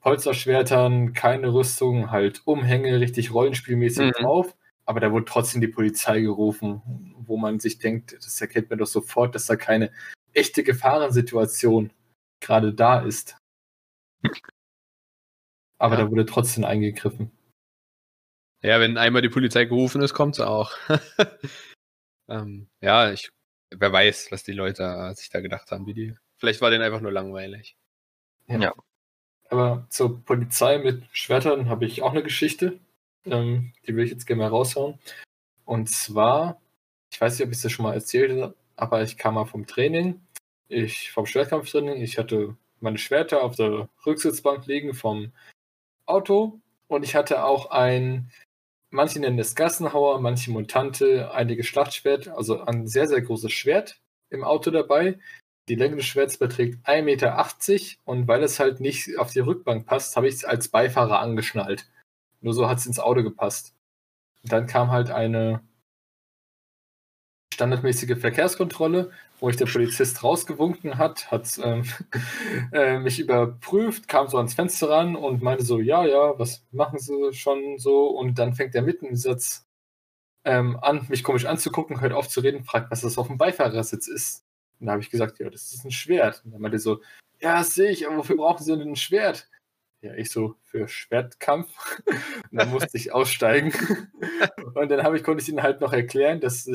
Polsterschwertern, 0.00 1.12
keine 1.12 1.52
Rüstung, 1.52 2.10
halt 2.10 2.42
Umhänge, 2.44 3.00
richtig 3.00 3.32
rollenspielmäßig 3.34 4.06
mhm. 4.06 4.22
drauf. 4.22 4.56
Aber 4.84 5.00
da 5.00 5.10
wurde 5.10 5.24
trotzdem 5.24 5.60
die 5.60 5.68
Polizei 5.68 6.20
gerufen, 6.20 7.14
wo 7.18 7.36
man 7.36 7.58
sich 7.58 7.78
denkt, 7.78 8.12
das 8.12 8.40
erkennt 8.40 8.70
man 8.70 8.78
doch 8.78 8.86
sofort, 8.86 9.34
dass 9.34 9.46
da 9.46 9.56
keine 9.56 9.90
echte 10.32 10.62
Gefahrensituation 10.62 11.92
gerade 12.40 12.72
da 12.72 13.00
ist. 13.00 13.36
Aber 15.78 15.98
ja. 15.98 16.04
da 16.04 16.10
wurde 16.10 16.24
trotzdem 16.24 16.64
eingegriffen. 16.64 17.32
Ja, 18.62 18.80
wenn 18.80 18.96
einmal 18.96 19.22
die 19.22 19.28
Polizei 19.28 19.64
gerufen 19.64 20.02
ist, 20.02 20.14
kommt 20.14 20.36
sie 20.36 20.46
auch. 20.46 20.72
ähm, 22.28 22.68
ja, 22.80 23.12
ich, 23.12 23.30
wer 23.70 23.92
weiß, 23.92 24.32
was 24.32 24.42
die 24.42 24.52
Leute 24.52 25.12
sich 25.14 25.30
da 25.30 25.40
gedacht 25.40 25.70
haben, 25.70 25.86
wie 25.86 25.94
die. 25.94 26.14
Vielleicht 26.36 26.60
war 26.60 26.70
denen 26.70 26.82
einfach 26.82 27.00
nur 27.00 27.12
langweilig. 27.12 27.76
Ja. 28.46 28.58
ja. 28.58 28.74
Aber 29.48 29.86
zur 29.90 30.24
Polizei 30.24 30.78
mit 30.78 31.04
Schwertern 31.12 31.68
habe 31.68 31.86
ich 31.86 32.02
auch 32.02 32.10
eine 32.10 32.22
Geschichte. 32.22 32.78
Ähm, 33.24 33.72
die 33.86 33.94
will 33.94 34.04
ich 34.04 34.10
jetzt 34.10 34.26
gerne 34.26 34.42
mal 34.42 34.48
raushauen. 34.48 34.98
Und 35.64 35.88
zwar, 35.88 36.60
ich 37.12 37.20
weiß 37.20 37.38
nicht, 37.38 37.46
ob 37.46 37.50
ich 37.50 37.56
es 37.56 37.62
das 37.62 37.72
schon 37.72 37.84
mal 37.84 37.94
erzählt 37.94 38.30
habe, 38.40 38.54
aber 38.76 39.02
ich 39.02 39.16
kam 39.16 39.34
mal 39.34 39.46
vom 39.46 39.66
Training. 39.66 40.20
Ich 40.68 41.12
vom 41.12 41.26
Schwertkampftraining. 41.26 42.02
Ich 42.02 42.18
hatte 42.18 42.56
meine 42.80 42.98
Schwerter 42.98 43.42
auf 43.42 43.56
der 43.56 43.88
Rücksitzbank 44.04 44.66
liegen 44.66 44.94
vom 44.94 45.32
Auto 46.06 46.60
und 46.88 47.02
ich 47.02 47.14
hatte 47.14 47.44
auch 47.44 47.70
ein, 47.70 48.30
manche 48.96 49.20
nennen 49.20 49.38
es 49.38 49.54
Gassenhauer, 49.54 50.20
manche 50.20 50.50
Montante, 50.50 51.30
einige 51.32 51.62
Schlachtschwert, 51.62 52.28
also 52.28 52.62
ein 52.62 52.88
sehr, 52.88 53.06
sehr 53.06 53.22
großes 53.22 53.52
Schwert 53.52 54.00
im 54.30 54.42
Auto 54.42 54.70
dabei. 54.70 55.18
Die 55.68 55.74
Länge 55.74 55.96
des 55.96 56.06
Schwerts 56.06 56.38
beträgt 56.38 56.86
1,80 56.88 57.02
Meter 57.02 57.46
und 58.04 58.26
weil 58.26 58.42
es 58.42 58.58
halt 58.58 58.80
nicht 58.80 59.18
auf 59.18 59.32
die 59.32 59.40
Rückbank 59.40 59.86
passt, 59.86 60.16
habe 60.16 60.28
ich 60.28 60.36
es 60.36 60.44
als 60.44 60.68
Beifahrer 60.68 61.20
angeschnallt. 61.20 61.88
Nur 62.40 62.54
so 62.54 62.68
hat 62.68 62.78
es 62.78 62.86
ins 62.86 62.98
Auto 62.98 63.22
gepasst. 63.22 63.74
Und 64.42 64.52
dann 64.52 64.66
kam 64.66 64.90
halt 64.90 65.10
eine 65.10 65.60
standardmäßige 67.56 68.18
Verkehrskontrolle, 68.18 69.10
wo 69.40 69.46
mich 69.46 69.56
der 69.56 69.64
Polizist 69.64 70.22
rausgewunken 70.22 70.98
hat, 70.98 71.30
hat 71.30 71.58
ähm, 71.62 71.84
äh, 72.72 72.98
mich 72.98 73.18
überprüft, 73.18 74.08
kam 74.08 74.28
so 74.28 74.36
ans 74.36 74.52
Fenster 74.52 74.90
ran 74.90 75.16
und 75.16 75.42
meinte 75.42 75.64
so, 75.64 75.80
ja, 75.80 76.04
ja, 76.04 76.38
was 76.38 76.62
machen 76.70 76.98
Sie 76.98 77.32
schon 77.32 77.78
so? 77.78 78.08
Und 78.08 78.38
dann 78.38 78.52
fängt 78.52 78.74
er 78.74 78.82
mitten 78.82 79.06
im 79.06 79.16
Satz 79.16 79.66
ähm, 80.44 80.78
an, 80.82 81.06
mich 81.08 81.24
komisch 81.24 81.46
anzugucken, 81.46 82.02
hört 82.02 82.12
auf 82.12 82.28
zu 82.28 82.40
reden, 82.40 82.64
fragt, 82.64 82.90
was 82.90 83.00
das 83.00 83.16
auf 83.16 83.28
dem 83.28 83.38
Beifahrersitz 83.38 84.06
ist. 84.06 84.44
Und 84.78 84.86
da 84.86 84.92
habe 84.92 85.02
ich 85.02 85.10
gesagt, 85.10 85.38
ja, 85.38 85.48
das 85.48 85.72
ist 85.72 85.84
ein 85.84 85.90
Schwert. 85.90 86.42
Und 86.44 86.52
dann 86.52 86.60
meinte 86.60 86.76
er 86.76 86.80
so, 86.80 87.00
ja, 87.40 87.58
das 87.58 87.74
sehe 87.74 87.90
ich, 87.90 88.06
aber 88.06 88.18
wofür 88.18 88.36
brauchen 88.36 88.62
Sie 88.62 88.76
denn 88.76 88.90
ein 88.90 88.96
Schwert? 88.96 89.48
Ja, 90.02 90.14
ich 90.14 90.30
so, 90.30 90.54
für 90.62 90.88
Schwertkampf. 90.88 91.68
Und 92.06 92.14
dann 92.52 92.70
musste 92.70 92.96
ich 92.96 93.12
aussteigen. 93.12 93.72
Und 94.74 94.90
dann 94.90 95.14
ich, 95.14 95.24
konnte 95.24 95.42
ich 95.42 95.48
ihnen 95.48 95.62
halt 95.62 95.80
noch 95.80 95.92
erklären, 95.92 96.40
dass 96.40 96.66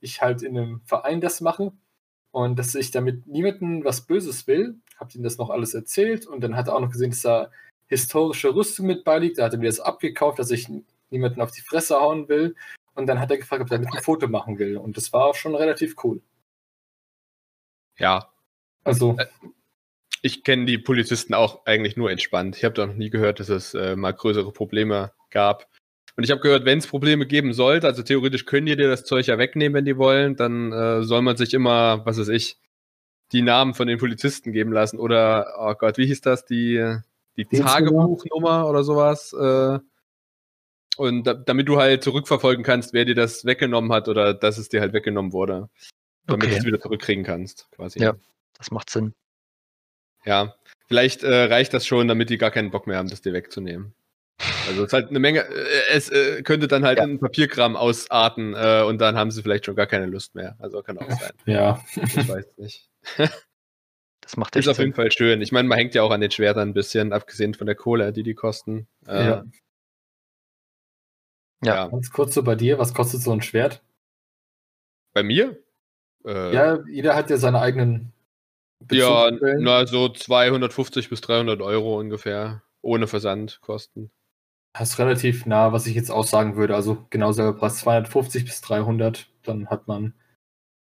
ich 0.00 0.22
halt 0.22 0.42
in 0.42 0.56
einem 0.56 0.80
Verein 0.84 1.20
das 1.20 1.40
mache 1.40 1.72
und 2.30 2.58
dass 2.58 2.74
ich 2.74 2.90
damit 2.90 3.26
niemandem 3.26 3.84
was 3.84 4.02
Böses 4.02 4.46
will. 4.46 4.76
Hab 4.96 5.14
ihm 5.14 5.22
das 5.22 5.38
noch 5.38 5.50
alles 5.50 5.74
erzählt 5.74 6.26
und 6.26 6.40
dann 6.40 6.56
hat 6.56 6.68
er 6.68 6.76
auch 6.76 6.80
noch 6.80 6.92
gesehen, 6.92 7.10
dass 7.10 7.22
da 7.22 7.50
historische 7.88 8.54
Rüstung 8.54 8.86
mit 8.86 9.04
beiliegt. 9.04 9.38
Da 9.38 9.44
hat 9.44 9.52
er 9.52 9.58
mir 9.58 9.68
das 9.68 9.80
abgekauft, 9.80 10.38
dass 10.38 10.50
ich 10.50 10.68
niemanden 11.10 11.40
auf 11.40 11.50
die 11.50 11.62
Fresse 11.62 11.96
hauen 11.96 12.28
will. 12.28 12.54
Und 12.94 13.06
dann 13.06 13.20
hat 13.20 13.30
er 13.30 13.38
gefragt, 13.38 13.62
ob 13.62 13.70
er 13.70 13.78
damit 13.78 13.94
ein 13.94 14.02
Foto 14.02 14.28
machen 14.28 14.58
will. 14.58 14.76
Und 14.76 14.96
das 14.96 15.12
war 15.12 15.26
auch 15.26 15.34
schon 15.34 15.54
relativ 15.54 15.96
cool. 16.04 16.20
Ja. 17.96 18.32
Also. 18.84 19.16
Ich 20.22 20.44
kenne 20.44 20.66
die 20.66 20.78
Polizisten 20.78 21.34
auch 21.34 21.64
eigentlich 21.64 21.96
nur 21.96 22.10
entspannt. 22.10 22.56
Ich 22.56 22.64
habe 22.64 22.74
da 22.74 22.86
noch 22.86 22.94
nie 22.94 23.10
gehört, 23.10 23.40
dass 23.40 23.48
es 23.48 23.74
äh, 23.74 23.96
mal 23.96 24.12
größere 24.12 24.52
Probleme 24.52 25.12
gab. 25.30 25.68
Und 26.16 26.24
ich 26.24 26.32
habe 26.32 26.40
gehört, 26.40 26.64
wenn 26.64 26.78
es 26.78 26.88
Probleme 26.88 27.26
geben 27.26 27.52
sollte, 27.52 27.86
also 27.86 28.02
theoretisch 28.02 28.44
können 28.44 28.66
die 28.66 28.76
dir 28.76 28.88
das 28.88 29.04
Zeug 29.04 29.26
ja 29.26 29.38
wegnehmen, 29.38 29.74
wenn 29.74 29.84
die 29.84 29.96
wollen, 29.96 30.34
dann 30.34 30.72
äh, 30.72 31.02
soll 31.04 31.22
man 31.22 31.36
sich 31.36 31.54
immer, 31.54 32.04
was 32.04 32.18
weiß 32.18 32.28
ich, 32.28 32.58
die 33.30 33.42
Namen 33.42 33.74
von 33.74 33.86
den 33.86 33.98
Polizisten 33.98 34.52
geben 34.52 34.72
lassen. 34.72 34.98
Oder, 34.98 35.54
oh 35.58 35.74
Gott, 35.74 35.96
wie 35.98 36.06
hieß 36.06 36.20
das? 36.22 36.44
Die, 36.44 36.96
die 37.36 37.44
Tagebuchnummer 37.44 38.68
oder 38.68 38.82
sowas. 38.82 39.32
Äh, 39.32 39.78
und 40.96 41.24
da, 41.24 41.34
damit 41.34 41.68
du 41.68 41.76
halt 41.76 42.02
zurückverfolgen 42.02 42.64
kannst, 42.64 42.92
wer 42.92 43.04
dir 43.04 43.14
das 43.14 43.44
weggenommen 43.44 43.92
hat 43.92 44.08
oder 44.08 44.34
dass 44.34 44.58
es 44.58 44.68
dir 44.68 44.80
halt 44.80 44.92
weggenommen 44.92 45.32
wurde. 45.32 45.68
Damit 46.26 46.46
okay. 46.46 46.54
du 46.54 46.58
es 46.58 46.66
wieder 46.66 46.80
zurückkriegen 46.80 47.22
kannst, 47.22 47.68
quasi. 47.70 48.00
Ja, 48.00 48.14
das 48.54 48.72
macht 48.72 48.90
Sinn. 48.90 49.14
Ja, 50.28 50.54
vielleicht 50.88 51.22
äh, 51.22 51.44
reicht 51.44 51.72
das 51.72 51.86
schon, 51.86 52.06
damit 52.06 52.28
die 52.28 52.36
gar 52.36 52.50
keinen 52.50 52.70
Bock 52.70 52.86
mehr 52.86 52.98
haben, 52.98 53.08
das 53.08 53.22
dir 53.22 53.32
wegzunehmen. 53.32 53.94
Also 54.68 54.82
es 54.82 54.88
ist 54.88 54.92
halt 54.92 55.08
eine 55.08 55.20
Menge, 55.20 55.40
äh, 55.40 55.64
es 55.90 56.10
äh, 56.10 56.42
könnte 56.42 56.68
dann 56.68 56.84
halt 56.84 56.98
ja. 56.98 57.04
in 57.04 57.18
Papierkram 57.18 57.76
ausarten 57.76 58.54
äh, 58.54 58.82
und 58.86 59.00
dann 59.00 59.16
haben 59.16 59.30
sie 59.30 59.42
vielleicht 59.42 59.64
schon 59.64 59.74
gar 59.74 59.86
keine 59.86 60.04
Lust 60.04 60.34
mehr. 60.34 60.54
Also 60.58 60.82
kann 60.82 60.98
auch 60.98 61.10
sein. 61.10 61.32
Ja. 61.46 61.82
Ich 61.96 62.28
weiß 62.28 62.46
nicht. 62.58 62.90
Das 64.20 64.36
macht 64.36 64.54
Ist 64.56 64.68
auf 64.68 64.78
jeden 64.78 64.92
Fall 64.92 65.10
schön. 65.10 65.40
Ich 65.40 65.52
meine, 65.52 65.66
man 65.68 65.78
hängt 65.78 65.94
ja 65.94 66.02
auch 66.02 66.10
an 66.10 66.20
den 66.20 66.30
Schwertern 66.30 66.68
ein 66.68 66.74
bisschen, 66.74 67.14
abgesehen 67.14 67.54
von 67.54 67.66
der 67.66 67.76
Kohle, 67.76 68.12
die 68.12 68.22
die 68.22 68.34
kosten. 68.34 68.86
Äh, 69.06 69.24
ja. 69.24 69.44
ja. 71.64 71.88
Ganz 71.88 72.10
kurz 72.10 72.34
so 72.34 72.42
bei 72.42 72.54
dir, 72.54 72.78
was 72.78 72.92
kostet 72.92 73.22
so 73.22 73.32
ein 73.32 73.40
Schwert? 73.40 73.80
Bei 75.14 75.22
mir? 75.22 75.58
Äh, 76.26 76.54
ja, 76.54 76.78
jeder 76.86 77.16
hat 77.16 77.30
ja 77.30 77.38
seine 77.38 77.60
eigenen 77.60 78.12
ja, 78.90 79.30
na, 79.58 79.86
so 79.86 80.08
250 80.08 81.10
bis 81.10 81.20
300 81.20 81.60
Euro 81.62 81.98
ungefähr, 81.98 82.62
ohne 82.80 83.06
Versandkosten. 83.06 84.10
Das 84.72 84.90
ist 84.90 84.98
relativ 84.98 85.46
nah, 85.46 85.72
was 85.72 85.86
ich 85.86 85.94
jetzt 85.94 86.10
auch 86.10 86.24
sagen 86.24 86.56
würde. 86.56 86.74
Also 86.74 87.06
genau 87.10 87.32
selber 87.32 87.58
Preis 87.58 87.78
250 87.78 88.44
bis 88.44 88.60
300. 88.60 89.28
Dann 89.42 89.68
hat 89.68 89.88
man, 89.88 90.14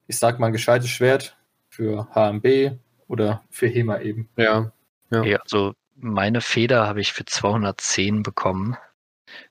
ich 0.08 0.18
sag 0.18 0.40
mal, 0.40 0.48
ein 0.48 0.54
gescheites 0.54 0.90
Schwert 0.90 1.38
für 1.68 2.08
HMB 2.14 2.80
oder 3.08 3.44
für 3.50 3.68
HEMA 3.68 4.00
eben. 4.02 4.30
Ja. 4.38 4.72
ja. 5.10 5.24
ja 5.24 5.40
also 5.40 5.74
meine 5.96 6.42
Feder 6.42 6.88
habe 6.88 7.02
ich 7.02 7.14
für 7.14 7.26
210 7.26 8.24
bekommen 8.24 8.78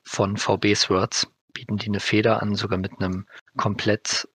von 0.03 0.37
VB 0.37 0.75
Swords. 0.75 1.27
Bieten 1.53 1.77
die 1.77 1.87
eine 1.87 1.99
Feder 1.99 2.41
an, 2.41 2.55
sogar 2.55 2.79
mit 2.79 2.93
einem 2.99 3.27
komplett 3.57 4.27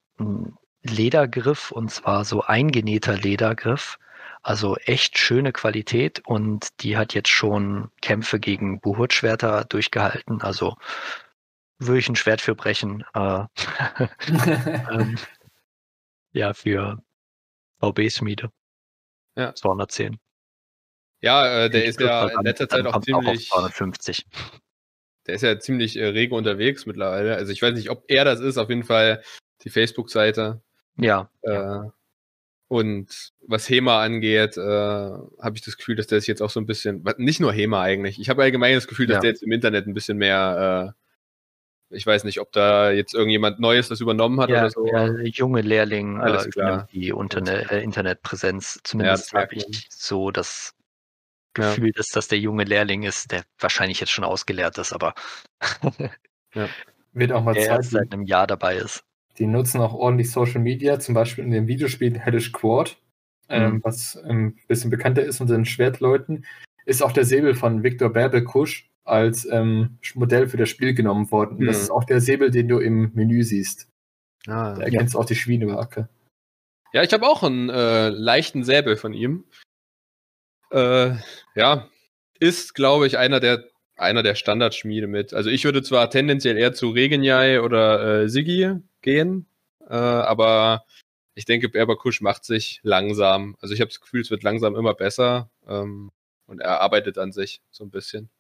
Ledergriff 0.90 1.70
und 1.70 1.90
zwar 1.90 2.24
so 2.24 2.42
eingenähter 2.42 3.16
Ledergriff. 3.16 3.98
Also 4.42 4.76
echt 4.76 5.18
schöne 5.18 5.52
Qualität 5.52 6.22
und 6.24 6.68
die 6.80 6.96
hat 6.96 7.14
jetzt 7.14 7.30
schon 7.30 7.90
Kämpfe 8.00 8.38
gegen 8.38 8.80
Buhurt-Schwerter 8.80 9.64
durchgehalten. 9.64 10.40
Also 10.40 10.76
würde 11.78 11.98
ich 11.98 12.08
ein 12.08 12.16
Schwert 12.16 12.40
für 12.40 12.54
brechen. 12.54 13.04
Äh, 13.14 13.44
ähm, 14.90 15.18
ja, 16.32 16.54
für 16.54 17.02
VB-Schmiede. 17.80 18.50
Ja. 19.36 19.54
210. 19.54 20.18
Ja, 21.20 21.64
äh, 21.64 21.70
der 21.70 21.84
ist 21.84 22.00
ja 22.00 22.28
in 22.28 22.44
letzter 22.44 22.68
Zeit 22.68 22.86
auch 22.86 23.00
ziemlich. 23.00 23.50
Auch 23.52 23.60
250. 23.60 24.26
Der 25.26 25.34
ist 25.34 25.42
ja 25.42 25.58
ziemlich 25.58 25.96
äh, 25.96 26.06
rege 26.06 26.34
unterwegs 26.34 26.86
mittlerweile. 26.86 27.34
Also 27.34 27.52
ich 27.52 27.62
weiß 27.62 27.74
nicht, 27.74 27.90
ob 27.90 28.04
er 28.08 28.24
das 28.24 28.40
ist, 28.40 28.58
auf 28.58 28.68
jeden 28.68 28.84
Fall 28.84 29.22
die 29.62 29.70
Facebook-Seite. 29.70 30.62
Ja. 30.96 31.30
Äh, 31.42 31.90
und 32.68 33.32
was 33.46 33.68
HEMA 33.68 34.02
angeht, 34.02 34.56
äh, 34.56 34.60
habe 34.60 35.52
ich 35.54 35.62
das 35.62 35.76
Gefühl, 35.76 35.94
dass 35.94 36.08
der 36.08 36.20
sich 36.20 36.26
jetzt 36.26 36.42
auch 36.42 36.50
so 36.50 36.58
ein 36.58 36.66
bisschen, 36.66 37.04
nicht 37.18 37.40
nur 37.40 37.52
HEMA 37.52 37.80
eigentlich, 37.80 38.20
ich 38.20 38.28
habe 38.28 38.42
allgemein 38.42 38.74
das 38.74 38.88
Gefühl, 38.88 39.06
dass 39.06 39.16
ja. 39.16 39.20
der 39.20 39.30
jetzt 39.30 39.42
im 39.42 39.52
Internet 39.52 39.86
ein 39.86 39.94
bisschen 39.94 40.18
mehr, 40.18 40.94
äh, 41.90 41.94
ich 41.94 42.04
weiß 42.04 42.24
nicht, 42.24 42.40
ob 42.40 42.50
da 42.50 42.90
jetzt 42.90 43.14
irgendjemand 43.14 43.60
Neues 43.60 43.88
das 43.88 44.00
übernommen 44.00 44.40
hat 44.40 44.50
ja, 44.50 44.62
oder 44.62 44.70
so. 44.70 44.86
Ja, 44.88 45.06
junge 45.22 45.60
Lehrling, 45.60 46.20
Alles 46.20 46.46
äh, 46.46 46.50
klar. 46.50 46.88
die 46.92 47.10
Interne 47.10 47.70
äh, 47.70 47.84
Internetpräsenz, 47.84 48.80
zumindest 48.82 49.32
ja, 49.32 49.42
habe 49.42 49.54
ich 49.54 49.86
so 49.90 50.32
das 50.32 50.74
Gefühl, 51.54 51.92
dass 51.92 52.08
das 52.08 52.26
der 52.26 52.40
junge 52.40 52.64
Lehrling 52.64 53.04
ist, 53.04 53.30
der 53.30 53.44
wahrscheinlich 53.60 54.00
jetzt 54.00 54.10
schon 54.10 54.24
ausgelehrt 54.24 54.76
ist, 54.78 54.92
aber 54.92 55.14
ja. 56.54 56.68
wird 57.12 57.30
auch 57.30 57.44
mal 57.44 57.54
Zeit, 57.54 57.84
seit 57.84 58.12
einem 58.12 58.24
Jahr 58.24 58.48
dabei 58.48 58.76
ist. 58.76 59.04
Die 59.38 59.46
nutzen 59.46 59.80
auch 59.80 59.94
ordentlich 59.94 60.30
Social 60.30 60.60
Media, 60.60 60.98
zum 60.98 61.14
Beispiel 61.14 61.44
in 61.44 61.50
dem 61.50 61.66
Videospiel 61.66 62.18
Hellish 62.18 62.52
Quad, 62.52 62.96
ähm, 63.48 63.74
mhm. 63.74 63.84
was 63.84 64.16
ein 64.16 64.58
bisschen 64.68 64.90
bekannter 64.90 65.24
ist 65.24 65.40
unter 65.40 65.54
den 65.54 65.64
Schwertleuten, 65.64 66.44
ist 66.84 67.02
auch 67.02 67.12
der 67.12 67.24
Säbel 67.24 67.54
von 67.54 67.82
Viktor 67.82 68.10
Berbekusch 68.10 68.90
als 69.04 69.46
ähm, 69.50 69.98
Modell 70.14 70.48
für 70.48 70.56
das 70.56 70.68
Spiel 70.68 70.94
genommen 70.94 71.30
worden. 71.30 71.58
Mhm. 71.58 71.66
Das 71.66 71.80
ist 71.80 71.90
auch 71.90 72.04
der 72.04 72.20
Säbel, 72.20 72.50
den 72.50 72.68
du 72.68 72.78
im 72.78 73.12
Menü 73.14 73.42
siehst. 73.42 73.88
Ah, 74.46 74.74
da 74.74 74.82
erkennst 74.82 75.14
du 75.14 75.18
ja. 75.18 75.22
auch 75.22 75.26
die 75.26 75.34
Schwienemarke. 75.34 76.08
Ja, 76.92 77.02
ich 77.02 77.12
habe 77.12 77.26
auch 77.26 77.42
einen 77.42 77.68
äh, 77.68 78.08
leichten 78.08 78.64
Säbel 78.64 78.96
von 78.96 79.12
ihm. 79.12 79.44
Äh, 80.70 81.16
ja, 81.54 81.88
ist, 82.38 82.74
glaube 82.74 83.06
ich, 83.06 83.18
einer 83.18 83.40
der 83.40 83.64
einer 83.96 84.22
der 84.22 84.34
Standardschmiede 84.34 85.06
mit. 85.06 85.34
Also 85.34 85.50
ich 85.50 85.64
würde 85.64 85.82
zwar 85.82 86.10
tendenziell 86.10 86.58
eher 86.58 86.74
zu 86.74 86.90
Regenjai 86.90 87.60
oder 87.60 88.22
äh, 88.22 88.28
Sigi 88.28 88.74
gehen. 89.00 89.46
Äh, 89.88 89.94
aber 89.94 90.84
ich 91.34 91.46
denke, 91.46 91.68
Berbakusch 91.68 92.20
macht 92.20 92.44
sich 92.44 92.80
langsam. 92.82 93.56
Also 93.60 93.74
ich 93.74 93.80
habe 93.80 93.88
das 93.88 94.00
Gefühl, 94.00 94.20
es 94.20 94.30
wird 94.30 94.42
langsam 94.42 94.76
immer 94.76 94.94
besser. 94.94 95.50
Ähm, 95.66 96.10
und 96.46 96.60
er 96.60 96.80
arbeitet 96.80 97.18
an 97.18 97.32
sich 97.32 97.60
so 97.70 97.84
ein 97.84 97.90
bisschen. 97.90 98.30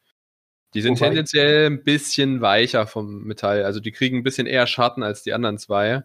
Die 0.74 0.82
sind 0.82 1.00
Wobei 1.00 1.08
tendenziell 1.08 1.66
ein 1.66 1.84
bisschen 1.84 2.40
weicher 2.40 2.86
vom 2.86 3.24
Metall. 3.24 3.64
Also 3.64 3.80
die 3.80 3.92
kriegen 3.92 4.18
ein 4.18 4.22
bisschen 4.22 4.46
eher 4.46 4.66
Schatten 4.66 5.02
als 5.02 5.22
die 5.22 5.32
anderen 5.32 5.58
zwei. 5.58 6.04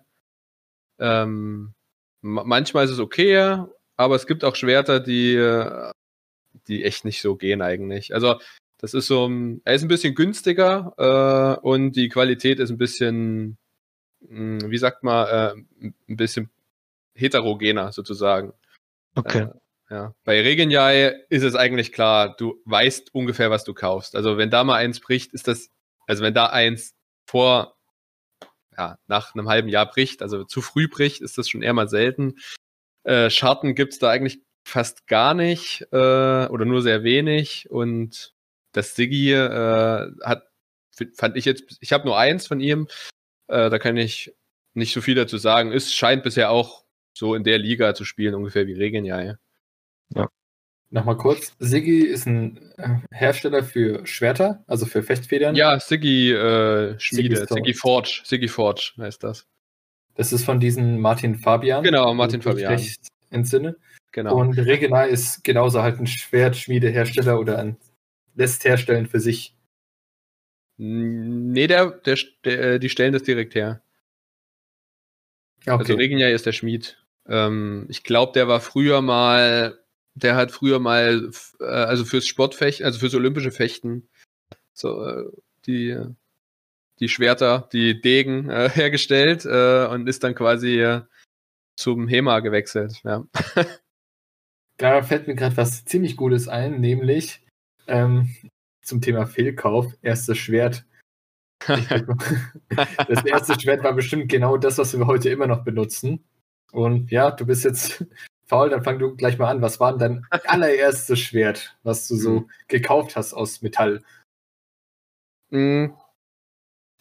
Ähm, 1.00 1.74
manchmal 2.22 2.86
ist 2.86 2.92
es 2.92 3.00
okay, 3.00 3.66
aber 3.98 4.16
es 4.16 4.28
gibt 4.28 4.44
auch 4.44 4.56
Schwerter, 4.56 5.00
die, 5.00 5.36
die 6.68 6.84
echt 6.84 7.06
nicht 7.06 7.22
so 7.22 7.36
gehen 7.36 7.62
eigentlich. 7.62 8.14
Also 8.14 8.40
Das 8.82 8.96
ist 8.96 9.08
so, 9.08 9.30
er 9.64 9.74
ist 9.76 9.84
ein 9.84 9.88
bisschen 9.88 10.16
günstiger 10.16 10.94
äh, 10.98 11.66
und 11.66 11.92
die 11.96 12.10
Qualität 12.10 12.60
ist 12.60 12.72
ein 12.72 12.80
bisschen, 12.80 13.58
mh, 14.22 14.64
hm, 14.64 14.72
wie 14.72 14.78
sagt 14.78 15.04
man, 15.04 15.28
äh, 15.28 15.92
ein 16.10 16.18
bisschen 16.18 16.50
heterogener 17.14 17.92
sozusagen. 17.92 18.54
Okay. 19.16 19.44
Äh, 19.44 19.50
ja. 19.92 20.16
Bei 20.24 20.42
Regenjai 20.42 21.26
ist 21.30 21.44
es 21.44 21.56
eigentlich 21.56 21.92
klar, 21.92 22.36
du 22.36 22.60
weißt 22.66 23.14
ungefähr, 23.14 23.52
was 23.52 23.66
du 23.66 23.74
kaufst. 23.74 24.16
Also 24.16 24.38
wenn 24.38 24.50
da 24.50 24.64
mal 24.64 24.78
eins 24.78 25.00
bricht, 25.00 25.34
ist 25.34 25.48
das, 25.48 25.70
also 26.08 26.24
wenn 26.24 26.34
da 26.34 26.48
eins 26.48 26.96
vor, 27.26 27.76
ja, 28.78 28.98
nach 29.08 29.36
einem 29.36 29.48
halben 29.48 29.70
Jahr 29.70 29.88
bricht, 29.88 30.22
also 30.24 30.44
zu 30.46 30.62
früh 30.62 30.88
bricht, 30.88 31.22
ist 31.22 31.38
das 31.38 31.50
schon 31.50 31.62
eher 31.62 31.74
mal 31.74 31.90
selten. 31.90 32.36
Äh, 33.04 33.30
Scharten 33.30 33.76
gibt 33.76 33.94
es 33.94 34.00
da 34.00 34.10
eigentlich 34.10 34.42
fast 34.64 35.08
gar 35.08 35.34
nicht 35.34 35.82
äh, 35.92 35.96
oder 36.48 36.66
nur 36.66 36.82
sehr 36.82 37.04
wenig 37.04 37.70
und 37.70 38.34
das 38.72 38.96
Siggi 38.96 39.34
äh, 39.34 40.12
hat, 40.24 40.44
fand 41.16 41.38
ich 41.38 41.46
jetzt, 41.46 41.78
ich 41.80 41.94
habe 41.94 42.06
nur 42.06 42.18
eins 42.18 42.48
von 42.48 42.60
ihm, 42.60 42.88
äh, 43.48 43.70
da 43.70 43.80
kann 43.80 43.98
ich 43.98 44.34
nicht 44.74 44.94
so 44.94 45.02
viel 45.02 45.16
dazu 45.16 45.38
sagen. 45.38 45.72
Es 45.72 45.94
scheint 45.94 46.24
bisher 46.24 46.52
auch 46.52 46.86
so 47.14 47.36
in 47.36 47.44
der 47.44 47.58
Liga 47.58 47.94
zu 47.94 48.06
spielen, 48.06 48.36
ungefähr 48.36 48.68
wie 48.68 48.74
Regenjai. 48.74 49.36
Ja. 50.16 50.30
Nochmal 50.90 51.18
kurz, 51.18 51.56
Siggi 51.60 52.02
ist 52.06 52.26
ein 52.26 52.74
äh, 52.78 52.96
Hersteller 53.12 53.64
für 53.64 54.06
Schwerter, 54.06 54.64
also 54.68 54.86
für 54.86 55.04
Fechtfedern. 55.04 55.56
Ja, 55.56 55.80
Siggi 55.80 56.32
äh, 56.32 57.00
Schmiede, 57.00 57.48
Siggi 57.48 57.74
Forge, 57.74 58.22
Siggi 58.26 58.48
Forge 58.50 58.94
heißt 58.98 59.24
das. 59.24 59.48
Das 60.16 60.34
ist 60.34 60.44
von 60.44 60.60
diesem 60.60 61.00
Martin 61.00 61.36
Fabian. 61.36 61.84
Genau, 61.84 62.14
Martin 62.14 62.42
Fabian. 62.42 62.74
Recht 62.74 63.08
entsinne. 63.30 63.78
Genau. 64.12 64.36
Und 64.36 64.58
Regenai 64.58 65.08
ist 65.08 65.44
genauso 65.46 65.82
halt 65.82 66.00
ein 66.00 66.08
Schwertschmiedehersteller 66.08 67.40
oder 67.40 67.60
ein 67.60 67.78
lässt 68.36 68.64
herstellen 68.64 69.08
für 69.08 69.20
sich. 69.20 69.56
Nee, 70.78 71.68
der, 71.68 71.92
der, 71.92 72.18
der, 72.44 72.60
äh, 72.62 72.80
die 72.80 72.90
stellen 72.90 73.14
das 73.14 73.24
direkt 73.24 73.56
her. 73.56 73.84
Okay. 75.62 75.72
Also 75.78 75.94
Regenjai 75.94 76.34
ist 76.34 76.46
der 76.46 76.54
Schmied. 76.54 76.98
Ähm, 77.28 77.86
ich 77.90 78.04
glaube, 78.04 78.34
der 78.34 78.48
war 78.48 78.62
früher 78.62 79.02
mal, 79.02 79.80
der 80.16 80.36
hat 80.36 80.52
früher 80.52 80.80
mal, 80.80 81.30
äh, 81.60 81.64
also 81.64 82.04
fürs 82.04 82.26
Sportfechten, 82.26 82.86
also 82.86 83.00
fürs 83.00 83.14
olympische 83.14 83.52
Fechten, 83.52 84.10
so 84.74 85.06
äh, 85.06 85.26
die, 85.68 85.98
die 87.00 87.10
Schwerter, 87.10 87.70
die 87.72 88.02
Degen 88.02 88.50
äh, 88.50 88.70
hergestellt 88.74 89.46
äh, 89.46 89.86
und 89.86 90.08
ist 90.08 90.24
dann 90.24 90.34
quasi 90.34 90.82
äh, 90.82 91.02
zum 91.76 92.08
HEMA 92.08 92.40
gewechselt. 92.40 93.02
Ja. 93.04 93.26
da 94.78 95.04
fällt 95.04 95.28
mir 95.28 95.36
gerade 95.36 95.58
was 95.58 95.86
ziemlich 95.86 96.18
Gutes 96.18 96.48
ein, 96.48 96.80
nämlich 96.80 97.42
ähm, 97.92 98.34
zum 98.82 99.02
Thema 99.02 99.28
Fehlkauf, 99.28 99.94
erstes 100.02 100.38
Schwert. 100.38 100.86
das 101.68 103.26
erste 103.26 103.60
Schwert 103.60 103.84
war 103.84 103.94
bestimmt 103.94 104.30
genau 104.30 104.58
das, 104.58 104.78
was 104.78 104.98
wir 104.98 105.06
heute 105.06 105.30
immer 105.30 105.48
noch 105.48 105.64
benutzen. 105.64 106.24
Und 106.72 107.12
ja, 107.12 107.32
du 107.32 107.46
bist 107.46 107.64
jetzt 107.66 108.06
faul, 108.48 108.70
dann 108.70 108.84
fang 108.84 108.98
du 108.98 109.16
gleich 109.16 109.38
mal 109.38 109.50
an. 109.50 109.62
Was 109.62 109.80
war 109.80 109.98
denn 109.98 110.26
dein 110.30 110.42
allererstes 110.46 111.20
Schwert, 111.20 111.78
was 111.84 112.08
du 112.08 112.16
so 112.16 112.32
mhm. 112.32 112.50
gekauft 112.68 113.16
hast 113.16 113.34
aus 113.34 113.62
Metall? 113.62 114.02
Mhm. 115.50 115.96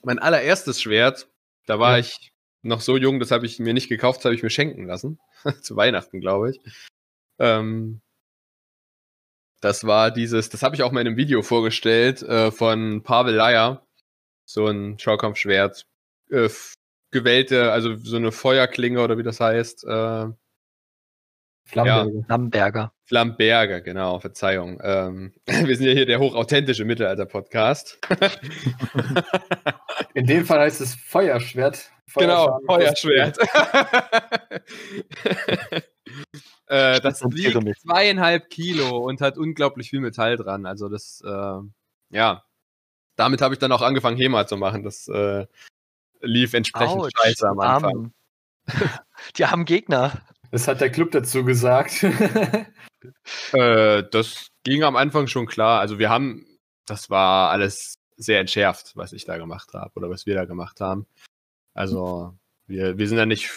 Mein 0.02 0.18
allererstes 0.18 0.82
Schwert, 0.82 1.30
da 1.66 1.78
war 1.78 1.92
ja. 1.92 1.98
ich 1.98 2.32
noch 2.62 2.80
so 2.80 2.96
jung, 2.96 3.20
das 3.20 3.30
habe 3.30 3.46
ich 3.46 3.58
mir 3.58 3.74
nicht 3.74 3.88
gekauft, 3.88 4.18
das 4.18 4.26
habe 4.26 4.34
ich 4.34 4.42
mir 4.42 4.50
schenken 4.50 4.86
lassen. 4.86 5.18
Zu 5.62 5.76
Weihnachten, 5.76 6.20
glaube 6.20 6.50
ich. 6.50 6.60
Ähm, 7.38 8.00
das 9.60 9.84
war 9.84 10.10
dieses, 10.10 10.48
das 10.50 10.62
habe 10.62 10.74
ich 10.74 10.82
auch 10.82 10.92
mal 10.92 11.00
in 11.00 11.08
einem 11.08 11.16
Video 11.16 11.42
vorgestellt, 11.42 12.22
äh, 12.22 12.50
von 12.50 13.02
Pavel 13.02 13.34
Leier. 13.34 13.86
So 14.46 14.66
ein 14.66 14.98
Schaukampfschwert. 14.98 15.86
Äh, 16.30 16.48
gewählte, 17.10 17.72
also 17.72 17.96
so 17.96 18.16
eine 18.16 18.32
Feuerklinge 18.32 19.00
oder 19.02 19.18
wie 19.18 19.22
das 19.22 19.40
heißt. 19.40 19.84
Äh, 19.84 20.26
Flamberger. 21.70 22.12
Ja. 22.12 22.22
Flamberger. 22.24 22.92
Flamberger, 23.04 23.80
genau, 23.80 24.18
Verzeihung. 24.18 24.80
Ähm, 24.82 25.32
wir 25.46 25.76
sind 25.76 25.86
ja 25.86 25.92
hier 25.92 26.06
der 26.06 26.18
hochauthentische 26.18 26.84
Mittelalter-Podcast. 26.84 28.00
In 30.14 30.26
dem 30.26 30.44
Fall 30.44 30.58
heißt 30.60 30.80
es 30.80 30.96
Feuerschwert. 30.96 31.92
Genau, 32.16 32.58
Feuerschwert. 32.66 33.38
äh, 36.66 37.00
das 37.00 37.22
wiegt 37.22 37.80
zweieinhalb 37.82 38.50
Kilo 38.50 38.98
und 38.98 39.20
hat 39.20 39.38
unglaublich 39.38 39.90
viel 39.90 40.00
Metall 40.00 40.36
dran. 40.36 40.66
Also 40.66 40.88
das, 40.88 41.22
äh, 41.24 41.58
ja, 42.10 42.42
damit 43.14 43.42
habe 43.42 43.54
ich 43.54 43.60
dann 43.60 43.70
auch 43.70 43.82
angefangen, 43.82 44.16
HEMA 44.16 44.48
zu 44.48 44.56
machen. 44.56 44.82
Das 44.82 45.06
äh, 45.06 45.46
lief 46.20 46.54
entsprechend 46.54 47.00
Ouch, 47.00 47.10
scheiße 47.16 47.48
am 47.48 47.60
Anfang. 47.60 48.12
Die 49.36 49.46
haben 49.46 49.64
Gegner. 49.64 50.20
Das 50.50 50.66
hat 50.66 50.80
der 50.80 50.90
Club 50.90 51.12
dazu 51.12 51.44
gesagt. 51.44 52.02
äh, 53.52 54.02
das 54.10 54.48
ging 54.64 54.82
am 54.82 54.96
Anfang 54.96 55.26
schon 55.26 55.46
klar. 55.46 55.80
Also 55.80 55.98
wir 55.98 56.10
haben, 56.10 56.46
das 56.86 57.10
war 57.10 57.50
alles 57.50 57.94
sehr 58.16 58.40
entschärft, 58.40 58.96
was 58.96 59.12
ich 59.12 59.24
da 59.24 59.38
gemacht 59.38 59.72
habe 59.74 59.92
oder 59.94 60.10
was 60.10 60.26
wir 60.26 60.34
da 60.34 60.44
gemacht 60.44 60.80
haben. 60.80 61.06
Also 61.74 62.34
wir, 62.66 62.98
wir 62.98 63.08
sind 63.08 63.18
ja 63.18 63.26
nicht, 63.26 63.50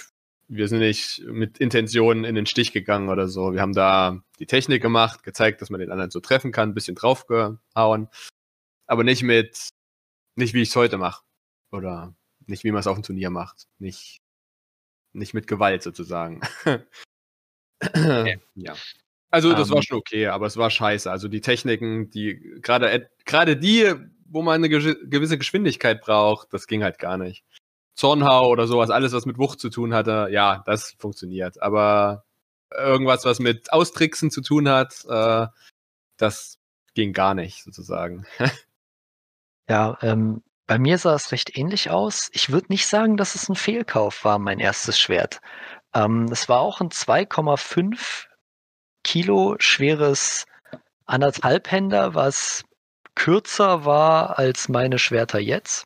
wir 0.48 0.68
sind 0.68 0.80
nicht 0.80 1.24
mit 1.26 1.58
Intentionen 1.58 2.24
in 2.26 2.36
den 2.36 2.46
Stich 2.46 2.72
gegangen 2.72 3.10
oder 3.10 3.28
so. 3.28 3.54
Wir 3.54 3.62
haben 3.62 3.74
da 3.74 4.22
die 4.40 4.46
Technik 4.46 4.82
gemacht, 4.82 5.24
gezeigt, 5.24 5.62
dass 5.62 5.70
man 5.70 5.80
den 5.80 5.92
anderen 5.92 6.12
so 6.12 6.20
treffen 6.20 6.52
kann, 6.52 6.70
ein 6.70 6.74
bisschen 6.74 6.96
draufgehauen. 6.96 8.10
Aber 8.86 9.04
nicht 9.04 9.24
mit, 9.24 9.70
nicht 10.36 10.54
wie 10.54 10.62
ich 10.62 10.70
es 10.70 10.76
heute 10.76 10.98
mache. 10.98 11.24
Oder 11.72 12.16
nicht 12.46 12.64
wie 12.64 12.72
man 12.72 12.82
es 12.82 12.88
auf 12.88 12.96
dem 12.98 13.04
Turnier 13.04 13.30
macht. 13.30 13.68
Nicht, 13.80 14.20
nicht 15.14 15.34
mit 15.34 15.48
Gewalt 15.48 15.84
sozusagen. 15.84 16.42
ja. 18.56 18.76
Also 19.30 19.54
das 19.54 19.70
um, 19.70 19.72
war 19.72 19.78
ähm. 19.78 19.84
schon 19.84 19.98
okay, 19.98 20.28
aber 20.28 20.46
es 20.46 20.58
war 20.58 20.70
scheiße. 20.70 21.10
Also 21.10 21.28
die 21.28 21.42
Techniken, 21.42 22.10
die 22.10 22.60
gerade 22.62 23.10
gerade 23.26 23.58
die, 23.58 23.94
wo 24.26 24.42
man 24.42 24.56
eine 24.56 24.70
gewisse 24.70 25.38
Geschwindigkeit 25.38 26.02
braucht, 26.02 26.54
das 26.54 26.68
ging 26.68 26.84
halt 26.84 27.00
gar 27.00 27.18
nicht. 27.18 27.44
Zornhau 27.96 28.48
oder 28.48 28.68
sowas, 28.68 28.90
alles 28.90 29.14
was 29.14 29.26
mit 29.26 29.38
Wucht 29.38 29.60
zu 29.60 29.70
tun 29.70 29.94
hatte, 29.94 30.28
ja, 30.32 30.64
das 30.66 30.96
funktioniert. 31.00 31.62
Aber 31.62 32.26
irgendwas, 32.72 33.26
was 33.26 33.40
mit 33.40 33.72
Austricksen 33.72 34.32
zu 34.32 34.42
tun 34.42 34.68
hat, 34.70 35.06
äh, 35.08 35.48
das 36.18 36.60
ging 36.96 37.14
gar 37.14 37.34
nicht 37.34 37.64
sozusagen. 37.64 38.26
ja, 39.70 39.98
ähm, 40.02 40.44
bei 40.68 40.80
mir 40.80 40.98
sah 40.98 41.16
es 41.16 41.32
recht 41.32 41.58
ähnlich 41.58 41.90
aus. 41.90 42.30
Ich 42.34 42.52
würde 42.52 42.68
nicht 42.70 42.88
sagen, 42.88 43.18
dass 43.18 43.36
es 43.36 43.50
ein 43.50 43.56
Fehlkauf 43.56 44.24
war, 44.24 44.40
mein 44.40 44.60
erstes 44.60 45.00
Schwert. 45.00 45.42
Ähm, 45.94 46.26
es 46.32 46.48
war 46.50 46.60
auch 46.60 46.82
ein 46.82 46.90
2,5 46.90 48.28
Kilo 49.04 49.56
schweres 49.60 50.46
Anderthalbhänder, 51.06 52.16
was 52.16 52.64
kürzer 53.16 53.86
war 53.86 54.40
als 54.40 54.70
meine 54.70 54.98
Schwerter 55.00 55.40
jetzt. 55.40 55.86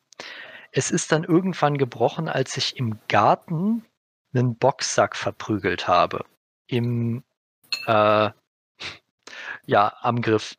Es 0.71 0.91
ist 0.91 1.11
dann 1.11 1.23
irgendwann 1.23 1.77
gebrochen, 1.77 2.29
als 2.29 2.55
ich 2.57 2.77
im 2.77 2.99
Garten 3.07 3.85
einen 4.33 4.55
Boxsack 4.55 5.15
verprügelt 5.15 5.87
habe. 5.87 6.25
Im, 6.67 7.23
äh, 7.87 8.29
ja, 9.65 9.97
am 10.01 10.21
Griff 10.21 10.55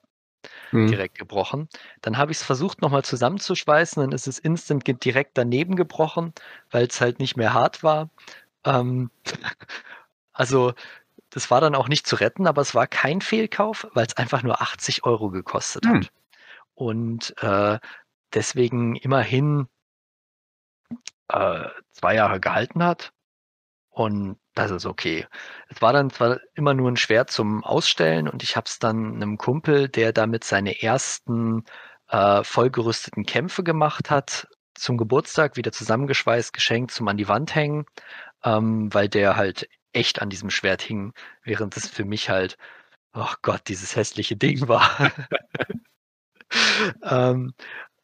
mhm. 0.73 0.89
direkt 0.89 1.19
gebrochen. 1.19 1.69
Dann 2.03 2.19
habe 2.19 2.33
ich 2.33 2.39
es 2.39 2.45
versucht 2.45 2.83
nochmal 2.83 3.05
zusammenzuschweißen, 3.05 4.03
dann 4.03 4.13
ist 4.13 4.27
es 4.27 4.39
instant 4.39 4.85
direkt 5.05 5.37
daneben 5.39 5.77
gebrochen, 5.77 6.33
weil 6.71 6.87
es 6.87 7.01
halt 7.01 7.19
nicht 7.19 7.37
mehr 7.37 7.53
hart 7.55 7.83
war. 7.83 8.11
Ähm, 8.65 9.11
also 10.33 10.73
das 11.31 11.51
war 11.51 11.61
dann 11.61 11.75
auch 11.75 11.89
nicht 11.89 12.07
zu 12.07 12.17
retten, 12.17 12.47
aber 12.47 12.63
es 12.63 12.75
war 12.75 12.87
kein 12.87 13.21
Fehlkauf, 13.21 13.87
weil 13.93 14.07
es 14.07 14.17
einfach 14.17 14.43
nur 14.43 14.63
80 14.63 15.05
Euro 15.05 15.31
gekostet 15.31 15.85
mhm. 15.85 15.97
hat. 15.97 16.13
Und 16.75 17.35
äh, 17.43 17.79
deswegen 18.33 18.97
immerhin 18.97 19.67
äh, 21.29 21.69
zwei 21.93 22.15
Jahre 22.15 22.41
gehalten 22.41 22.83
hat. 22.83 23.13
Und 23.99 24.39
das 24.55 24.71
ist 24.71 24.87
okay. 24.87 25.27
Es 25.69 25.83
war 25.83 25.93
dann 25.93 26.11
zwar 26.11 26.39
immer 26.55 26.73
nur 26.73 26.89
ein 26.89 26.97
Schwert 26.97 27.33
zum 27.33 27.65
Ausstellen 27.65 28.29
und 28.29 28.45
ich 28.45 28.55
habe 28.55 28.67
es 28.69 28.79
dann 28.79 29.17
einem 29.17 29.39
Kumpel, 29.39 29.89
der 29.89 30.13
damit 30.13 30.45
seine 30.45 30.81
ersten 30.81 31.65
äh, 32.09 32.45
vollgerüsteten 32.45 33.27
Kämpfe 33.27 33.65
gemacht 33.65 34.09
hat, 34.09 34.47
zum 34.75 34.99
Geburtstag 34.99 35.57
wieder 35.57 35.73
zusammengeschweißt, 35.73 36.53
geschenkt 36.53 36.93
zum 36.93 37.09
an 37.09 37.17
die 37.17 37.27
Wand 37.27 37.57
hängen, 37.57 37.87
ähm, 38.45 38.95
weil 38.95 39.09
der 39.09 39.35
halt 39.37 39.69
echt 39.93 40.23
an 40.23 40.31
diesem 40.31 40.51
Schwert 40.51 40.81
hing, 40.81 41.13
während 41.43 41.77
es 41.77 41.89
für 41.89 42.05
mich 42.05 42.31
halt, 42.31 42.57
oh 43.15 43.35
Gott, 43.43 43.63
dieses 43.67 43.97
hässliche 43.97 44.37
Ding 44.37 44.69
war. 44.69 45.11
ähm, 47.03 47.53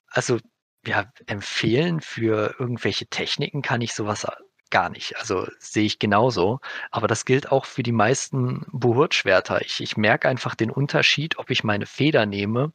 also 0.08 0.38
ja, 0.84 1.04
empfehlen 1.26 2.00
für 2.00 2.56
irgendwelche 2.58 3.06
Techniken 3.06 3.62
kann 3.62 3.80
ich 3.80 3.94
sowas 3.94 4.26
gar 4.74 4.90
nicht. 4.90 5.16
Also 5.18 5.46
sehe 5.60 5.84
ich 5.84 6.00
genauso. 6.00 6.58
Aber 6.90 7.06
das 7.06 7.24
gilt 7.24 7.52
auch 7.52 7.64
für 7.64 7.84
die 7.84 7.92
meisten 7.92 8.66
Buhurt-Schwerter. 8.72 9.62
Ich, 9.62 9.80
ich 9.80 9.96
merke 9.96 10.28
einfach 10.28 10.56
den 10.56 10.72
Unterschied, 10.72 11.38
ob 11.38 11.50
ich 11.50 11.62
meine 11.62 11.86
Feder 11.86 12.26
nehme 12.26 12.72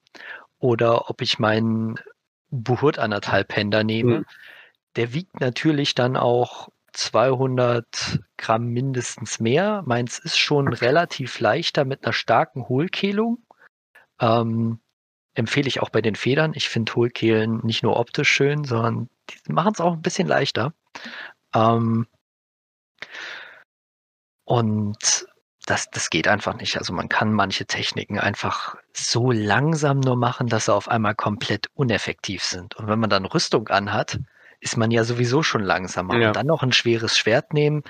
oder 0.59 1.09
ob 1.09 1.21
ich 1.21 1.39
meinen 1.39 1.99
Buhurt 2.51 2.99
anderthalb 2.99 3.53
Händer 3.53 3.83
nehme. 3.83 4.19
Mhm. 4.19 4.25
Der 4.95 5.13
wiegt 5.13 5.41
natürlich 5.41 5.93
dann 5.93 6.15
auch 6.15 6.69
200 6.93 8.19
Gramm 8.37 8.67
mindestens 8.67 9.41
mehr. 9.41 9.83
Meins 9.85 10.19
ist 10.19 10.37
schon 10.37 10.69
relativ 10.69 11.41
leichter 11.41 11.83
mit 11.83 12.05
einer 12.05 12.13
starken 12.13 12.69
Hohlkehlung. 12.69 13.43
Ähm, 14.21 14.79
empfehle 15.33 15.67
ich 15.67 15.81
auch 15.81 15.89
bei 15.89 16.01
den 16.01 16.15
Federn. 16.15 16.53
Ich 16.55 16.69
finde 16.69 16.95
Hohlkehlen 16.95 17.59
nicht 17.65 17.83
nur 17.83 17.99
optisch 17.99 18.31
schön, 18.31 18.63
sondern 18.63 19.09
die 19.29 19.51
machen 19.51 19.73
es 19.73 19.81
auch 19.81 19.91
ein 19.91 20.01
bisschen 20.01 20.29
leichter. 20.29 20.73
Ähm, 21.53 22.07
und 24.45 25.27
das, 25.65 25.89
das 25.91 26.09
geht 26.09 26.27
einfach 26.27 26.55
nicht. 26.55 26.77
Also 26.77 26.93
man 26.93 27.09
kann 27.09 27.31
manche 27.31 27.65
Techniken 27.65 28.19
einfach 28.19 28.75
so 28.93 29.31
langsam 29.31 29.99
nur 29.99 30.15
machen, 30.15 30.47
dass 30.47 30.65
sie 30.65 30.73
auf 30.73 30.87
einmal 30.87 31.15
komplett 31.15 31.67
uneffektiv 31.75 32.43
sind. 32.43 32.75
Und 32.75 32.87
wenn 32.87 32.99
man 32.99 33.09
dann 33.09 33.25
Rüstung 33.25 33.67
anhat, 33.67 34.19
ist 34.61 34.77
man 34.77 34.91
ja 34.91 35.03
sowieso 35.03 35.43
schon 35.43 35.61
langsamer. 35.61 36.17
Ja. 36.17 36.27
Und 36.27 36.35
dann 36.35 36.47
noch 36.47 36.63
ein 36.63 36.71
schweres 36.71 37.17
Schwert 37.17 37.53
nehmen, 37.53 37.83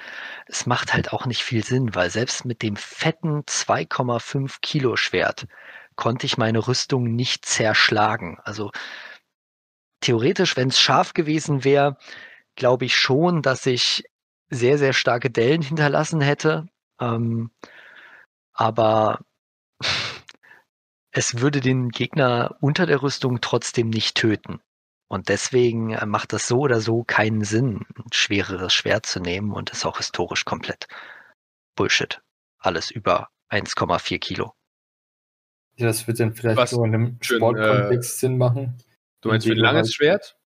es 0.45 0.66
macht 0.66 0.93
halt 0.93 1.14
auch 1.14 1.26
nicht 1.26 1.43
viel 1.43 1.64
Sinn, 1.64 1.95
weil 1.95 2.10
selbst 2.10 2.45
mit 2.45 2.62
dem 2.62 2.76
fetten 2.76 3.41
2,5 3.43 4.57
Kilo 4.62 4.95
Schwert 4.95 5.47
konnte 5.95 6.26
ich 6.26 6.38
meine 6.38 6.68
Rüstung 6.68 7.16
nicht 7.16 7.45
zerschlagen. 7.45 8.39
Also 8.43 8.72
theoretisch, 10.01 10.55
wenn 10.57 10.70
es 10.70 10.80
scharf 10.80 11.14
gewesen 11.14 11.64
wäre, 11.64 11.97
glaube 12.60 12.86
ich 12.86 12.95
schon, 12.95 13.41
dass 13.41 13.66
ich 13.66 14.03
sehr, 14.49 14.78
sehr 14.78 14.93
starke 14.93 15.32
Dellen 15.32 15.64
hinterlassen 15.64 16.22
hätte. 16.22 16.68
Ähm, 16.99 17.49
aber 18.53 19.22
es 21.12 21.39
würde 21.39 21.62
den 21.62 21.89
Gegner 21.89 22.57
unter 22.62 22.86
der 22.86 23.01
Rüstung 23.01 23.41
trotzdem 23.41 23.89
nicht 23.89 24.16
töten. 24.16 24.62
Und 25.07 25.30
deswegen 25.30 25.93
äh, 25.93 26.05
macht 26.05 26.34
das 26.34 26.47
so 26.47 26.60
oder 26.60 26.82
so 26.82 27.03
keinen 27.03 27.43
Sinn, 27.43 27.88
ein 27.97 28.12
schwereres 28.14 28.74
Schwert 28.74 29.07
zu 29.07 29.20
nehmen 29.20 29.51
und 29.51 29.72
ist 29.72 29.86
auch 29.86 29.97
historisch 29.97 30.45
komplett 30.45 30.88
Bullshit. 31.76 32.22
Alles 32.60 32.91
über 32.91 33.30
1,4 33.49 34.20
Kilo. 34.20 34.53
Ja, 35.78 35.88
das 35.88 36.05
wird 36.07 36.20
dann 36.20 36.34
vielleicht 36.34 36.57
Was 36.57 36.72
so 36.72 36.84
in 36.84 36.93
einem 36.93 37.18
Sportkontext 37.22 38.18
äh, 38.18 38.20
Sinn 38.20 38.38
machen. 38.38 38.78
Du 39.22 39.30
meinst 39.30 39.47
für 39.47 39.53
ein 39.53 39.57
langes 39.57 39.88
halt 39.88 39.93
Schwert? 39.93 40.39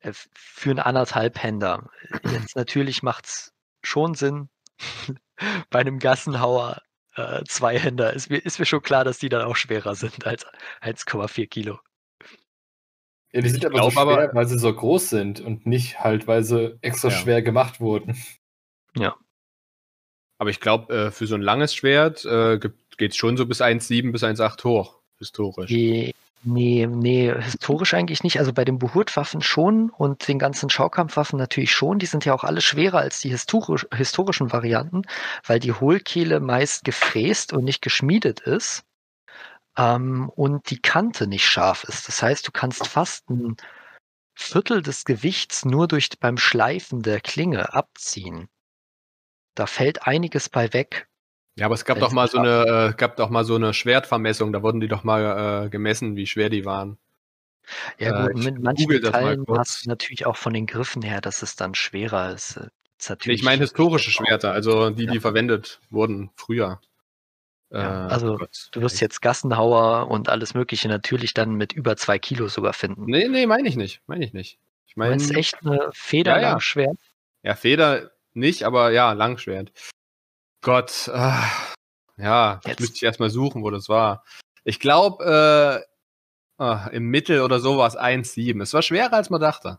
Äh, 0.00 0.12
für 0.12 0.70
einen 0.70 0.78
anderthalb 0.78 1.42
Händer. 1.42 1.90
Jetzt 2.30 2.56
natürlich 2.56 3.02
macht 3.02 3.26
es 3.26 3.52
schon 3.82 4.14
Sinn. 4.14 4.48
Bei 5.70 5.80
einem 5.80 5.98
Gassenhauer 5.98 6.82
äh, 7.14 7.42
zwei 7.44 7.78
Händer 7.78 8.12
ist 8.12 8.30
mir, 8.30 8.38
ist 8.38 8.58
mir 8.58 8.66
schon 8.66 8.82
klar, 8.82 9.04
dass 9.04 9.18
die 9.18 9.28
dann 9.28 9.42
auch 9.42 9.56
schwerer 9.56 9.94
sind 9.94 10.26
als 10.26 10.46
1,4 10.80 11.46
Kilo. 11.46 11.78
Ja, 13.32 13.40
die 13.40 13.48
sind 13.48 13.64
aber 13.64 13.74
glaub, 13.74 13.92
so 13.92 14.00
schwer, 14.00 14.02
aber, 14.02 14.34
weil 14.34 14.46
sie 14.46 14.58
so 14.58 14.72
groß 14.72 15.08
sind 15.08 15.40
und 15.40 15.66
nicht 15.66 16.00
halt, 16.00 16.26
weil 16.26 16.44
sie 16.44 16.78
extra 16.82 17.08
ja. 17.08 17.16
schwer 17.16 17.42
gemacht 17.42 17.80
wurden. 17.80 18.16
Ja. 18.94 19.16
Aber 20.38 20.50
ich 20.50 20.60
glaube, 20.60 20.94
äh, 20.94 21.10
für 21.10 21.26
so 21.26 21.34
ein 21.34 21.40
langes 21.40 21.74
Schwert 21.74 22.24
äh, 22.24 22.58
geht 22.58 23.12
es 23.12 23.16
schon 23.16 23.36
so 23.36 23.46
bis 23.46 23.62
1,7 23.62 24.12
bis 24.12 24.22
1,8 24.22 24.64
hoch, 24.64 25.00
historisch. 25.18 25.70
Nee, 25.70 26.14
nee, 26.42 26.86
nee, 26.86 27.32
historisch 27.40 27.94
eigentlich 27.94 28.22
nicht. 28.22 28.38
Also 28.38 28.52
bei 28.52 28.64
den 28.64 28.78
Buhurt-Waffen 28.78 29.42
schon 29.42 29.90
und 29.90 30.28
den 30.28 30.38
ganzen 30.38 30.70
Schaukampfwaffen 30.70 31.38
natürlich 31.38 31.72
schon. 31.72 31.98
Die 31.98 32.06
sind 32.06 32.24
ja 32.24 32.34
auch 32.34 32.44
alle 32.44 32.60
schwerer 32.60 32.98
als 32.98 33.20
die 33.20 33.30
historisch, 33.30 33.86
historischen 33.92 34.52
Varianten, 34.52 35.02
weil 35.46 35.58
die 35.60 35.72
Hohlkehle 35.72 36.40
meist 36.40 36.84
gefräst 36.84 37.52
und 37.52 37.64
nicht 37.64 37.82
geschmiedet 37.82 38.40
ist 38.40 38.84
ähm, 39.76 40.30
und 40.30 40.70
die 40.70 40.80
Kante 40.80 41.26
nicht 41.26 41.46
scharf 41.46 41.84
ist. 41.84 42.08
Das 42.08 42.22
heißt, 42.22 42.46
du 42.46 42.52
kannst 42.52 42.86
fast 42.86 43.28
ein 43.30 43.56
Viertel 44.34 44.82
des 44.82 45.04
Gewichts 45.04 45.64
nur 45.64 45.88
durch 45.88 46.08
beim 46.20 46.38
Schleifen 46.38 47.02
der 47.02 47.20
Klinge 47.20 47.74
abziehen. 47.74 48.48
Da 49.54 49.66
fällt 49.66 50.06
einiges 50.06 50.48
bei 50.48 50.72
weg. 50.72 51.08
Ja, 51.56 51.66
aber 51.66 51.74
es 51.74 51.84
gab 51.84 51.98
doch 51.98 52.12
mal 52.12 52.28
so 52.28 52.38
eine, 52.38 52.92
äh, 52.92 52.94
gab 52.96 53.16
doch 53.16 53.28
mal 53.28 53.44
so 53.44 53.56
eine 53.56 53.74
Schwertvermessung. 53.74 54.52
Da 54.52 54.62
wurden 54.62 54.80
die 54.80 54.88
doch 54.88 55.04
mal 55.04 55.64
äh, 55.66 55.68
gemessen, 55.68 56.16
wie 56.16 56.26
schwer 56.26 56.48
die 56.48 56.64
waren. 56.64 56.98
Ja 57.98 58.26
gut, 58.26 58.36
äh, 58.36 58.50
mit 58.50 58.62
manchen 58.62 59.02
Teilen 59.02 59.44
hast 59.48 59.84
du 59.84 59.88
natürlich 59.88 60.26
auch 60.26 60.36
von 60.36 60.54
den 60.54 60.66
Griffen 60.66 61.02
her, 61.02 61.20
dass 61.20 61.42
es 61.42 61.56
dann 61.56 61.74
schwerer 61.74 62.32
ist. 62.32 62.56
ist 62.98 63.26
ich 63.26 63.42
meine 63.42 63.60
historische 63.60 64.10
Schwerter, 64.10 64.52
also 64.52 64.90
die, 64.90 65.06
die 65.06 65.16
ja. 65.16 65.20
verwendet 65.20 65.80
wurden 65.90 66.30
früher. 66.36 66.80
Ja, 67.70 68.06
äh, 68.06 68.10
also 68.10 68.36
Gott, 68.36 68.68
du 68.72 68.80
wirst 68.80 69.00
jetzt 69.00 69.22
Gassenhauer 69.22 70.10
und 70.10 70.28
alles 70.28 70.54
Mögliche 70.54 70.88
natürlich 70.88 71.34
dann 71.34 71.54
mit 71.54 71.72
über 71.72 71.96
zwei 71.96 72.18
Kilo 72.18 72.48
sogar 72.48 72.72
finden. 72.72 73.04
Nee, 73.06 73.28
nee, 73.28 73.46
meine 73.46 73.68
ich 73.68 73.76
nicht. 73.76 74.02
Meine 74.06 74.24
ich 74.24 74.32
nicht. 74.32 74.58
Ich 74.86 74.96
meine. 74.96 75.12
Meinst 75.12 75.34
echt 75.34 75.56
eine 75.64 75.90
Feder 75.92 76.40
ja, 76.40 76.50
Langschwert? 76.50 76.98
Ja. 77.42 77.50
ja, 77.50 77.56
Feder 77.56 78.10
nicht, 78.34 78.64
aber 78.64 78.90
ja, 78.90 79.12
Langschwert. 79.12 79.72
Gott, 80.62 81.10
ah, 81.12 81.44
ja, 82.16 82.60
jetzt 82.64 82.78
müsste 82.78 82.96
ich 82.96 83.02
erstmal 83.02 83.30
suchen, 83.30 83.64
wo 83.64 83.70
das 83.70 83.88
war. 83.88 84.24
Ich 84.62 84.78
glaube, 84.78 85.84
äh, 86.58 86.62
ah, 86.62 86.86
im 86.92 87.08
Mittel 87.08 87.40
oder 87.40 87.58
so 87.58 87.78
war 87.78 87.88
es 87.88 87.98
1,7. 87.98 88.62
Es 88.62 88.72
war 88.72 88.82
schwerer, 88.82 89.12
als 89.12 89.28
man 89.28 89.40
dachte. 89.40 89.78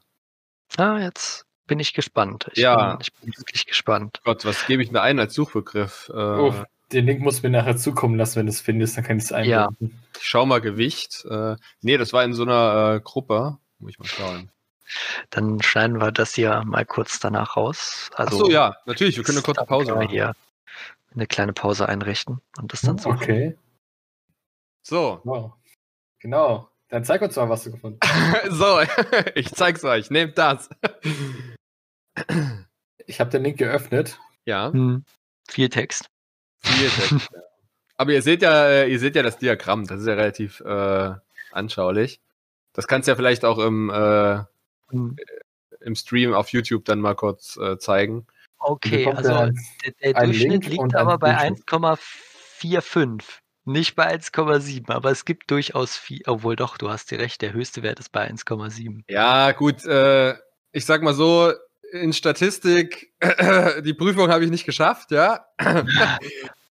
Ah, 0.75 0.97
jetzt 0.99 1.45
bin 1.67 1.79
ich 1.79 1.93
gespannt. 1.93 2.49
Ich 2.51 2.59
ja. 2.59 2.95
Bin, 2.95 3.01
ich 3.01 3.13
bin 3.13 3.33
wirklich 3.37 3.65
gespannt. 3.65 4.19
Gott, 4.25 4.43
was 4.43 4.67
gebe 4.67 4.83
ich 4.83 4.91
mir 4.91 5.01
ein 5.01 5.19
als 5.19 5.33
Suchbegriff? 5.33 6.11
Äh, 6.13 6.51
den 6.91 7.05
Link 7.05 7.21
musst 7.21 7.43
du 7.43 7.47
mir 7.47 7.57
nachher 7.57 7.77
zukommen 7.77 8.17
lassen, 8.17 8.35
wenn 8.35 8.47
du 8.47 8.51
es 8.51 8.59
findest, 8.59 8.97
dann 8.97 9.05
kann 9.05 9.17
ich 9.17 9.23
es 9.23 9.31
einblenden. 9.31 9.77
Ja. 9.79 10.19
Ich 10.19 10.27
schau 10.27 10.45
mal 10.45 10.59
Gewicht. 10.59 11.23
Äh, 11.29 11.55
nee, 11.81 11.97
das 11.97 12.11
war 12.11 12.25
in 12.25 12.33
so 12.33 12.43
einer 12.43 12.95
äh, 12.95 12.99
Gruppe. 12.99 13.57
Muss 13.79 13.91
ich 13.91 13.99
mal 13.99 14.05
schauen. 14.05 14.51
Dann 15.29 15.61
schneiden 15.61 16.01
wir 16.01 16.11
das 16.11 16.35
hier 16.35 16.61
mal 16.65 16.85
kurz 16.85 17.19
danach 17.19 17.55
raus. 17.55 18.09
Also, 18.15 18.35
Ach 18.35 18.39
so, 18.45 18.51
ja, 18.51 18.75
natürlich. 18.85 19.15
Wir 19.15 19.23
können 19.23 19.37
eine 19.37 19.45
kurze 19.45 19.63
Pause 19.65 19.95
machen. 19.95 20.09
Hier 20.09 20.33
eine 21.13 21.27
kleine 21.27 21.53
Pause 21.53 21.87
einrichten 21.87 22.41
und 22.57 22.73
das 22.73 22.81
dann 22.81 22.97
so. 22.97 23.09
Okay. 23.09 23.57
So. 24.83 25.21
Wow. 25.23 25.53
Genau. 26.19 26.69
Dann 26.89 27.03
zeig 27.03 27.21
uns 27.21 27.35
mal, 27.35 27.49
was 27.49 27.63
du 27.63 27.71
gefunden 27.71 27.99
hast. 28.03 28.45
so, 28.51 28.79
ich 29.35 29.51
zeig's 29.51 29.83
euch. 29.83 30.11
Nehmt 30.11 30.37
das. 30.37 30.69
ich 33.05 33.19
habe 33.19 33.29
den 33.31 33.43
Link 33.43 33.57
geöffnet. 33.57 34.19
Ja. 34.45 34.71
Hm. 34.71 35.03
Viel 35.49 35.69
Text. 35.69 36.09
Viel 36.59 36.89
Text, 36.89 37.29
ja. 37.33 37.41
Aber 37.97 38.11
ihr 38.11 38.21
seht 38.21 38.41
ja, 38.41 38.67
äh, 38.67 38.91
ihr 38.91 38.99
seht 38.99 39.15
ja 39.15 39.23
das 39.23 39.37
Diagramm, 39.37 39.85
das 39.85 40.01
ist 40.01 40.07
ja 40.07 40.13
relativ 40.13 40.59
äh, 40.61 41.13
anschaulich. 41.51 42.21
Das 42.73 42.87
kannst 42.87 43.07
du 43.07 43.11
ja 43.11 43.15
vielleicht 43.15 43.45
auch 43.45 43.59
im, 43.59 43.89
äh, 43.89 44.43
hm. 44.89 45.15
im 45.79 45.95
Stream 45.95 46.33
auf 46.33 46.49
YouTube 46.49 46.85
dann 46.85 46.99
mal 46.99 47.15
kurz 47.15 47.57
äh, 47.57 47.77
zeigen. 47.77 48.25
Okay, 48.65 49.11
also 49.11 49.29
der, 49.29 49.51
der 50.01 50.13
Durchschnitt 50.23 50.65
liegt 50.67 50.95
aber 50.95 51.17
bei 51.17 51.37
1,45, 51.37 53.21
nicht 53.65 53.95
bei 53.95 54.15
1,7, 54.15 54.89
aber 54.91 55.11
es 55.11 55.25
gibt 55.25 55.51
durchaus 55.51 55.97
viel, 55.97 56.21
obwohl 56.25 56.55
doch, 56.55 56.77
du 56.77 56.89
hast 56.89 57.11
dir 57.11 57.19
recht, 57.19 57.41
der 57.41 57.51
höchste 57.53 57.83
Wert 57.83 57.99
ist 57.99 58.11
bei 58.11 58.29
1,7. 58.29 59.03
Ja, 59.09 59.51
gut, 59.51 59.83
äh, 59.85 60.35
ich 60.71 60.85
sag 60.85 61.01
mal 61.01 61.13
so, 61.13 61.51
in 61.91 62.13
Statistik, 62.13 63.13
die 63.85 63.93
Prüfung 63.93 64.29
habe 64.29 64.45
ich 64.45 64.49
nicht 64.49 64.65
geschafft, 64.65 65.11
ja. 65.11 65.45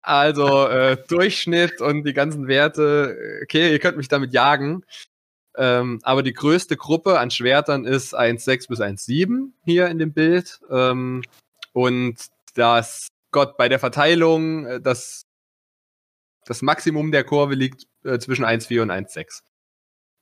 also 0.01 0.67
äh, 0.67 0.97
Durchschnitt 1.07 1.79
und 1.79 2.03
die 2.03 2.13
ganzen 2.13 2.47
Werte, 2.47 3.39
okay, 3.43 3.71
ihr 3.71 3.79
könnt 3.79 3.97
mich 3.97 4.07
damit 4.07 4.33
jagen. 4.33 4.83
Ähm, 5.55 5.99
aber 6.01 6.23
die 6.23 6.33
größte 6.33 6.75
Gruppe 6.75 7.19
an 7.19 7.29
Schwertern 7.29 7.85
ist 7.85 8.17
1,6 8.17 8.69
bis 8.69 8.79
1,7 8.79 9.51
hier 9.63 9.87
in 9.87 9.99
dem 9.99 10.11
Bild. 10.11 10.59
Ähm, 10.69 11.21
und 11.73 12.15
das, 12.55 13.09
Gott, 13.31 13.57
bei 13.57 13.67
der 13.67 13.79
Verteilung, 13.79 14.65
äh, 14.65 14.81
das, 14.81 15.25
das 16.45 16.61
Maximum 16.61 17.11
der 17.11 17.23
Kurve 17.23 17.55
liegt 17.55 17.85
äh, 18.03 18.19
zwischen 18.19 18.45
1,4 18.45 18.81
und 18.81 18.91
1,6. 18.91 19.41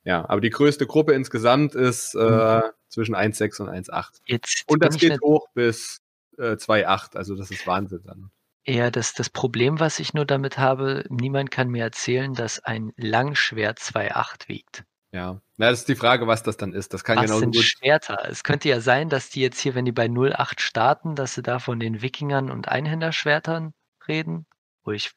Ja, 0.04 0.28
aber 0.28 0.40
die 0.40 0.50
größte 0.50 0.86
Gruppe 0.86 1.12
insgesamt 1.12 1.74
ist 1.74 2.14
äh, 2.14 2.18
mhm. 2.18 2.62
zwischen 2.88 3.14
1,6 3.14 3.62
und 3.62 3.68
1,8. 3.68 4.64
Und 4.66 4.82
das 4.82 4.98
geht 4.98 5.20
hoch 5.20 5.46
bis 5.54 6.00
äh, 6.38 6.54
2,8, 6.54 7.16
also 7.16 7.36
das 7.36 7.50
ist 7.50 7.66
Wahnsinn 7.66 8.02
dann. 8.04 8.30
Ja, 8.64 8.90
das, 8.90 9.12
das 9.12 9.28
Problem, 9.28 9.80
was 9.80 9.98
ich 9.98 10.14
nur 10.14 10.24
damit 10.24 10.56
habe, 10.58 11.04
niemand 11.08 11.50
kann 11.50 11.68
mir 11.68 11.82
erzählen, 11.82 12.32
dass 12.32 12.60
ein 12.60 12.92
Langschwert 12.96 13.78
2,8 13.78 14.48
wiegt. 14.48 14.84
Ja, 15.12 15.40
na, 15.58 15.70
das 15.70 15.80
ist 15.80 15.88
die 15.88 15.94
Frage, 15.94 16.26
was 16.26 16.42
das 16.42 16.56
dann 16.56 16.72
ist. 16.72 16.94
Das 16.94 17.04
kann 17.04 17.18
was 17.18 17.26
genau 17.26 17.38
sind 17.38 17.54
gut 17.54 17.64
Schwerter? 17.64 18.26
Es 18.28 18.42
könnte 18.44 18.70
ja 18.70 18.80
sein, 18.80 19.10
dass 19.10 19.28
die 19.28 19.42
jetzt 19.42 19.60
hier, 19.60 19.74
wenn 19.74 19.84
die 19.84 19.92
bei 19.92 20.06
0,8 20.06 20.60
starten, 20.60 21.14
dass 21.14 21.34
sie 21.34 21.42
da 21.42 21.58
von 21.58 21.78
den 21.78 22.00
Wikingern 22.00 22.50
und 22.50 22.68
Einhänderschwertern 22.68 23.74
reden. 24.08 24.46
Wo 24.84 24.92
ich, 24.92 25.12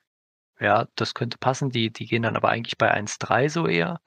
ja, 0.59 0.87
das 0.95 1.13
könnte 1.13 1.37
passen. 1.37 1.69
Die, 1.69 1.91
die 1.91 2.05
gehen 2.05 2.23
dann 2.23 2.35
aber 2.35 2.49
eigentlich 2.49 2.77
bei 2.77 2.93
1,3 2.93 3.49
so 3.49 3.67
eher 3.67 4.01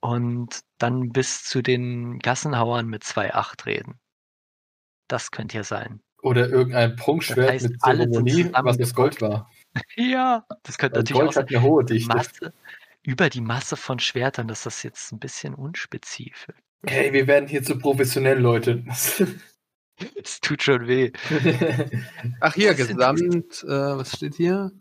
und 0.00 0.60
dann 0.78 1.10
bis 1.10 1.44
zu 1.44 1.62
den 1.62 2.18
Gassenhauern 2.18 2.86
mit 2.86 3.04
2,8 3.04 3.66
reden. 3.66 4.00
Das 5.08 5.30
könnte 5.30 5.58
ja 5.58 5.64
sein. 5.64 6.00
Oder 6.22 6.48
irgendein 6.48 6.96
Prunkschwert 6.96 7.38
das 7.38 7.52
heißt, 7.52 7.68
mit 7.68 7.80
Zeremonie, 7.80 8.50
was 8.52 8.78
das 8.78 8.94
Gold 8.94 9.20
war. 9.20 9.50
ja, 9.96 10.44
das 10.62 10.78
könnte 10.78 10.96
Weil 10.96 11.02
natürlich 11.02 11.18
Gold 11.18 11.28
auch 11.28 11.32
sein. 11.34 11.44
Hat 11.44 11.50
eine 11.50 11.62
hohe 11.62 11.84
Dichte. 11.84 12.16
Masse, 12.16 12.52
über 13.02 13.30
die 13.30 13.40
Masse 13.40 13.76
von 13.76 13.98
Schwertern, 13.98 14.48
das 14.48 14.66
ist 14.66 14.82
jetzt 14.82 15.12
ein 15.12 15.18
bisschen 15.18 15.54
unspezifisch. 15.54 16.56
Hey, 16.86 17.12
wir 17.12 17.26
werden 17.26 17.48
hier 17.48 17.62
zu 17.62 17.78
professionell, 17.78 18.38
Leute. 18.38 18.84
Es 20.22 20.40
tut 20.40 20.62
schon 20.62 20.86
weh. 20.86 21.12
Ach 22.40 22.54
hier, 22.54 22.72
Gesamt, 22.72 23.62
äh, 23.64 23.68
was 23.68 24.16
steht 24.16 24.34
hier? 24.34 24.72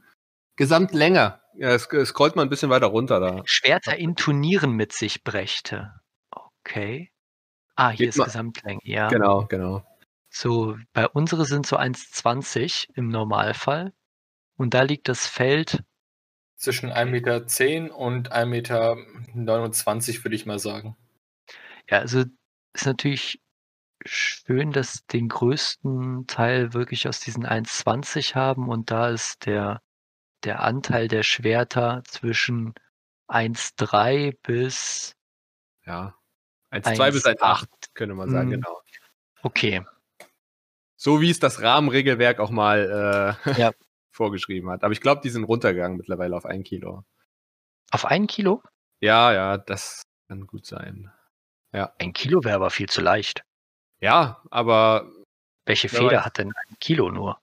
Gesamtlänge. 0.56 1.42
Ja, 1.56 1.72
es, 1.72 1.88
es 1.88 2.10
scrollt 2.10 2.38
mal 2.38 2.44
ein 2.44 2.50
bisschen 2.50 2.70
weiter 2.70 2.88
runter 2.88 3.20
da. 3.20 3.42
Schwerter 3.44 3.98
in 3.98 4.16
Turnieren 4.16 4.72
mit 4.72 4.94
sich 4.94 5.26
brächte. 5.26 5.92
Okay. 6.32 7.12
Ah, 7.76 7.90
hier 7.90 8.06
Geht 8.06 8.10
ist 8.10 8.18
mal. 8.18 8.26
Gesamtlänge, 8.26 8.80
ja. 8.84 9.10
Genau, 9.10 9.46
genau. 9.48 9.86
So, 10.30 10.78
bei 10.94 11.08
unsere 11.08 11.46
sind 11.46 11.66
so 11.66 11.78
1,20 11.78 12.88
im 12.94 13.10
Normalfall. 13.10 13.92
Und 14.56 14.74
da 14.74 14.84
liegt 14.84 15.10
das 15.10 15.28
Feld 15.28 15.84
zwischen 16.60 16.92
1,10 16.92 17.06
Meter 17.06 17.98
und 17.98 18.32
1,29 18.32 18.46
Meter, 18.46 18.98
würde 20.24 20.36
ich 20.36 20.46
mal 20.46 20.60
sagen. 20.60 20.96
Ja, 21.90 22.00
also 22.00 22.26
ist 22.74 22.86
natürlich 22.86 23.42
schön, 24.06 24.72
dass 24.72 25.06
den 25.08 25.30
größten 25.30 26.28
Teil 26.28 26.74
wirklich 26.74 27.08
aus 27.08 27.20
diesen 27.22 27.46
1,20 27.46 28.36
haben 28.36 28.70
und 28.70 28.92
da 28.92 29.10
ist 29.10 29.46
der, 29.46 29.82
der 30.44 30.62
Anteil 30.62 31.08
der 31.08 31.24
Schwerter 31.24 32.04
zwischen 32.06 32.74
1,3 33.28 34.38
bis 34.44 35.16
ja, 35.86 36.14
1,2 36.72 37.12
bis 37.12 37.26
1,8 37.26 37.68
könnte 37.94 38.16
man 38.16 38.30
sagen, 38.30 38.48
mhm. 38.48 38.54
genau. 38.54 38.82
Okay. 39.42 39.84
So 40.96 41.22
wie 41.22 41.30
es 41.30 41.40
das 41.40 41.62
Rahmenregelwerk 41.62 42.40
auch 42.40 42.52
mal 42.52 43.38
äh, 43.46 43.60
ja. 43.60 43.72
vorgeschrieben 44.20 44.70
hat. 44.70 44.84
Aber 44.84 44.92
ich 44.92 45.00
glaube, 45.00 45.22
die 45.24 45.30
sind 45.30 45.46
runtergegangen 45.46 45.98
mittlerweile 45.98 46.36
auf 46.36 46.46
ein 46.46 46.64
Kilo. 46.64 47.06
Auf 47.90 48.04
ein 48.04 48.28
Kilo? 48.28 48.62
Ja, 49.00 49.32
ja, 49.32 49.58
das 49.58 50.02
kann 50.28 50.46
gut 50.46 50.66
sein. 50.66 51.10
Ja. 51.72 51.94
Ein 52.00 52.12
Kilo 52.12 52.44
wäre 52.44 52.56
aber 52.56 52.70
viel 52.70 52.90
zu 52.90 53.00
leicht. 53.00 53.44
Ja, 54.02 54.44
aber. 54.52 55.10
Welche 55.66 55.88
Feder 55.88 56.26
hat 56.26 56.38
denn 56.38 56.52
ein 56.54 56.76
Kilo 56.82 57.12
nur? 57.12 57.40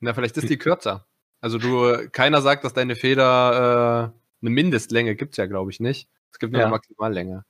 Na, 0.00 0.14
vielleicht 0.14 0.38
ist 0.38 0.48
die 0.48 0.56
kürzer. 0.56 1.06
Also 1.42 1.58
du, 1.58 2.08
keiner 2.10 2.40
sagt, 2.40 2.64
dass 2.64 2.72
deine 2.72 2.96
Feder 2.96 4.14
äh, 4.14 4.18
eine 4.40 4.50
Mindestlänge 4.50 5.14
gibt 5.14 5.34
es 5.34 5.36
ja, 5.36 5.46
glaube 5.46 5.70
ich, 5.70 5.78
nicht. 5.78 6.08
Es 6.32 6.38
gibt 6.38 6.52
nur 6.52 6.60
ja. 6.60 6.66
eine 6.66 6.74
Maximallänge. 6.74 7.44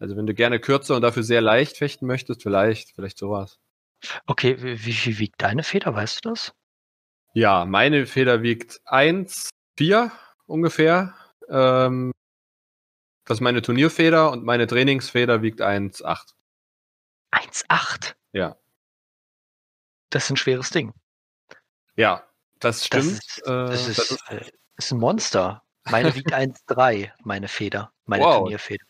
Also 0.00 0.16
wenn 0.16 0.26
du 0.26 0.34
gerne 0.34 0.58
kürzer 0.58 0.96
und 0.96 1.02
dafür 1.02 1.22
sehr 1.22 1.40
leicht 1.40 1.76
fechten 1.76 2.06
möchtest, 2.06 2.42
vielleicht, 2.42 2.90
vielleicht 2.96 3.18
sowas. 3.18 3.60
Okay, 4.26 4.56
wie 4.58 4.92
viel 4.92 5.18
wiegt 5.18 5.40
deine 5.40 5.62
Feder, 5.62 5.94
weißt 5.94 6.24
du 6.24 6.30
das? 6.30 6.52
Ja, 7.32 7.64
meine 7.64 8.06
Feder 8.06 8.42
wiegt 8.42 8.80
1,4 8.86 10.10
ungefähr. 10.46 11.14
Ähm, 11.48 12.12
das 13.24 13.38
ist 13.38 13.40
meine 13.40 13.62
Turnierfeder 13.62 14.30
und 14.30 14.44
meine 14.44 14.66
Trainingsfeder 14.66 15.42
wiegt 15.42 15.60
1,8. 15.60 16.34
1,8? 17.32 18.14
Ja. 18.32 18.56
Das 20.10 20.24
ist 20.24 20.30
ein 20.30 20.36
schweres 20.36 20.70
Ding. 20.70 20.92
Ja, 21.96 22.26
das 22.58 22.86
stimmt. 22.86 23.04
Das 23.04 23.12
ist, 23.12 23.42
das 23.46 23.88
ist, 23.88 23.98
das 23.98 24.10
ist, 24.10 24.30
äh, 24.30 24.50
ist 24.76 24.92
ein 24.92 24.98
Monster. 24.98 25.62
Meine 25.84 26.14
wiegt 26.14 26.34
1,3, 26.34 27.10
meine 27.22 27.48
Feder, 27.48 27.92
meine 28.04 28.24
wow. 28.24 28.38
Turnierfeder. 28.38 28.84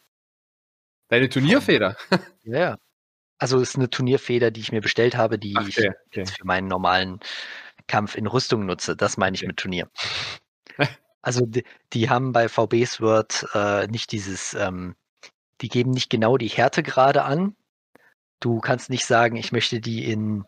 Deine 1.09 1.29
Turnierfeder? 1.29 1.97
Ja. 2.45 2.77
Also 3.39 3.61
ist 3.61 3.77
eine 3.77 3.91
Turnierfeder, 3.91 4.51
die 4.51 4.61
ich 4.61 4.73
mir 4.73 4.81
bestellt 4.81 5.17
habe, 5.17 5.39
die 5.39 5.57
okay, 5.57 5.69
ich 5.69 5.79
okay. 6.07 6.27
für 6.27 6.45
meinen 6.45 6.67
normalen 6.67 7.21
Kampf 7.87 8.15
in 8.17 8.27
Rüstung 8.27 8.67
nutze. 8.67 8.97
Das 8.97 9.17
meine 9.17 9.35
ich 9.35 9.43
mit 9.47 9.57
Turnier. 9.57 9.89
Also 11.25 11.47
die, 11.47 11.63
die, 11.93 12.11
haben 12.11 12.33
bei 12.33 12.49
VBs 12.49 13.01
Word 13.01 13.47
äh, 13.55 13.87
nicht 13.87 14.11
dieses, 14.11 14.55
ähm, 14.55 14.97
die 15.61 15.69
geben 15.69 15.93
nicht 15.93 16.11
genau 16.11 16.37
die 16.37 16.49
Härtegrade 16.49 17.23
an. 17.23 17.55
Du 18.41 18.59
kannst 18.59 18.91
nicht 18.91 19.07
sagen, 19.07 19.37
ich 19.37 19.53
möchte 19.53 19.79
die 19.79 20.11
in 20.11 20.45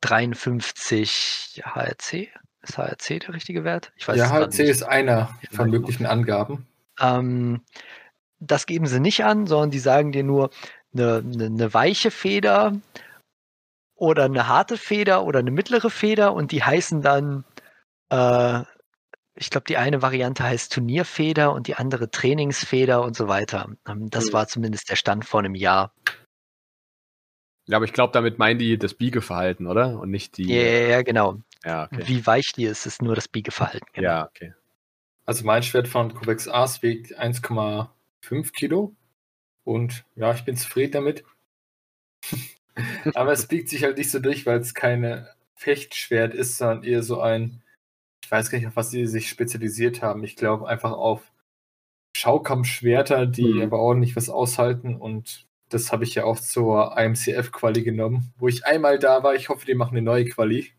53 0.00 1.62
HRC. 1.66 2.28
Ist 2.62 2.78
HRC 2.78 3.20
der 3.20 3.34
richtige 3.34 3.62
Wert? 3.62 3.92
Ich 3.96 4.08
weiß 4.08 4.16
ja, 4.16 4.30
HRC 4.30 4.60
ist 4.60 4.84
einer 4.84 5.38
von 5.52 5.68
möglichen 5.68 6.06
Angaben. 6.06 6.66
Ähm, 6.98 7.60
das 8.40 8.64
geben 8.64 8.86
sie 8.86 9.00
nicht 9.00 9.22
an, 9.24 9.46
sondern 9.46 9.70
die 9.70 9.78
sagen 9.78 10.12
dir 10.12 10.24
nur 10.24 10.48
eine, 10.94 11.18
eine, 11.18 11.44
eine 11.44 11.74
weiche 11.74 12.10
Feder 12.10 12.74
oder 13.96 14.24
eine 14.24 14.46
harte 14.46 14.76
Feder 14.76 15.24
oder 15.24 15.40
eine 15.40 15.50
mittlere 15.50 15.90
Feder 15.90 16.34
und 16.34 16.52
die 16.52 16.62
heißen 16.62 17.02
dann, 17.02 17.44
äh, 18.10 18.62
ich 19.34 19.50
glaube, 19.50 19.64
die 19.68 19.76
eine 19.76 20.02
Variante 20.02 20.44
heißt 20.44 20.72
Turnierfeder 20.72 21.52
und 21.52 21.66
die 21.66 21.74
andere 21.74 22.10
Trainingsfeder 22.10 23.02
und 23.02 23.16
so 23.16 23.28
weiter. 23.28 23.70
Ähm, 23.88 24.08
das 24.10 24.26
mhm. 24.26 24.32
war 24.34 24.48
zumindest 24.48 24.90
der 24.90 24.96
Stand 24.96 25.24
vor 25.24 25.40
einem 25.40 25.54
Jahr. 25.54 25.92
Ja, 27.66 27.78
aber 27.78 27.84
ich 27.84 27.92
glaube, 27.92 28.12
damit 28.12 28.38
meinen 28.38 28.58
die 28.58 28.78
das 28.78 28.94
Biegeverhalten, 28.94 29.66
oder? 29.66 29.98
Und 29.98 30.10
nicht 30.10 30.36
die. 30.36 30.48
Ja, 30.48 30.62
yeah, 30.62 30.88
ja 30.88 31.02
genau. 31.02 31.40
Ja, 31.64 31.84
okay. 31.84 32.02
Wie 32.06 32.24
weich 32.24 32.52
die 32.54 32.64
ist, 32.64 32.86
ist 32.86 33.02
nur 33.02 33.16
das 33.16 33.26
Biegeverhalten. 33.26 33.88
Genau. 33.92 34.08
Ja, 34.08 34.26
okay. 34.26 34.54
Also 35.24 35.44
mein 35.44 35.64
Schwert 35.64 35.88
von 35.88 36.14
Covex 36.14 36.46
Ars 36.46 36.82
wiegt 36.82 37.18
1,5 37.18 38.52
Kilo. 38.52 38.94
Und 39.64 40.04
ja, 40.14 40.32
ich 40.32 40.44
bin 40.44 40.56
zufrieden 40.56 40.92
damit. 40.92 41.24
Aber 43.14 43.32
es 43.32 43.46
biegt 43.46 43.68
sich 43.68 43.84
halt 43.84 43.98
nicht 43.98 44.10
so 44.10 44.18
durch, 44.18 44.46
weil 44.46 44.60
es 44.60 44.74
keine 44.74 45.28
Fechtschwert 45.54 46.34
ist, 46.34 46.58
sondern 46.58 46.84
eher 46.84 47.02
so 47.02 47.20
ein, 47.20 47.62
ich 48.22 48.30
weiß 48.30 48.50
gar 48.50 48.58
nicht, 48.58 48.66
auf 48.66 48.76
was 48.76 48.90
sie 48.90 49.06
sich 49.06 49.28
spezialisiert 49.28 50.02
haben. 50.02 50.22
Ich 50.24 50.36
glaube 50.36 50.68
einfach 50.68 50.92
auf 50.92 51.32
Schaukampfschwerter, 52.16 53.26
die 53.26 53.54
mhm. 53.54 53.62
aber 53.62 53.78
ordentlich 53.78 54.16
was 54.16 54.28
aushalten 54.28 54.96
und 54.96 55.46
das 55.68 55.92
habe 55.92 56.04
ich 56.04 56.14
ja 56.14 56.24
auch 56.24 56.38
zur 56.38 56.96
IMCF-Quali 56.96 57.82
genommen, 57.82 58.32
wo 58.38 58.48
ich 58.48 58.64
einmal 58.64 58.98
da 58.98 59.22
war. 59.22 59.34
Ich 59.34 59.48
hoffe, 59.48 59.66
die 59.66 59.74
machen 59.74 59.96
eine 59.96 60.02
neue 60.02 60.24
Quali, 60.26 60.72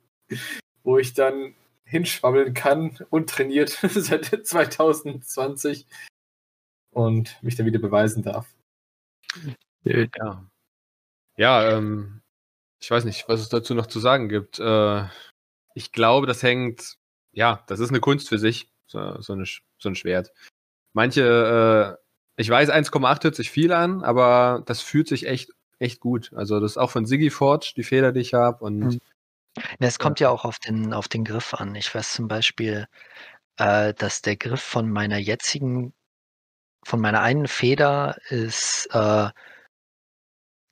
wo 0.83 0.97
ich 0.97 1.13
dann 1.13 1.55
hinschwabbeln 1.83 2.53
kann 2.53 2.97
und 3.09 3.29
trainiert 3.29 3.69
seit 3.81 4.25
2020 4.25 5.87
und 6.91 7.41
mich 7.41 7.55
dann 7.55 7.65
wieder 7.65 7.79
beweisen 7.79 8.23
darf. 8.23 8.47
Ja. 9.83 10.47
Ja, 11.38 11.71
ähm, 11.71 12.21
ich 12.79 12.91
weiß 12.91 13.05
nicht, 13.05 13.27
was 13.29 13.39
es 13.39 13.49
dazu 13.49 13.73
noch 13.73 13.88
zu 13.88 13.99
sagen 13.99 14.27
gibt. 14.29 14.59
Äh, 14.59 15.03
ich 15.73 15.91
glaube, 15.91 16.27
das 16.27 16.43
hängt, 16.43 16.97
ja, 17.31 17.63
das 17.67 17.79
ist 17.79 17.89
eine 17.89 17.99
Kunst 17.99 18.29
für 18.29 18.39
sich, 18.39 18.69
so, 18.88 19.21
so, 19.21 19.33
eine, 19.33 19.45
so 19.77 19.89
ein 19.89 19.95
Schwert. 19.95 20.33
Manche, 20.93 21.97
äh, 22.38 22.41
ich 22.41 22.49
weiß, 22.49 22.69
1,8 22.69 23.23
hört 23.23 23.35
sich 23.35 23.51
viel 23.51 23.71
an, 23.71 24.03
aber 24.03 24.63
das 24.65 24.81
fühlt 24.81 25.07
sich 25.07 25.27
echt, 25.27 25.51
echt 25.79 25.99
gut. 25.99 26.31
Also 26.35 26.59
das 26.59 26.71
ist 26.71 26.77
auch 26.77 26.91
von 26.91 27.05
Siggy 27.05 27.29
Forge, 27.29 27.73
die 27.75 27.83
Feder, 27.83 28.11
die 28.11 28.21
ich 28.21 28.33
habe. 28.33 28.63
Und 28.63 28.79
mhm. 28.79 28.99
Es 29.79 29.99
kommt 29.99 30.19
ja 30.19 30.29
auch 30.29 30.45
auf 30.45 30.59
den, 30.59 30.93
auf 30.93 31.07
den 31.07 31.23
Griff 31.23 31.53
an. 31.53 31.75
Ich 31.75 31.93
weiß 31.93 32.13
zum 32.13 32.27
Beispiel, 32.27 32.88
äh, 33.57 33.93
dass 33.93 34.21
der 34.21 34.38
Griff 34.38 34.61
von 34.61 34.91
meiner 34.91 35.17
jetzigen, 35.17 35.93
von 36.83 37.01
meiner 37.01 37.21
einen 37.21 37.47
Feder 37.47 38.17
ist 38.29 38.88
äh, 38.91 39.29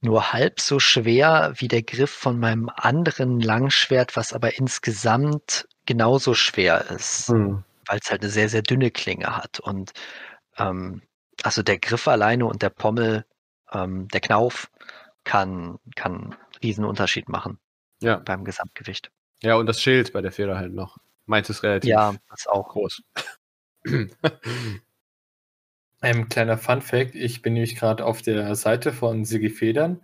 nur 0.05 0.33
halb 0.33 0.59
so 0.59 0.79
schwer 0.79 1.53
wie 1.57 1.67
der 1.67 1.83
Griff 1.83 2.11
von 2.11 2.39
meinem 2.39 2.69
anderen 2.73 3.39
Langschwert, 3.39 4.15
was 4.15 4.33
aber 4.33 4.57
insgesamt 4.57 5.67
genauso 5.85 6.33
schwer 6.33 6.89
ist, 6.91 7.29
hm. 7.29 7.63
weil 7.87 7.99
es 7.99 8.09
halt 8.09 8.21
eine 8.21 8.31
sehr, 8.31 8.49
sehr 8.49 8.61
dünne 8.61 8.91
Klinge 8.91 9.35
hat. 9.35 9.59
Und 9.59 9.91
ähm, 10.57 11.01
also 11.43 11.63
der 11.63 11.79
Griff 11.79 12.07
alleine 12.07 12.45
und 12.45 12.61
der 12.61 12.69
Pommel, 12.69 13.25
ähm, 13.71 14.07
der 14.09 14.21
Knauf 14.21 14.69
kann, 15.23 15.79
kann 15.95 16.13
einen 16.13 16.35
riesen 16.63 16.85
Unterschiid 16.85 17.27
machen 17.27 17.59
ja. 18.01 18.17
beim 18.17 18.45
Gesamtgewicht. 18.45 19.11
Ja, 19.41 19.55
und 19.55 19.65
das 19.65 19.81
Schild 19.81 20.13
bei 20.13 20.21
der 20.21 20.31
Feder 20.31 20.57
halt 20.57 20.73
noch. 20.73 20.97
Meint 21.25 21.49
es 21.49 21.63
relativ 21.63 21.89
ja, 21.89 22.13
das 22.29 22.41
ist 22.41 22.49
auch 22.49 22.69
groß. 22.69 23.01
Ein 26.01 26.29
kleiner 26.29 26.57
Fun 26.57 26.81
Fact: 26.81 27.15
Ich 27.15 27.41
bin 27.41 27.53
nämlich 27.53 27.75
gerade 27.75 28.05
auf 28.05 28.21
der 28.21 28.55
Seite 28.55 28.93
von 28.93 29.25
Sigi 29.25 29.49
Federn. 29.49 30.01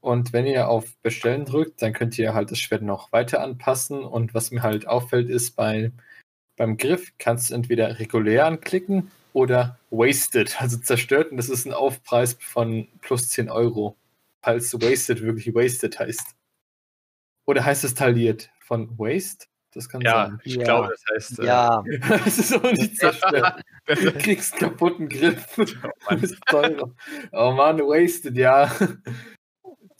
Und 0.00 0.32
wenn 0.32 0.46
ihr 0.46 0.68
auf 0.68 0.96
Bestellen 1.02 1.44
drückt, 1.44 1.82
dann 1.82 1.92
könnt 1.92 2.18
ihr 2.18 2.34
halt 2.34 2.50
das 2.50 2.58
Schwert 2.58 2.82
noch 2.82 3.12
weiter 3.12 3.42
anpassen. 3.42 4.02
Und 4.02 4.34
was 4.34 4.50
mir 4.50 4.62
halt 4.62 4.86
auffällt, 4.86 5.28
ist 5.28 5.56
bei, 5.56 5.92
beim 6.56 6.76
Griff 6.78 7.12
kannst 7.18 7.50
du 7.50 7.54
entweder 7.54 7.98
regulär 7.98 8.46
anklicken 8.46 9.10
oder 9.32 9.78
wasted, 9.90 10.60
also 10.60 10.78
zerstört. 10.78 11.30
Und 11.30 11.36
das 11.36 11.50
ist 11.50 11.66
ein 11.66 11.74
Aufpreis 11.74 12.34
von 12.40 12.88
plus 13.02 13.28
10 13.28 13.50
Euro, 13.50 13.96
falls 14.42 14.72
wasted 14.74 15.22
wirklich 15.22 15.54
wasted 15.54 15.98
heißt. 15.98 16.34
Oder 17.46 17.64
heißt 17.64 17.84
es 17.84 17.94
tailliert 17.94 18.50
von 18.60 18.98
waste? 18.98 19.49
Das 19.72 19.88
kann 19.88 20.00
ja, 20.00 20.26
sein. 20.26 20.40
Ich 20.44 20.56
ja, 20.56 20.64
glaube, 20.64 20.88
das 20.88 21.04
heißt. 21.14 21.38
Äh, 21.40 21.46
ja. 21.46 21.82
das 22.08 22.38
ist 22.38 22.54
auch 22.54 22.62
nicht 22.72 22.96
zerstört. 22.96 23.62
du 23.86 24.12
kriegst 24.12 24.54
einen 24.54 24.70
kaputten 24.70 25.08
Griff. 25.08 25.46
Oh, 26.10 26.14
ist 26.14 26.40
teurer. 26.46 26.90
Oh 27.32 27.52
Mann, 27.52 27.78
wasted, 27.78 28.36
ja. 28.36 28.70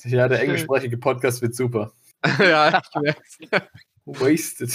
Ja, 0.05 0.29
der 0.29 0.41
englischsprachige 0.41 0.97
Podcast 0.97 1.43
wird 1.43 1.55
super. 1.55 1.93
ja, 2.39 2.81
ich 2.83 3.01
merk's. 3.01 3.39
Wasted. 4.07 4.75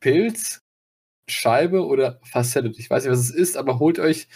Pilz, 0.00 0.60
Scheibe 1.28 1.86
oder 1.86 2.20
Facette. 2.24 2.72
Ich 2.76 2.90
weiß 2.90 3.04
nicht, 3.04 3.12
was 3.12 3.20
es 3.20 3.30
ist, 3.30 3.56
aber 3.56 3.78
holt 3.78 3.98
euch, 3.98 4.28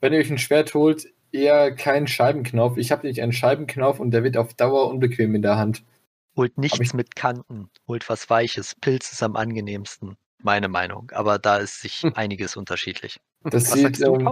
wenn 0.00 0.12
ihr 0.12 0.18
euch 0.18 0.30
ein 0.30 0.38
Schwert 0.38 0.74
holt, 0.74 1.08
eher 1.32 1.74
keinen 1.74 2.06
Scheibenknauf. 2.06 2.76
Ich 2.76 2.92
habe 2.92 3.06
nicht 3.06 3.22
einen 3.22 3.32
Scheibenknauf 3.32 4.00
und 4.00 4.10
der 4.10 4.24
wird 4.24 4.36
auf 4.36 4.54
Dauer 4.54 4.88
unbequem 4.88 5.34
in 5.34 5.42
der 5.42 5.56
Hand. 5.56 5.84
Holt 6.38 6.56
nichts 6.56 6.94
mit 6.94 7.16
Kanten, 7.16 7.68
holt 7.88 8.08
was 8.08 8.30
Weiches. 8.30 8.76
Pilz 8.76 9.10
ist 9.10 9.24
am 9.24 9.34
angenehmsten, 9.34 10.16
meine 10.40 10.68
Meinung. 10.68 11.10
Aber 11.12 11.40
da 11.40 11.56
ist 11.56 11.80
sich 11.80 12.02
hm. 12.02 12.12
einiges 12.14 12.54
unterschiedlich. 12.54 13.18
Das 13.42 13.72
was 13.72 13.72
sieht, 13.72 14.00
ähm, 14.00 14.30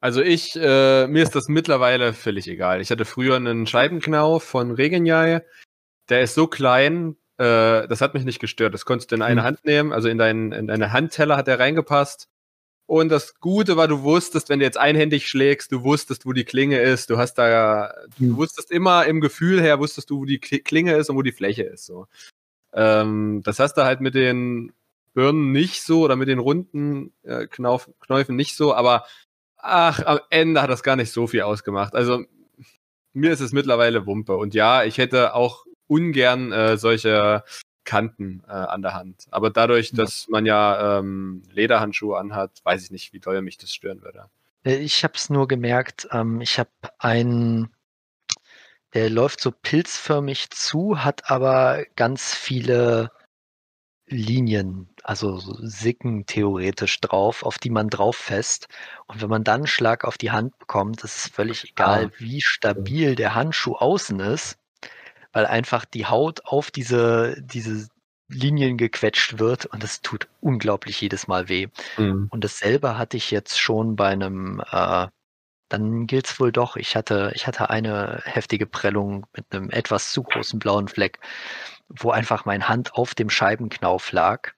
also 0.00 0.22
ich, 0.22 0.56
äh, 0.56 1.06
mir 1.06 1.22
ist 1.22 1.34
das 1.34 1.48
mittlerweile 1.48 2.14
völlig 2.14 2.48
egal. 2.48 2.80
Ich 2.80 2.90
hatte 2.90 3.04
früher 3.04 3.36
einen 3.36 3.66
Scheibenknauf 3.66 4.42
von 4.42 4.70
Regenjai. 4.70 5.42
Der 6.08 6.22
ist 6.22 6.34
so 6.34 6.46
klein, 6.46 7.16
äh, 7.36 7.86
das 7.88 8.00
hat 8.00 8.14
mich 8.14 8.24
nicht 8.24 8.40
gestört. 8.40 8.72
Das 8.72 8.86
konntest 8.86 9.10
du 9.10 9.16
in 9.16 9.22
eine 9.22 9.42
mhm. 9.42 9.44
Hand 9.44 9.64
nehmen, 9.66 9.92
also 9.92 10.08
in, 10.08 10.16
dein, 10.16 10.52
in 10.52 10.66
deine 10.66 10.92
Handteller 10.92 11.36
hat 11.36 11.46
der 11.46 11.58
reingepasst. 11.58 12.30
Und 12.86 13.08
das 13.08 13.40
Gute 13.40 13.76
war, 13.76 13.88
du 13.88 14.02
wusstest, 14.02 14.48
wenn 14.48 14.60
du 14.60 14.64
jetzt 14.64 14.78
einhändig 14.78 15.26
schlägst, 15.26 15.72
du 15.72 15.82
wusstest, 15.82 16.24
wo 16.24 16.32
die 16.32 16.44
Klinge 16.44 16.78
ist. 16.78 17.10
Du 17.10 17.18
hast 17.18 17.34
da, 17.34 17.92
du 18.18 18.24
mhm. 18.24 18.36
wusstest 18.36 18.70
immer 18.70 19.06
im 19.06 19.20
Gefühl 19.20 19.60
her, 19.60 19.80
wusstest 19.80 20.08
du, 20.10 20.20
wo 20.20 20.24
die 20.24 20.38
Klinge 20.38 20.94
ist 20.94 21.10
und 21.10 21.16
wo 21.16 21.22
die 21.22 21.32
Fläche 21.32 21.64
ist. 21.64 21.84
So. 21.86 22.06
Ähm, 22.72 23.42
das 23.44 23.58
hast 23.58 23.74
du 23.74 23.84
halt 23.84 24.00
mit 24.00 24.14
den 24.14 24.72
Birnen 25.14 25.50
nicht 25.50 25.82
so 25.82 26.02
oder 26.02 26.14
mit 26.14 26.28
den 26.28 26.38
runden 26.38 27.12
äh, 27.24 27.46
Knauf, 27.48 27.90
Knäufen 28.00 28.36
nicht 28.36 28.54
so, 28.54 28.74
aber 28.74 29.04
ach, 29.56 30.04
am 30.04 30.20
Ende 30.30 30.62
hat 30.62 30.70
das 30.70 30.84
gar 30.84 30.94
nicht 30.94 31.10
so 31.10 31.26
viel 31.26 31.42
ausgemacht. 31.42 31.94
Also 31.94 32.24
mir 33.14 33.32
ist 33.32 33.40
es 33.40 33.52
mittlerweile 33.52 34.06
Wumpe. 34.06 34.36
Und 34.36 34.54
ja, 34.54 34.84
ich 34.84 34.98
hätte 34.98 35.34
auch 35.34 35.64
ungern 35.88 36.52
äh, 36.52 36.76
solche 36.76 37.42
Kanten 37.86 38.42
äh, 38.46 38.52
an 38.52 38.82
der 38.82 38.92
Hand. 38.92 39.26
Aber 39.30 39.48
dadurch, 39.48 39.92
dass 39.92 40.28
man 40.28 40.44
ja 40.44 40.98
ähm, 40.98 41.42
Lederhandschuhe 41.50 42.18
anhat, 42.18 42.60
weiß 42.64 42.84
ich 42.84 42.90
nicht, 42.90 43.14
wie 43.14 43.20
doll 43.20 43.40
mich 43.40 43.56
das 43.56 43.72
stören 43.72 44.02
würde. 44.02 44.28
Äh, 44.64 44.76
ich 44.76 45.02
habe 45.04 45.14
es 45.14 45.30
nur 45.30 45.48
gemerkt, 45.48 46.08
ähm, 46.12 46.42
ich 46.42 46.58
habe 46.58 46.70
einen, 46.98 47.70
der 48.92 49.08
läuft 49.08 49.40
so 49.40 49.50
pilzförmig 49.50 50.50
zu, 50.50 51.02
hat 51.02 51.30
aber 51.30 51.86
ganz 51.96 52.34
viele 52.34 53.10
Linien, 54.08 54.88
also 55.02 55.38
so 55.38 55.56
Sicken 55.58 56.26
theoretisch 56.26 57.00
drauf, 57.00 57.42
auf 57.42 57.58
die 57.58 57.70
man 57.70 57.88
drauf 57.88 58.16
fest. 58.16 58.68
Und 59.06 59.22
wenn 59.22 59.30
man 59.30 59.42
dann 59.42 59.60
einen 59.60 59.66
Schlag 59.66 60.04
auf 60.04 60.18
die 60.18 60.30
Hand 60.30 60.58
bekommt, 60.58 61.02
ist 61.02 61.34
völlig 61.34 61.70
egal, 61.70 62.06
ah. 62.06 62.10
wie 62.18 62.40
stabil 62.40 63.14
der 63.14 63.34
Handschuh 63.34 63.74
außen 63.74 64.20
ist 64.20 64.58
weil 65.36 65.44
einfach 65.44 65.84
die 65.84 66.06
Haut 66.06 66.46
auf 66.46 66.70
diese, 66.70 67.36
diese 67.42 67.88
Linien 68.26 68.78
gequetscht 68.78 69.38
wird 69.38 69.66
und 69.66 69.82
das 69.82 70.00
tut 70.00 70.28
unglaublich 70.40 70.98
jedes 70.98 71.28
Mal 71.28 71.50
weh. 71.50 71.66
Mhm. 71.98 72.28
Und 72.30 72.42
dasselbe 72.42 72.96
hatte 72.96 73.18
ich 73.18 73.30
jetzt 73.30 73.60
schon 73.60 73.96
bei 73.96 74.08
einem, 74.08 74.62
äh, 74.70 75.08
dann 75.68 76.06
gilt's 76.06 76.40
wohl 76.40 76.52
doch, 76.52 76.76
ich 76.76 76.96
hatte, 76.96 77.32
ich 77.34 77.46
hatte 77.46 77.68
eine 77.68 78.22
heftige 78.24 78.64
Prellung 78.64 79.26
mit 79.36 79.44
einem 79.50 79.68
etwas 79.68 80.10
zu 80.10 80.22
großen 80.22 80.58
blauen 80.58 80.88
Fleck, 80.88 81.18
wo 81.90 82.12
einfach 82.12 82.46
meine 82.46 82.66
Hand 82.66 82.94
auf 82.94 83.14
dem 83.14 83.28
Scheibenknauf 83.28 84.12
lag 84.12 84.52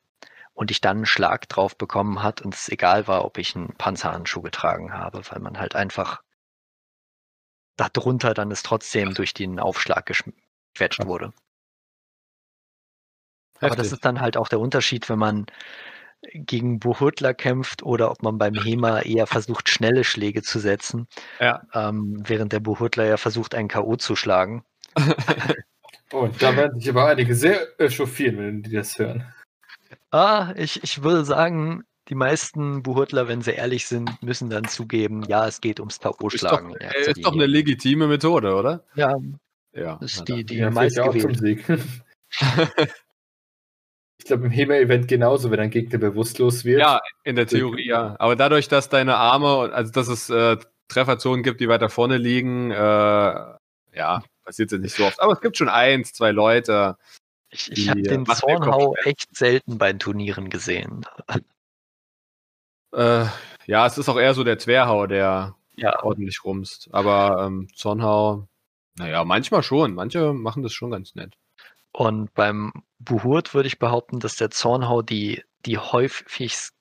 und 0.55 0.71
ich 0.71 0.81
dann 0.81 0.99
einen 0.99 1.07
Schlag 1.07 1.49
drauf 1.49 1.77
bekommen 1.77 2.23
hat 2.23 2.41
und 2.41 2.55
es 2.55 2.69
egal 2.69 3.09
war, 3.09 3.25
ob 3.25 3.39
ich 3.39 3.57
einen 3.57 3.75
Panzerhandschuh 3.77 4.43
getragen 4.43 4.93
habe, 4.93 5.23
weil 5.29 5.41
man 5.41 5.59
halt 5.59 5.75
einfach 5.75 6.23
darunter 7.77 8.33
dann 8.33 8.53
es 8.53 8.63
trotzdem 8.63 9.15
durch 9.15 9.35
den 9.35 9.59
Aufschlag 9.59 10.07
gequetscht 10.79 11.05
wurde. 11.07 11.33
Heftig. 13.55 13.73
Aber 13.73 13.77
das 13.77 13.93
ist 13.93 14.05
dann 14.05 14.21
halt 14.21 14.37
auch 14.37 14.49
der 14.49 14.61
Unterschied, 14.61 15.09
wenn 15.09 15.19
man 15.19 15.47
gegen 16.33 16.79
Buhutler 16.79 17.35
kämpft 17.35 17.83
oder 17.83 18.11
ob 18.11 18.23
man 18.23 18.39
beim 18.39 18.55
HEMA 18.55 19.03
eher 19.03 19.27
versucht, 19.27 19.69
schnelle 19.69 20.05
Schläge 20.05 20.43
zu 20.43 20.59
setzen, 20.59 21.07
ja. 21.41 21.63
ähm, 21.75 22.23
während 22.27 22.53
der 22.53 22.61
Buhutler 22.61 23.05
ja 23.05 23.17
versucht, 23.17 23.55
einen 23.55 23.69
K.O. 23.69 23.97
zu 23.97 24.17
schlagen. 24.17 24.65
Und 26.13 26.43
da 26.43 26.57
werden 26.57 26.81
sich 26.81 26.89
aber 26.89 27.07
einige 27.07 27.35
sehr 27.35 27.81
echauffieren, 27.81 28.39
wenn 28.39 28.63
die 28.63 28.73
das 28.73 28.99
hören. 28.99 29.33
Ah, 30.11 30.53
ich, 30.57 30.83
ich 30.83 31.03
würde 31.03 31.25
sagen, 31.25 31.85
die 32.09 32.17
meisten 32.17 32.83
Buhutler, 32.83 33.29
wenn 33.29 33.43
sie 33.43 33.53
ehrlich 33.53 33.87
sind, 33.87 34.21
müssen 34.23 34.51
dann 34.51 34.65
zugeben, 34.65 35.23
ja, 35.23 35.47
es 35.47 35.61
geht 35.61 35.79
ums 35.79 36.01
K.O.-Schlagen. 36.01 36.75
Ist, 36.77 37.07
doch, 37.07 37.17
ist 37.17 37.27
doch 37.27 37.33
eine 37.33 37.47
legitime 37.47 38.09
Methode, 38.09 38.55
oder? 38.55 38.85
Ja, 38.97 39.17
ja, 39.79 39.99
das 40.01 40.15
ist 40.17 40.29
die, 40.29 40.45
die 40.45 40.57
ja, 40.57 40.71
meist 40.71 40.99
auch 41.01 41.17
zum 41.17 41.35
Sieg. 41.35 41.65
ich 44.19 44.25
glaube, 44.25 44.47
im 44.47 44.51
HEMA-Event 44.51 45.09
genauso, 45.09 45.51
wenn 45.51 45.61
ein 45.61 45.71
Gegner 45.71 45.99
bewusstlos 45.99 46.65
wird. 46.65 46.81
Ja, 46.81 47.01
in 47.25 47.37
der 47.37 47.47
Theorie, 47.47 47.87
ja. 47.87 48.17
Aber 48.19 48.37
dadurch, 48.37 48.69
dass 48.69 48.89
deine 48.89 49.17
Arme, 49.17 49.73
also 49.73 49.93
dass 49.93 50.09
es 50.09 50.31
äh, 50.31 50.57
Trefferzonen 50.89 51.43
gibt, 51.43 51.61
die 51.61 51.69
weiter 51.69 51.89
vorne 51.89 52.17
liegen, 52.17 52.71
äh, 52.71 52.77
ja, 52.77 54.23
passiert 54.45 54.73
es 54.73 54.81
nicht 54.81 54.95
so 54.95 55.05
oft. 55.05 55.21
Aber 55.21 55.33
es 55.33 55.41
gibt 55.41 55.57
schon 55.57 55.69
eins, 55.69 56.13
zwei 56.13 56.31
Leute. 56.31 56.97
Ich, 57.51 57.71
ich 57.73 57.89
habe 57.89 58.03
den 58.03 58.27
Zornhau 58.27 58.95
echt 59.05 59.37
selten 59.37 59.79
bei 59.79 59.93
den 59.93 59.99
Turnieren 59.99 60.51
gesehen. 60.51 61.07
Äh, 62.93 63.27
ja, 63.67 63.87
es 63.87 63.99
ist 63.99 64.09
auch 64.09 64.19
eher 64.19 64.35
so 64.35 64.45
der 64.45 64.59
Zwerhau, 64.59 65.07
der 65.07 65.55
ja. 65.77 66.03
ordentlich 66.03 66.45
rumst. 66.45 66.89
Aber 66.93 67.45
ähm, 67.47 67.69
Zornhau, 67.75 68.48
naja, 68.99 69.25
manchmal 69.25 69.63
schon. 69.63 69.95
Manche 69.95 70.33
machen 70.33 70.63
das 70.63 70.73
schon 70.73 70.91
ganz 70.91 71.15
nett. 71.15 71.35
Und 71.93 72.33
beim 72.35 72.73
Buhurt 72.99 73.55
würde 73.55 73.67
ich 73.67 73.79
behaupten, 73.79 74.21
dass 74.21 74.37
der 74.37 74.51
Zornhau 74.51 75.03
die, 75.03 75.43
die 75.67 75.79
häufigst 75.79 76.75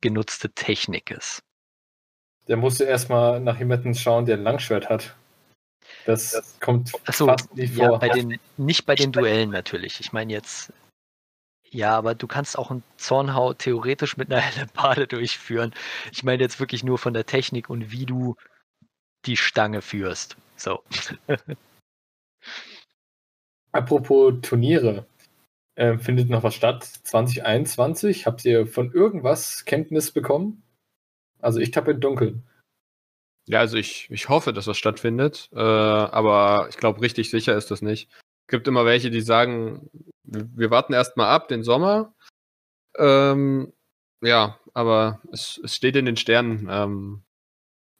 genutzte 0.00 0.50
Technik 0.50 1.10
ist. 1.10 1.42
Der 2.48 2.56
musste 2.56 2.84
erstmal 2.84 3.40
nach 3.40 3.58
jemandem 3.58 3.94
schauen, 3.94 4.26
der 4.26 4.36
ein 4.36 4.42
Langschwert 4.42 4.88
hat. 4.88 5.14
Das, 6.04 6.32
das 6.32 6.58
kommt 6.60 6.92
Achso, 7.06 7.26
fast 7.26 7.48
vor. 7.48 7.56
Ja, 7.56 7.96
bei 7.96 8.08
den, 8.08 8.38
nicht 8.56 8.86
bei 8.86 8.94
den 8.94 9.12
Duellen 9.12 9.50
natürlich. 9.50 10.00
Ich 10.00 10.12
meine 10.12 10.32
jetzt, 10.32 10.72
ja, 11.70 11.96
aber 11.96 12.14
du 12.14 12.26
kannst 12.26 12.58
auch 12.58 12.70
einen 12.70 12.82
Zornhau 12.96 13.54
theoretisch 13.54 14.16
mit 14.16 14.32
einer 14.32 14.40
Hellebarde 14.40 15.06
durchführen. 15.06 15.72
Ich 16.12 16.22
meine 16.22 16.42
jetzt 16.42 16.58
wirklich 16.58 16.82
nur 16.82 16.98
von 16.98 17.14
der 17.14 17.26
Technik 17.26 17.70
und 17.70 17.92
wie 17.92 18.06
du 18.06 18.36
die 19.26 19.36
Stange 19.36 19.82
führst. 19.82 20.36
So. 20.60 20.84
Apropos 23.72 24.34
Turniere. 24.42 25.06
Äh, 25.74 25.98
findet 25.98 26.28
noch 26.28 26.42
was 26.42 26.54
statt 26.54 26.84
2021? 26.84 28.26
Habt 28.26 28.44
ihr 28.44 28.66
von 28.66 28.92
irgendwas 28.92 29.64
Kenntnis 29.64 30.10
bekommen? 30.10 30.62
Also 31.38 31.60
ich 31.60 31.70
tappe 31.70 31.92
im 31.92 32.00
Dunkeln. 32.00 32.42
Ja, 33.48 33.60
also 33.60 33.78
ich, 33.78 34.10
ich 34.10 34.28
hoffe, 34.28 34.52
dass 34.52 34.66
was 34.66 34.76
stattfindet, 34.76 35.48
äh, 35.52 35.58
aber 35.58 36.66
ich 36.68 36.76
glaube, 36.76 37.00
richtig 37.00 37.30
sicher 37.30 37.56
ist 37.56 37.70
das 37.70 37.80
nicht. 37.80 38.10
Es 38.46 38.50
gibt 38.50 38.68
immer 38.68 38.84
welche, 38.84 39.10
die 39.10 39.22
sagen, 39.22 39.88
wir 40.24 40.70
warten 40.70 40.92
erstmal 40.92 41.28
ab, 41.28 41.48
den 41.48 41.64
Sommer. 41.64 42.14
Ähm, 42.98 43.72
ja, 44.20 44.60
aber 44.74 45.22
es, 45.32 45.58
es, 45.64 45.74
steht 45.74 45.96
in 45.96 46.04
den 46.04 46.16
Sternen. 46.16 46.68
Ähm, 46.70 47.22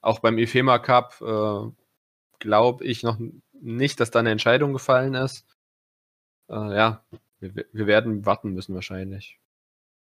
auch 0.03 0.19
beim 0.19 0.39
IFEMA 0.39 0.79
Cup 0.79 1.21
äh, 1.21 1.80
glaube 2.41 2.85
ich 2.85 3.03
noch 3.03 3.19
nicht, 3.53 4.01
dass 4.01 4.11
da 4.11 4.19
eine 4.19 4.31
Entscheidung 4.31 4.73
gefallen 4.73 5.15
ist. 5.15 5.47
Äh, 6.49 6.75
ja, 6.75 7.05
wir, 7.39 7.67
wir, 7.73 7.87
werden 7.87 8.27
warten 8.27 8.53
müssen 8.53 8.75
wahrscheinlich. 8.75 9.39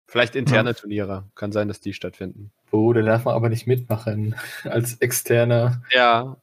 Vielleicht 0.08 0.36
interne. 0.36 0.74
Turniere. 0.74 1.30
Kann 1.36 1.52
sein, 1.52 1.68
dass 1.68 1.82
die 1.82 1.94
stattfinden. 1.94 2.52
Oh, 2.72 2.94
da 2.94 3.02
darf 3.02 3.26
man 3.26 3.36
aber 3.36 3.50
nicht 3.50 3.68
mitmachen 3.68 4.36
als 4.64 4.96
externer. 4.96 5.84
Ja, 5.92 6.38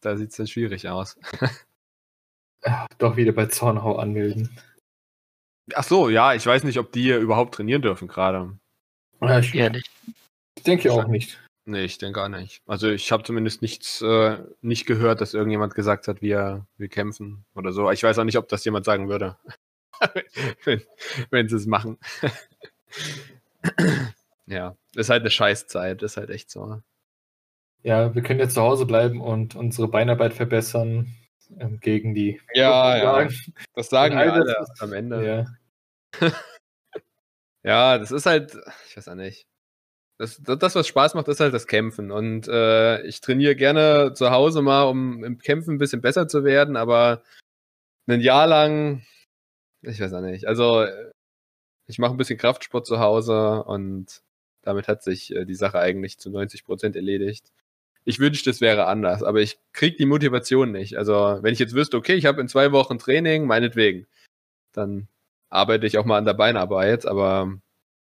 da 0.00 0.16
sieht 0.16 0.30
es 0.30 0.36
dann 0.36 0.46
schwierig 0.46 0.88
aus. 0.88 1.18
Doch 2.98 3.16
wieder 3.16 3.32
bei 3.32 3.46
Zornhau 3.46 3.96
anmelden. 3.96 4.56
Ach 5.74 5.84
so, 5.84 6.08
ja, 6.08 6.34
ich 6.34 6.46
weiß 6.46 6.64
nicht, 6.64 6.78
ob 6.78 6.92
die 6.92 7.10
überhaupt 7.10 7.54
trainieren 7.54 7.82
dürfen 7.82 8.08
gerade. 8.08 8.58
Ja, 9.20 9.38
ich, 9.38 9.52
ja, 9.52 9.70
ich 9.74 10.62
denke 10.62 10.92
auch 10.92 11.06
nicht. 11.06 11.38
Nee, 11.68 11.84
ich 11.84 11.98
denke 11.98 12.22
auch 12.22 12.28
nicht. 12.28 12.62
Also 12.66 12.88
ich 12.88 13.12
habe 13.12 13.24
zumindest 13.24 13.60
nichts 13.60 14.00
äh, 14.00 14.38
nicht 14.62 14.86
gehört, 14.86 15.20
dass 15.20 15.34
irgendjemand 15.34 15.74
gesagt 15.74 16.08
hat, 16.08 16.22
wir, 16.22 16.66
wir 16.78 16.88
kämpfen 16.88 17.44
oder 17.54 17.72
so. 17.72 17.90
Ich 17.90 18.02
weiß 18.02 18.18
auch 18.18 18.24
nicht, 18.24 18.38
ob 18.38 18.48
das 18.48 18.64
jemand 18.64 18.86
sagen 18.86 19.10
würde, 19.10 19.36
wenn, 20.64 20.80
wenn 21.28 21.46
sie 21.50 21.56
es 21.56 21.66
machen. 21.66 21.98
ja, 24.46 24.76
ist 24.94 25.10
halt 25.10 25.20
eine 25.20 25.30
Scheißzeit, 25.30 26.02
ist 26.02 26.16
halt 26.16 26.30
echt 26.30 26.50
so. 26.50 26.80
Ja, 27.82 28.14
wir 28.14 28.22
können 28.22 28.40
jetzt 28.40 28.54
zu 28.54 28.62
Hause 28.62 28.86
bleiben 28.86 29.20
und 29.20 29.54
unsere 29.54 29.88
Beinarbeit 29.88 30.32
verbessern 30.32 31.14
ähm, 31.60 31.80
gegen 31.80 32.14
die. 32.14 32.40
Ja, 32.54 32.96
ja. 32.96 33.28
Das 33.74 33.90
sagen 33.90 34.16
wir 34.16 34.32
alle 34.32 34.66
am 34.78 34.94
Ende. 34.94 35.46
Ja. 36.22 36.32
ja, 37.62 37.98
das 37.98 38.10
ist 38.10 38.24
halt, 38.24 38.56
ich 38.88 38.96
weiß 38.96 39.08
auch 39.08 39.16
nicht 39.16 39.47
das, 40.18 40.40
das, 40.42 40.74
was 40.74 40.86
Spaß 40.88 41.14
macht, 41.14 41.28
ist 41.28 41.40
halt 41.40 41.54
das 41.54 41.66
Kämpfen. 41.66 42.10
Und 42.10 42.48
äh, 42.48 43.02
ich 43.02 43.20
trainiere 43.20 43.56
gerne 43.56 44.12
zu 44.14 44.30
Hause 44.30 44.62
mal, 44.62 44.84
um 44.84 45.24
im 45.24 45.38
Kämpfen 45.38 45.74
ein 45.74 45.78
bisschen 45.78 46.00
besser 46.00 46.28
zu 46.28 46.44
werden, 46.44 46.76
aber 46.76 47.22
ein 48.06 48.20
Jahr 48.20 48.46
lang, 48.46 49.02
ich 49.82 50.00
weiß 50.00 50.12
auch 50.14 50.20
nicht. 50.20 50.46
Also 50.46 50.86
ich 51.86 51.98
mache 51.98 52.12
ein 52.12 52.16
bisschen 52.16 52.38
Kraftsport 52.38 52.86
zu 52.86 53.00
Hause 53.00 53.64
und 53.64 54.22
damit 54.62 54.88
hat 54.88 55.02
sich 55.02 55.34
äh, 55.34 55.44
die 55.44 55.54
Sache 55.54 55.78
eigentlich 55.78 56.18
zu 56.18 56.30
90 56.30 56.64
Prozent 56.64 56.96
erledigt. 56.96 57.52
Ich 58.04 58.18
wünschte, 58.20 58.50
es 58.50 58.60
wäre 58.60 58.86
anders, 58.86 59.22
aber 59.22 59.40
ich 59.40 59.58
kriege 59.72 59.96
die 59.96 60.06
Motivation 60.06 60.72
nicht. 60.72 60.96
Also, 60.96 61.38
wenn 61.42 61.52
ich 61.52 61.58
jetzt 61.58 61.74
wüsste, 61.74 61.96
okay, 61.96 62.14
ich 62.14 62.26
habe 62.26 62.40
in 62.40 62.48
zwei 62.48 62.72
Wochen 62.72 62.98
Training, 62.98 63.46
meinetwegen, 63.46 64.06
dann 64.72 65.08
arbeite 65.50 65.86
ich 65.86 65.98
auch 65.98 66.04
mal 66.04 66.18
an 66.18 66.24
der 66.24 66.34
Beinarbeit, 66.34 67.06
aber 67.06 67.58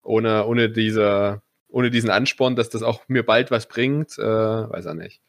ohne, 0.02 0.46
ohne, 0.46 0.70
diese, 0.70 1.42
ohne 1.70 1.90
diesen 1.90 2.10
Ansporn, 2.10 2.56
dass 2.56 2.68
das 2.68 2.82
auch 2.82 3.02
mir 3.08 3.24
bald 3.24 3.50
was 3.50 3.66
bringt, 3.66 4.18
äh, 4.18 4.22
weiß 4.22 4.86
er 4.86 4.94
nicht. 4.94 5.22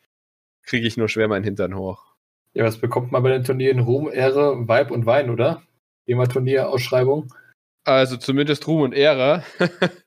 Kriege 0.63 0.87
ich 0.87 0.97
nur 0.97 1.09
schwer 1.09 1.27
meinen 1.27 1.43
Hintern 1.43 1.75
hoch. 1.75 2.15
Ja, 2.53 2.65
was 2.65 2.79
bekommt 2.79 3.11
man 3.11 3.23
bei 3.23 3.29
den 3.29 3.43
Turnieren? 3.43 3.79
Ruhm, 3.79 4.09
Ehre, 4.11 4.67
Weib 4.67 4.91
und 4.91 5.05
Wein, 5.05 5.29
oder? 5.29 5.61
Thema 6.05 6.27
Turnierausschreibung. 6.27 7.33
Also 7.83 8.17
zumindest 8.17 8.67
Ruhm 8.67 8.81
und 8.81 8.93
Ehre. 8.93 9.43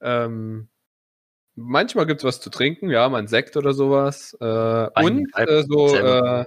ähm, 0.00 0.68
manchmal 1.54 2.06
gibt 2.06 2.20
es 2.20 2.24
was 2.24 2.40
zu 2.40 2.50
trinken, 2.50 2.90
ja, 2.90 3.08
mal 3.08 3.18
ein 3.18 3.28
Sekt 3.28 3.56
oder 3.56 3.74
sowas. 3.74 4.36
Äh, 4.40 4.88
und 5.02 5.30
äh, 5.36 5.64
so, 5.68 5.94
äh, 5.94 6.44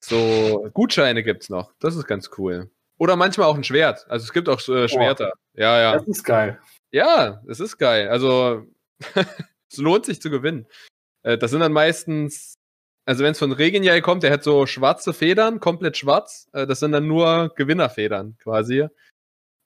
so 0.00 0.68
Gutscheine 0.72 1.22
gibt 1.22 1.44
es 1.44 1.50
noch. 1.50 1.72
Das 1.80 1.96
ist 1.96 2.06
ganz 2.06 2.30
cool. 2.38 2.70
Oder 2.98 3.16
manchmal 3.16 3.48
auch 3.48 3.56
ein 3.56 3.64
Schwert. 3.64 4.06
Also 4.08 4.24
es 4.24 4.32
gibt 4.32 4.48
auch 4.48 4.60
äh, 4.68 4.88
Schwerter. 4.88 5.32
Oh, 5.34 5.60
ja, 5.60 5.80
ja. 5.80 5.92
Das 5.94 6.06
ist 6.06 6.24
geil. 6.24 6.60
Ja, 6.90 7.42
es 7.48 7.60
ist 7.60 7.78
geil. 7.78 8.08
Also 8.08 8.66
es 9.70 9.76
lohnt 9.76 10.06
sich 10.06 10.20
zu 10.20 10.30
gewinnen. 10.30 10.66
Äh, 11.22 11.38
das 11.38 11.50
sind 11.50 11.60
dann 11.60 11.72
meistens, 11.72 12.54
also 13.04 13.24
wenn 13.24 13.32
es 13.32 13.38
von 13.38 13.52
Regenjai 13.52 14.00
kommt, 14.00 14.22
der 14.22 14.32
hat 14.32 14.42
so 14.42 14.66
schwarze 14.66 15.12
Federn, 15.12 15.60
komplett 15.60 15.96
schwarz. 15.96 16.48
Äh, 16.52 16.66
das 16.66 16.80
sind 16.80 16.92
dann 16.92 17.06
nur 17.06 17.52
Gewinnerfedern 17.56 18.36
quasi. 18.38 18.88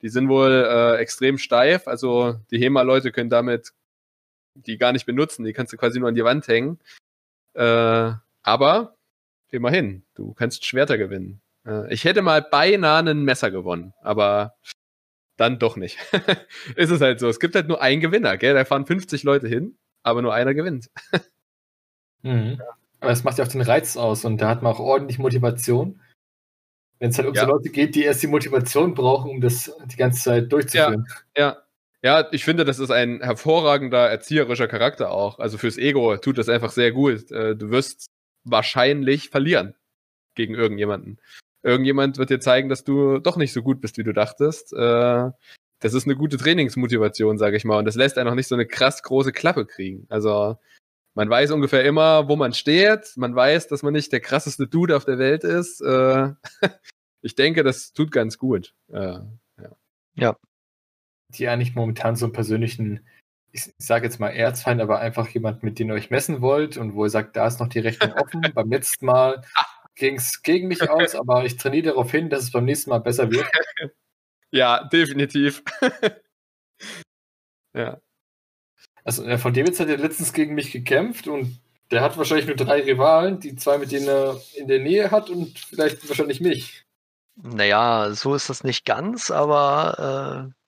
Die 0.02 0.08
sind 0.08 0.28
wohl 0.28 0.50
äh, 0.50 0.96
extrem 0.96 1.38
steif. 1.38 1.86
Also 1.86 2.40
die 2.50 2.58
HEMA-Leute 2.58 3.12
können 3.12 3.30
damit 3.30 3.72
die 4.54 4.78
gar 4.78 4.92
nicht 4.92 5.06
benutzen. 5.06 5.44
Die 5.44 5.52
kannst 5.52 5.72
du 5.72 5.76
quasi 5.76 5.98
nur 5.98 6.08
an 6.08 6.14
die 6.14 6.24
Wand 6.24 6.46
hängen. 6.48 6.78
Äh, 7.54 8.12
aber 8.42 8.96
immerhin, 9.50 10.04
du 10.14 10.34
kannst 10.34 10.64
Schwerter 10.64 10.98
gewinnen. 10.98 11.40
Äh, 11.66 11.92
ich 11.92 12.04
hätte 12.04 12.22
mal 12.22 12.42
beinahe 12.42 13.08
ein 13.08 13.24
Messer 13.24 13.50
gewonnen, 13.50 13.94
aber 14.02 14.56
dann 15.42 15.58
doch 15.58 15.76
nicht. 15.76 15.98
ist 16.76 16.90
es 16.90 17.00
halt 17.00 17.20
so. 17.20 17.28
Es 17.28 17.40
gibt 17.40 17.54
halt 17.54 17.68
nur 17.68 17.82
einen 17.82 18.00
Gewinner, 18.00 18.38
gell? 18.38 18.54
Da 18.54 18.64
fahren 18.64 18.86
50 18.86 19.24
Leute 19.24 19.48
hin, 19.48 19.76
aber 20.02 20.22
nur 20.22 20.32
einer 20.32 20.54
gewinnt. 20.54 20.90
mhm. 22.22 22.60
Aber 23.00 23.10
es 23.10 23.24
macht 23.24 23.38
ja 23.38 23.44
auch 23.44 23.48
den 23.48 23.60
Reiz 23.60 23.96
aus 23.96 24.24
und 24.24 24.40
da 24.40 24.48
hat 24.48 24.62
man 24.62 24.72
auch 24.72 24.78
ordentlich 24.78 25.18
Motivation. 25.18 26.00
Wenn 27.00 27.10
es 27.10 27.18
halt 27.18 27.26
um 27.26 27.34
ja. 27.34 27.42
so 27.44 27.48
Leute 27.48 27.70
geht, 27.70 27.96
die 27.96 28.04
erst 28.04 28.22
die 28.22 28.28
Motivation 28.28 28.94
brauchen, 28.94 29.32
um 29.32 29.40
das 29.40 29.72
die 29.86 29.96
ganze 29.96 30.22
Zeit 30.22 30.52
durchzuführen. 30.52 31.06
Ja, 31.36 31.42
ja. 31.42 31.62
Ja, 32.04 32.28
ich 32.32 32.44
finde, 32.44 32.64
das 32.64 32.80
ist 32.80 32.90
ein 32.90 33.20
hervorragender 33.22 34.10
erzieherischer 34.10 34.66
Charakter 34.66 35.12
auch. 35.12 35.38
Also 35.38 35.56
fürs 35.56 35.78
Ego 35.78 36.16
tut 36.16 36.36
das 36.36 36.48
einfach 36.48 36.72
sehr 36.72 36.90
gut. 36.90 37.30
Äh, 37.30 37.54
du 37.54 37.70
wirst 37.70 38.06
wahrscheinlich 38.42 39.30
verlieren 39.30 39.74
gegen 40.34 40.54
irgendjemanden. 40.54 41.20
Irgendjemand 41.62 42.18
wird 42.18 42.30
dir 42.30 42.40
zeigen, 42.40 42.68
dass 42.68 42.84
du 42.84 43.18
doch 43.18 43.36
nicht 43.36 43.52
so 43.52 43.62
gut 43.62 43.80
bist, 43.80 43.98
wie 43.98 44.02
du 44.02 44.12
dachtest. 44.12 44.72
Äh, 44.72 45.30
das 45.80 45.94
ist 45.94 46.06
eine 46.06 46.16
gute 46.16 46.36
Trainingsmotivation, 46.36 47.38
sage 47.38 47.56
ich 47.56 47.64
mal. 47.64 47.78
Und 47.78 47.84
das 47.84 47.96
lässt 47.96 48.18
einen 48.18 48.28
auch 48.28 48.34
nicht 48.34 48.48
so 48.48 48.54
eine 48.54 48.66
krass 48.66 49.02
große 49.02 49.32
Klappe 49.32 49.66
kriegen. 49.66 50.06
Also 50.08 50.56
man 51.14 51.28
weiß 51.28 51.50
ungefähr 51.50 51.84
immer, 51.84 52.28
wo 52.28 52.36
man 52.36 52.52
steht. 52.52 53.12
Man 53.16 53.34
weiß, 53.34 53.68
dass 53.68 53.82
man 53.82 53.92
nicht 53.92 54.12
der 54.12 54.20
krasseste 54.20 54.66
Dude 54.66 54.96
auf 54.96 55.04
der 55.04 55.18
Welt 55.18 55.44
ist. 55.44 55.80
Äh, 55.80 56.30
ich 57.22 57.34
denke, 57.34 57.62
das 57.62 57.92
tut 57.92 58.12
ganz 58.12 58.38
gut. 58.38 58.74
ja. 58.88 59.26
ja 60.14 60.36
die 61.38 61.48
eigentlich 61.48 61.74
momentan 61.74 62.16
so 62.16 62.26
einen 62.26 62.32
persönlichen, 62.32 63.00
ich 63.52 63.72
sage 63.78 64.04
jetzt 64.04 64.20
mal 64.20 64.30
Erzfeind, 64.30 64.80
aber 64.80 65.00
einfach 65.00 65.28
jemand, 65.28 65.62
mit 65.62 65.78
dem 65.78 65.88
ihr 65.88 65.94
euch 65.94 66.10
messen 66.10 66.40
wollt 66.40 66.76
und 66.76 66.94
wo 66.94 67.04
ihr 67.04 67.10
sagt, 67.10 67.36
da 67.36 67.46
ist 67.46 67.60
noch 67.60 67.68
die 67.68 67.80
Rechnung 67.80 68.12
offen. 68.12 68.42
beim 68.54 68.70
letzten 68.70 69.06
Mal 69.06 69.42
ging 70.02 70.16
es 70.16 70.42
gegen 70.42 70.68
mich 70.68 70.88
aus, 70.88 71.14
aber 71.14 71.44
ich 71.44 71.56
trainiere 71.56 71.90
darauf 71.90 72.10
hin, 72.10 72.28
dass 72.28 72.42
es 72.42 72.50
beim 72.50 72.64
nächsten 72.64 72.90
Mal 72.90 72.98
besser 72.98 73.30
wird. 73.30 73.46
Ja, 74.54 74.84
definitiv. 74.84 75.62
ja. 77.74 77.98
Also 79.02 79.24
der 79.24 79.38
von 79.38 79.54
Davids 79.54 79.80
hat 79.80 79.88
ja 79.88 79.94
letztens 79.94 80.34
gegen 80.34 80.54
mich 80.54 80.70
gekämpft 80.72 81.26
und 81.26 81.58
der 81.90 82.02
hat 82.02 82.18
wahrscheinlich 82.18 82.46
nur 82.46 82.56
drei 82.56 82.82
Rivalen, 82.82 83.40
die 83.40 83.56
zwei, 83.56 83.78
mit 83.78 83.92
denen 83.92 84.08
er 84.08 84.38
in 84.54 84.68
der 84.68 84.80
Nähe 84.80 85.10
hat 85.10 85.30
und 85.30 85.58
vielleicht 85.58 86.06
wahrscheinlich 86.06 86.42
mich. 86.42 86.84
Naja, 87.36 88.12
so 88.12 88.34
ist 88.34 88.50
das 88.50 88.62
nicht 88.62 88.84
ganz, 88.84 89.30
aber 89.30 90.50
äh, 90.50 90.62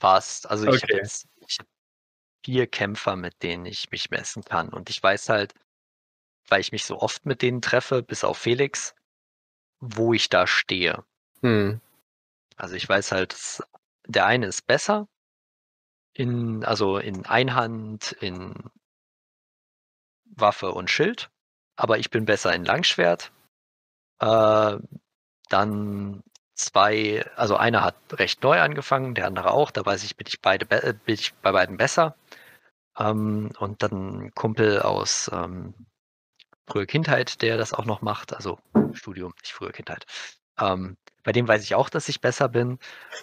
Fast. 0.00 0.50
Also 0.50 0.66
ich 0.66 0.82
habe 0.82 0.94
jetzt 0.94 1.28
ich 1.46 1.58
hab 1.58 1.66
vier 2.44 2.66
Kämpfer, 2.66 3.16
mit 3.16 3.42
denen 3.42 3.66
ich 3.66 3.90
mich 3.90 4.10
messen 4.10 4.42
kann. 4.42 4.70
Und 4.70 4.88
ich 4.90 5.00
weiß 5.00 5.28
halt, 5.28 5.52
weil 6.48 6.60
ich 6.60 6.72
mich 6.72 6.84
so 6.84 6.98
oft 7.00 7.26
mit 7.26 7.42
denen 7.42 7.62
treffe, 7.62 8.02
bis 8.02 8.24
auf 8.24 8.38
Felix, 8.38 8.94
wo 9.80 10.12
ich 10.12 10.28
da 10.28 10.46
stehe. 10.46 11.04
Hm. 11.42 11.80
Also 12.56 12.74
ich 12.74 12.88
weiß 12.88 13.12
halt, 13.12 13.62
der 14.06 14.26
eine 14.26 14.46
ist 14.46 14.66
besser 14.66 15.08
in, 16.12 16.64
also 16.64 16.98
in 16.98 17.24
Einhand, 17.26 18.12
in 18.12 18.54
Waffe 20.24 20.72
und 20.72 20.90
Schild, 20.90 21.30
aber 21.76 21.98
ich 21.98 22.10
bin 22.10 22.24
besser 22.24 22.54
in 22.54 22.64
Langschwert. 22.64 23.32
Äh, 24.20 24.78
dann 25.48 26.22
zwei, 26.54 27.24
also 27.36 27.56
einer 27.56 27.82
hat 27.82 27.96
recht 28.12 28.42
neu 28.42 28.60
angefangen, 28.60 29.14
der 29.14 29.26
andere 29.26 29.52
auch, 29.52 29.70
da 29.70 29.84
weiß 29.84 30.04
ich, 30.04 30.16
bin 30.16 30.26
ich 30.28 30.40
beide 30.40 30.66
bin 30.66 31.14
ich 31.14 31.34
bei 31.36 31.52
beiden 31.52 31.76
besser. 31.76 32.16
Ähm, 32.98 33.52
und 33.58 33.82
dann 33.82 34.26
ein 34.26 34.34
Kumpel 34.34 34.80
aus 34.82 35.30
ähm, 35.32 35.74
früher 36.70 36.86
Kindheit, 36.86 37.42
der 37.42 37.56
das 37.56 37.72
auch 37.72 37.84
noch 37.84 38.02
macht, 38.02 38.34
also 38.34 38.58
Studium, 38.92 39.34
nicht 39.42 39.52
früher 39.52 39.72
Kindheit. 39.72 40.06
Ähm, 40.58 40.96
bei 41.22 41.32
dem 41.32 41.48
weiß 41.48 41.62
ich 41.62 41.74
auch, 41.74 41.88
dass 41.88 42.08
ich 42.08 42.20
besser 42.20 42.48
bin. 42.48 42.78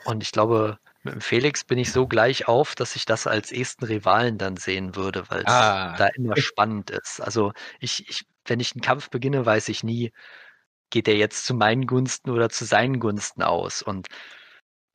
Und 0.05 0.21
ich 0.21 0.31
glaube, 0.31 0.79
mit 1.03 1.13
dem 1.13 1.21
Felix 1.21 1.63
bin 1.63 1.77
ich 1.79 1.91
so 1.91 2.07
gleich 2.07 2.47
auf, 2.47 2.75
dass 2.75 2.95
ich 2.95 3.05
das 3.05 3.27
als 3.27 3.51
ersten 3.51 3.85
Rivalen 3.85 4.37
dann 4.37 4.57
sehen 4.57 4.95
würde, 4.95 5.23
weil 5.29 5.39
es 5.39 5.47
ah. 5.47 5.95
da 5.97 6.07
immer 6.07 6.37
spannend 6.37 6.89
ist. 6.89 7.21
Also 7.21 7.53
ich, 7.79 8.07
ich, 8.09 8.25
wenn 8.45 8.59
ich 8.59 8.73
einen 8.73 8.81
Kampf 8.81 9.09
beginne, 9.09 9.45
weiß 9.45 9.69
ich 9.69 9.83
nie, 9.83 10.11
geht 10.89 11.07
er 11.07 11.15
jetzt 11.15 11.45
zu 11.45 11.53
meinen 11.53 11.87
Gunsten 11.87 12.29
oder 12.29 12.49
zu 12.49 12.65
seinen 12.65 12.99
Gunsten 12.99 13.41
aus? 13.41 13.81
Und 13.81 14.07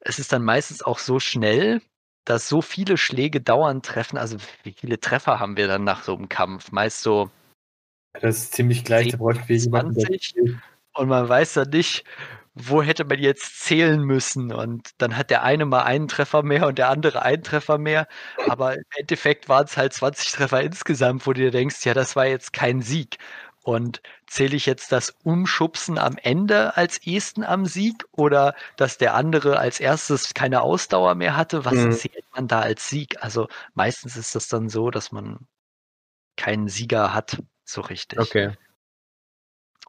es 0.01 0.19
ist 0.19 0.33
dann 0.33 0.45
meistens 0.45 0.83
auch 0.83 0.99
so 0.99 1.21
schnell, 1.21 1.81
dass 2.25 2.49
so 2.49 2.63
viele 2.63 2.97
Schläge 2.97 3.41
dauernd 3.41 3.85
treffen. 3.85 4.17
Also 4.17 4.37
wie 4.63 4.73
viele 4.73 5.01
Treffer 5.01 5.41
haben 5.41 5.57
wir 5.57 5.67
dann 5.67 5.85
nach 5.85 6.05
so 6.05 6.15
einem 6.15 6.29
Kampf? 6.29 6.73
Meist 6.73 7.03
so. 7.03 7.31
Das 8.21 8.39
ist 8.39 8.55
ziemlich 8.55 8.85
gleich. 8.85 9.11
10, 9.11 9.19
da 9.71 9.91
20. 9.91 10.35
Und 10.95 11.09
man 11.09 11.29
weiß 11.29 11.55
dann 11.55 11.71
nicht, 11.71 12.05
wo 12.55 12.83
hätte 12.83 13.05
man 13.05 13.19
jetzt 13.19 13.61
zählen 13.61 14.03
müssen? 14.03 14.53
Und 14.53 14.91
dann 14.99 15.17
hat 15.17 15.31
der 15.31 15.43
eine 15.43 15.65
mal 15.65 15.83
einen 15.83 16.09
Treffer 16.09 16.43
mehr 16.43 16.67
und 16.67 16.79
der 16.79 16.91
andere 16.91 17.23
einen 17.23 17.43
Treffer 17.43 17.79
mehr. 17.79 18.07
Aber 18.49 18.75
im 18.75 18.85
Endeffekt 18.97 19.49
waren 19.49 19.65
es 19.65 19.77
halt 19.77 19.95
20 19.95 20.33
Treffer 20.33 20.61
insgesamt, 20.63 21.27
wo 21.27 21.33
du 21.33 21.41
dir 21.41 21.51
denkst, 21.51 21.85
ja, 21.85 21.95
das 21.95 22.15
war 22.15 22.27
jetzt 22.27 22.53
kein 22.53 22.83
Sieg. 22.83 23.17
Und 23.65 24.03
zähle 24.27 24.57
ich 24.57 24.67
jetzt 24.67 24.91
das 24.93 25.15
Umschubsen 25.23 25.97
am 25.97 26.17
Ende 26.21 26.77
als 26.77 26.99
Esten 27.07 27.45
am 27.45 27.65
Sieg 27.65 28.05
oder 28.11 28.55
dass 28.77 28.99
der 28.99 29.15
andere 29.15 29.59
als 29.59 29.79
erstes 29.79 30.35
keine 30.35 30.63
Ausdauer 30.63 31.15
mehr 31.15 31.37
hatte? 31.37 31.65
Was 31.65 31.75
mhm. 31.75 31.93
zählt 31.93 32.25
man 32.35 32.49
da 32.49 32.61
als 32.61 32.89
Sieg? 32.89 33.23
Also 33.23 33.49
meistens 33.75 34.17
ist 34.17 34.35
das 34.35 34.49
dann 34.49 34.69
so, 34.69 34.91
dass 34.91 35.13
man 35.13 35.47
keinen 36.37 36.69
Sieger 36.69 37.15
hat, 37.15 37.39
so 37.73 37.81
richtig. 37.81 38.19
Okay. 38.19 38.53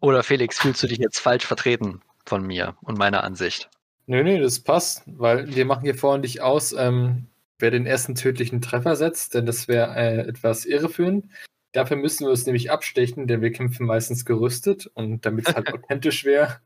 Oder 0.01 0.23
Felix, 0.23 0.59
fühlst 0.59 0.84
du 0.84 0.88
dich 0.88 0.97
jetzt 0.97 1.19
falsch 1.19 1.45
vertreten 1.45 2.01
von 2.25 2.45
mir 2.45 2.75
und 2.81 2.97
meiner 2.97 3.23
Ansicht? 3.23 3.69
Nö, 4.05 4.23
nö, 4.23 4.41
das 4.41 4.59
passt, 4.59 5.03
weil 5.05 5.55
wir 5.55 5.65
machen 5.65 5.84
hier 5.84 5.95
vorhin 5.95 6.21
nicht 6.21 6.41
aus, 6.41 6.73
ähm, 6.73 7.27
wer 7.59 7.71
den 7.71 7.86
ersten 7.86 8.15
tödlichen 8.15 8.61
Treffer 8.61 8.95
setzt, 8.95 9.34
denn 9.34 9.45
das 9.45 9.67
wäre 9.67 9.95
äh, 9.95 10.27
etwas 10.27 10.65
irreführend. 10.65 11.25
Dafür 11.71 11.97
müssen 11.97 12.27
wir 12.27 12.34
es 12.34 12.45
nämlich 12.45 12.69
abstechen, 12.69 13.27
denn 13.27 13.41
wir 13.41 13.51
kämpfen 13.51 13.86
meistens 13.86 14.25
gerüstet 14.25 14.88
und 14.93 15.25
damit 15.25 15.47
es 15.47 15.55
halt 15.55 15.67
authentisch 15.73 16.25
wäre, 16.25 16.59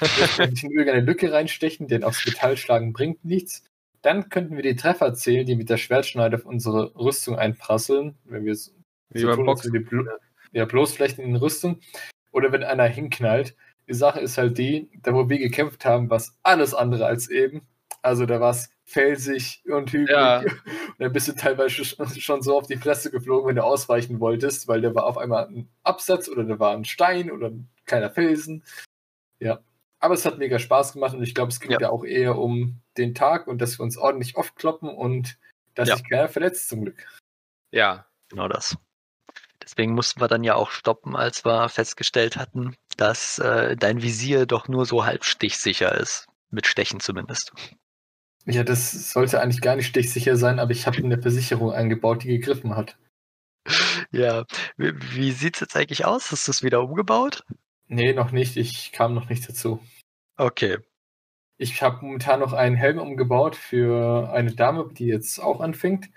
nicht 0.00 0.64
in 0.64 0.70
irgendeine 0.70 1.00
Lücke 1.00 1.32
reinstechen, 1.32 1.86
denn 1.86 2.02
aufs 2.02 2.26
Metall 2.26 2.56
schlagen 2.56 2.92
bringt 2.92 3.24
nichts. 3.24 3.62
Dann 4.02 4.28
könnten 4.30 4.56
wir 4.56 4.62
die 4.62 4.76
Treffer 4.76 5.14
zählen, 5.14 5.46
die 5.46 5.56
mit 5.56 5.70
der 5.70 5.76
Schwertschneide 5.76 6.36
auf 6.36 6.46
unsere 6.46 6.94
Rüstung 6.96 7.38
einprasseln, 7.38 8.18
wenn 8.24 8.44
wir 8.44 8.52
es 8.52 8.74
so 9.14 9.34
tun, 9.34 9.46
Boxen. 9.46 9.72
wir 9.72 9.80
die 9.80 9.86
Blo 9.86 10.04
ja, 10.52 10.64
Bloßflächen 10.64 11.24
in 11.24 11.36
Rüstung. 11.36 11.80
Oder 12.32 12.52
wenn 12.52 12.64
einer 12.64 12.84
hinknallt. 12.84 13.56
Die 13.88 13.94
Sache 13.94 14.20
ist 14.20 14.38
halt 14.38 14.56
die, 14.56 14.88
da 15.02 15.12
wo 15.14 15.28
wir 15.28 15.38
gekämpft 15.38 15.84
haben, 15.84 16.10
war 16.10 16.18
es 16.18 16.38
alles 16.42 16.74
andere 16.74 17.06
als 17.06 17.28
eben. 17.28 17.66
Also 18.02 18.24
da 18.24 18.40
war 18.40 18.50
es 18.50 18.70
felsig 18.84 19.62
und 19.66 19.92
hügelig. 19.92 20.10
Ja. 20.10 20.40
Und 21.00 21.04
dann 21.06 21.12
bist 21.12 21.28
du 21.28 21.32
teilweise 21.32 21.84
schon 21.84 22.42
so 22.42 22.56
auf 22.58 22.66
die 22.66 22.76
Fresse 22.76 23.10
geflogen, 23.10 23.48
wenn 23.48 23.56
du 23.56 23.64
ausweichen 23.64 24.20
wolltest, 24.20 24.68
weil 24.68 24.80
da 24.80 24.94
war 24.94 25.04
auf 25.04 25.16
einmal 25.16 25.46
ein 25.46 25.68
Absatz 25.82 26.28
oder 26.28 26.44
da 26.44 26.58
war 26.58 26.72
ein 26.72 26.84
Stein 26.84 27.30
oder 27.30 27.48
ein 27.48 27.68
kleiner 27.86 28.10
Felsen. 28.10 28.64
Ja. 29.38 29.60
Aber 29.98 30.14
es 30.14 30.26
hat 30.26 30.38
mega 30.38 30.58
Spaß 30.58 30.94
gemacht 30.94 31.14
und 31.14 31.22
ich 31.22 31.34
glaube, 31.34 31.50
es 31.50 31.60
geht 31.60 31.70
ja. 31.70 31.80
ja. 31.80 31.90
auch 31.90 32.04
eher 32.04 32.38
um 32.38 32.80
den 32.96 33.14
Tag 33.14 33.46
und 33.46 33.60
dass 33.60 33.78
wir 33.78 33.84
uns 33.84 33.96
ordentlich 33.96 34.36
oft 34.36 34.56
kloppen 34.56 34.88
und 34.88 35.38
dass 35.74 35.88
ja. 35.88 35.96
sich 35.96 36.08
keiner 36.08 36.28
verletzt 36.28 36.68
zum 36.68 36.82
Glück. 36.82 37.06
Ja. 37.70 38.06
Genau 38.28 38.48
das. 38.48 38.76
Deswegen 39.70 39.94
mussten 39.94 40.20
wir 40.20 40.26
dann 40.26 40.42
ja 40.42 40.56
auch 40.56 40.72
stoppen, 40.72 41.14
als 41.14 41.44
wir 41.44 41.68
festgestellt 41.68 42.36
hatten, 42.36 42.74
dass 42.96 43.38
äh, 43.38 43.76
dein 43.76 44.02
Visier 44.02 44.44
doch 44.44 44.66
nur 44.66 44.84
so 44.84 45.04
halb 45.04 45.24
stichsicher 45.24 45.94
ist. 45.94 46.26
Mit 46.50 46.66
Stechen 46.66 46.98
zumindest. 46.98 47.52
Ja, 48.46 48.64
das 48.64 49.12
sollte 49.12 49.40
eigentlich 49.40 49.60
gar 49.60 49.76
nicht 49.76 49.86
stichsicher 49.86 50.36
sein, 50.36 50.58
aber 50.58 50.72
ich 50.72 50.88
habe 50.88 50.96
eine 50.98 51.22
Versicherung 51.22 51.70
eingebaut, 51.70 52.24
die 52.24 52.28
gegriffen 52.28 52.74
hat. 52.74 52.98
Ja, 54.12 54.44
wie, 54.76 54.92
wie 55.14 55.30
sieht 55.30 55.54
es 55.54 55.60
jetzt 55.60 55.76
eigentlich 55.76 56.04
aus? 56.04 56.32
Hast 56.32 56.48
du 56.48 56.50
es 56.50 56.64
wieder 56.64 56.82
umgebaut? 56.82 57.44
Nee, 57.86 58.12
noch 58.12 58.32
nicht. 58.32 58.56
Ich 58.56 58.90
kam 58.90 59.14
noch 59.14 59.28
nicht 59.28 59.48
dazu. 59.48 59.80
Okay. 60.36 60.78
Ich 61.58 61.80
habe 61.80 62.04
momentan 62.04 62.40
noch 62.40 62.52
einen 62.52 62.74
Helm 62.74 62.98
umgebaut 62.98 63.54
für 63.54 64.32
eine 64.32 64.52
Dame, 64.52 64.88
die 64.92 65.06
jetzt 65.06 65.38
auch 65.38 65.60
anfängt. 65.60 66.10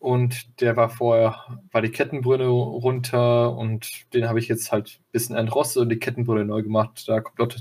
Und 0.00 0.60
der 0.62 0.76
war 0.76 0.88
vorher, 0.88 1.60
war 1.70 1.82
die 1.82 1.90
Kettenbrille 1.90 2.48
runter 2.48 3.54
und 3.54 4.12
den 4.14 4.28
habe 4.28 4.38
ich 4.38 4.48
jetzt 4.48 4.72
halt 4.72 4.98
ein 4.98 5.12
bisschen 5.12 5.36
entrostet 5.36 5.82
und 5.82 5.88
die 5.90 5.98
Kettenbrille 5.98 6.46
neu 6.46 6.62
gemacht. 6.62 7.04
Da 7.06 7.20
kommt 7.20 7.40
auch 7.40 7.54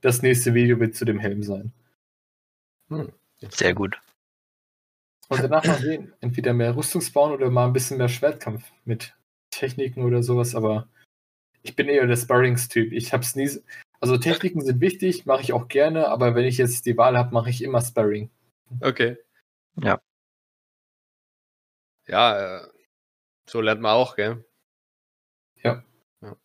das 0.00 0.22
nächste 0.22 0.54
Video 0.54 0.78
wird 0.78 0.94
zu 0.94 1.04
dem 1.04 1.18
Helm 1.18 1.42
sein. 1.42 1.72
Hm, 2.90 3.12
sehr 3.50 3.74
gut. 3.74 4.00
Und 5.28 5.42
danach 5.42 5.64
mal 5.64 5.78
sehen, 5.78 6.12
entweder 6.20 6.52
mehr 6.52 6.76
Rüstungsbauen 6.76 7.32
oder 7.32 7.50
mal 7.50 7.66
ein 7.66 7.72
bisschen 7.72 7.98
mehr 7.98 8.08
Schwertkampf 8.08 8.70
mit 8.84 9.16
Techniken 9.50 10.04
oder 10.04 10.22
sowas, 10.22 10.54
aber 10.54 10.86
ich 11.62 11.74
bin 11.74 11.88
eher 11.88 12.06
der 12.06 12.16
Sparrings-Typ. 12.16 12.92
Ich 12.92 13.12
hab's 13.12 13.34
nie. 13.34 13.50
Also 14.00 14.16
Techniken 14.16 14.60
sind 14.60 14.80
wichtig, 14.80 15.26
mache 15.26 15.42
ich 15.42 15.52
auch 15.52 15.66
gerne, 15.66 16.06
aber 16.08 16.36
wenn 16.36 16.44
ich 16.44 16.58
jetzt 16.58 16.86
die 16.86 16.96
Wahl 16.96 17.16
habe, 17.16 17.34
mache 17.34 17.50
ich 17.50 17.64
immer 17.64 17.80
Sparring. 17.80 18.30
Okay. 18.80 19.16
Ja. 19.82 20.00
Ja, 22.06 22.58
äh, 22.58 22.68
so 23.46 23.60
lernt 23.60 23.80
man 23.80 23.92
auch, 23.92 24.16
gell? 24.16 24.44
Ja. 25.62 25.84
ja. 26.22 26.36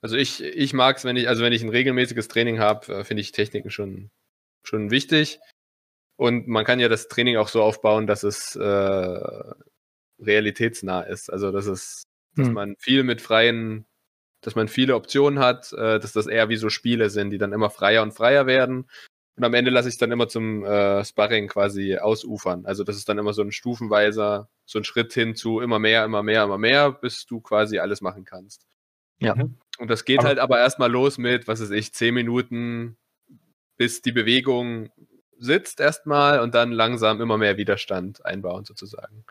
Also 0.00 0.16
ich, 0.16 0.42
ich 0.42 0.72
mag 0.72 0.96
es, 0.96 1.04
wenn 1.04 1.16
ich, 1.16 1.28
also 1.28 1.42
wenn 1.42 1.52
ich 1.52 1.62
ein 1.62 1.68
regelmäßiges 1.68 2.28
Training 2.28 2.58
habe, 2.58 2.92
äh, 2.92 3.04
finde 3.04 3.20
ich 3.22 3.32
Techniken 3.32 3.70
schon, 3.70 4.10
schon 4.62 4.90
wichtig. 4.90 5.40
Und 6.16 6.48
man 6.48 6.64
kann 6.64 6.80
ja 6.80 6.88
das 6.88 7.08
Training 7.08 7.36
auch 7.36 7.48
so 7.48 7.62
aufbauen, 7.62 8.06
dass 8.06 8.22
es 8.22 8.56
äh, 8.56 9.54
realitätsnah 10.18 11.02
ist. 11.02 11.30
Also 11.30 11.52
dass 11.52 11.66
es, 11.66 12.04
dass 12.34 12.46
hm. 12.46 12.54
man 12.54 12.76
viel 12.78 13.02
mit 13.02 13.20
freien, 13.20 13.86
dass 14.40 14.54
man 14.54 14.68
viele 14.68 14.94
Optionen 14.94 15.38
hat, 15.38 15.72
äh, 15.72 16.00
dass 16.00 16.12
das 16.12 16.26
eher 16.26 16.48
wie 16.48 16.56
so 16.56 16.70
Spiele 16.70 17.10
sind, 17.10 17.30
die 17.30 17.38
dann 17.38 17.52
immer 17.52 17.70
freier 17.70 18.02
und 18.02 18.12
freier 18.12 18.46
werden. 18.46 18.88
Und 19.36 19.44
am 19.44 19.52
Ende 19.52 19.70
lasse 19.70 19.88
ich 19.88 19.94
es 19.94 19.98
dann 19.98 20.12
immer 20.12 20.28
zum 20.28 20.64
äh, 20.64 21.04
Sparring 21.04 21.48
quasi 21.48 21.96
ausufern. 21.98 22.64
Also 22.64 22.84
das 22.84 22.96
ist 22.96 23.08
dann 23.08 23.18
immer 23.18 23.34
so 23.34 23.42
ein 23.42 23.52
stufenweiser, 23.52 24.48
so 24.64 24.78
ein 24.78 24.84
Schritt 24.84 25.12
hin 25.12 25.36
zu 25.36 25.60
immer 25.60 25.78
mehr, 25.78 26.04
immer 26.04 26.22
mehr, 26.22 26.44
immer 26.44 26.56
mehr, 26.56 26.90
bis 26.90 27.26
du 27.26 27.40
quasi 27.40 27.78
alles 27.78 28.00
machen 28.00 28.24
kannst. 28.24 28.66
Ja. 29.18 29.34
Mhm. 29.34 29.58
Und 29.78 29.90
das 29.90 30.06
geht 30.06 30.20
aber 30.20 30.28
halt 30.28 30.38
aber 30.38 30.58
erstmal 30.58 30.90
los 30.90 31.18
mit, 31.18 31.46
was 31.48 31.60
weiß 31.60 31.70
ich, 31.72 31.92
zehn 31.92 32.14
Minuten, 32.14 32.96
bis 33.76 34.00
die 34.00 34.12
Bewegung 34.12 34.90
sitzt 35.38 35.80
erstmal 35.80 36.40
und 36.40 36.54
dann 36.54 36.72
langsam 36.72 37.20
immer 37.20 37.36
mehr 37.36 37.58
Widerstand 37.58 38.24
einbauen 38.24 38.64
sozusagen. 38.64 39.26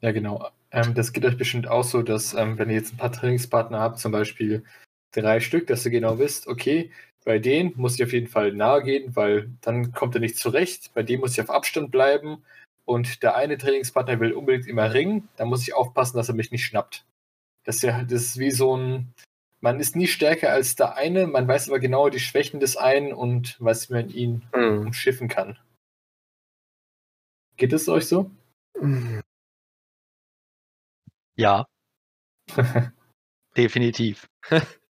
Ja, 0.00 0.12
genau. 0.12 0.50
Ähm, 0.70 0.94
das 0.94 1.14
geht 1.14 1.24
euch 1.24 1.38
bestimmt 1.38 1.66
auch 1.66 1.84
so, 1.84 2.02
dass 2.02 2.34
ähm, 2.34 2.58
wenn 2.58 2.68
ihr 2.68 2.76
jetzt 2.76 2.92
ein 2.92 2.98
paar 2.98 3.12
Trainingspartner 3.12 3.80
habt, 3.80 4.00
zum 4.00 4.12
Beispiel 4.12 4.64
drei 5.12 5.40
Stück, 5.40 5.66
dass 5.66 5.84
ihr 5.86 5.90
genau 5.90 6.18
wisst, 6.18 6.46
okay, 6.46 6.90
bei 7.24 7.38
denen 7.38 7.72
muss 7.76 7.94
ich 7.94 8.04
auf 8.04 8.12
jeden 8.12 8.28
Fall 8.28 8.52
nahe 8.52 8.82
gehen, 8.82 9.14
weil 9.16 9.50
dann 9.60 9.92
kommt 9.92 10.14
er 10.14 10.20
nicht 10.20 10.36
zurecht. 10.36 10.92
Bei 10.94 11.02
dem 11.02 11.20
muss 11.20 11.32
ich 11.32 11.40
auf 11.40 11.50
Abstand 11.50 11.90
bleiben. 11.90 12.42
Und 12.84 13.22
der 13.22 13.36
eine 13.36 13.58
Trainingspartner 13.58 14.18
will 14.18 14.32
unbedingt 14.32 14.66
immer 14.66 14.92
ringen. 14.92 15.28
Da 15.36 15.44
muss 15.44 15.62
ich 15.62 15.74
aufpassen, 15.74 16.16
dass 16.16 16.28
er 16.28 16.34
mich 16.34 16.50
nicht 16.50 16.64
schnappt. 16.64 17.04
Das 17.64 17.76
ist, 17.76 17.82
ja, 17.82 18.02
das 18.02 18.22
ist 18.22 18.38
wie 18.38 18.50
so 18.50 18.76
ein. 18.76 19.12
Man 19.60 19.78
ist 19.78 19.94
nie 19.94 20.08
stärker 20.08 20.50
als 20.50 20.74
der 20.74 20.96
eine, 20.96 21.28
man 21.28 21.46
weiß 21.46 21.68
aber 21.68 21.78
genau 21.78 22.08
die 22.08 22.18
Schwächen 22.18 22.58
des 22.58 22.76
einen 22.76 23.12
und 23.12 23.60
weiß, 23.60 23.90
wie 23.90 23.94
man 23.94 24.10
ihn 24.10 24.42
mhm. 24.52 24.86
umschiffen 24.86 25.28
kann. 25.28 25.56
Geht 27.56 27.72
es 27.72 27.88
euch 27.88 28.08
so? 28.08 28.28
Ja. 31.36 31.64
Definitiv. 33.56 34.26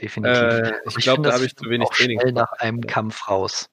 Definitiv. 0.00 0.42
Äh, 0.42 0.72
ich, 0.86 0.96
ich 0.98 1.04
glaube, 1.04 1.22
da 1.22 1.32
habe 1.32 1.44
ich 1.44 1.56
zu 1.56 1.68
wenig 1.70 1.88
Training. 1.90 2.20
Schnell 2.20 2.32
nach 2.32 2.52
einem 2.52 2.80
Kampf 2.80 3.28
raus. 3.28 3.68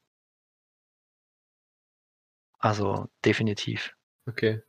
Also 2.60 3.08
definitiv. 3.26 3.94
Okay. 4.28 4.62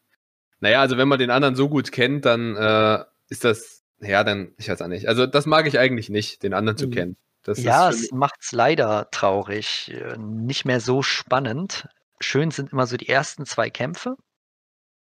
Naja, 0.61 0.81
also 0.81 0.97
wenn 0.97 1.09
man 1.09 1.19
den 1.19 1.31
anderen 1.31 1.55
so 1.55 1.69
gut 1.69 1.93
kennt, 1.93 2.25
dann 2.25 2.57
äh, 2.57 3.05
ist 3.29 3.45
das, 3.45 3.83
ja, 4.01 4.25
dann, 4.25 4.55
ich 4.57 4.69
weiß 4.69 4.81
auch 4.81 4.89
nicht. 4.89 5.09
Also 5.09 5.27
das 5.27 5.45
mag 5.45 5.67
ich 5.67 5.79
eigentlich 5.79 6.09
nicht, 6.09 6.43
den 6.43 6.55
anderen 6.55 6.79
zu 6.79 6.87
hm. 6.87 6.93
kennen. 6.93 7.17
Das 7.43 7.63
ja, 7.63 7.91
es 7.91 8.13
macht 8.13 8.37
es 8.41 8.53
leider 8.53 9.11
traurig. 9.11 9.93
Äh, 9.93 10.17
nicht 10.17 10.65
mehr 10.65 10.81
so 10.81 11.03
spannend. 11.03 11.89
Schön 12.21 12.51
sind 12.51 12.73
immer 12.73 12.87
so 12.87 12.97
die 12.97 13.09
ersten 13.09 13.45
zwei 13.45 13.69
Kämpfe, 13.69 14.17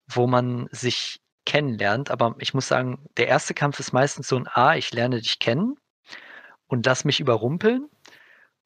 wo 0.07 0.27
man 0.27 0.69
sich 0.71 1.21
kennenlernt. 1.45 2.11
Aber 2.11 2.37
ich 2.39 2.55
muss 2.55 2.69
sagen, 2.69 3.05
der 3.17 3.27
erste 3.27 3.53
Kampf 3.53 3.81
ist 3.81 3.93
meistens 3.93 4.29
so 4.29 4.37
ein 4.37 4.47
A, 4.47 4.77
ich 4.77 4.93
lerne 4.93 5.21
dich 5.21 5.39
kennen 5.39 5.77
und 6.71 6.87
lass 6.87 7.05
mich 7.05 7.21
überrumpeln. 7.21 7.89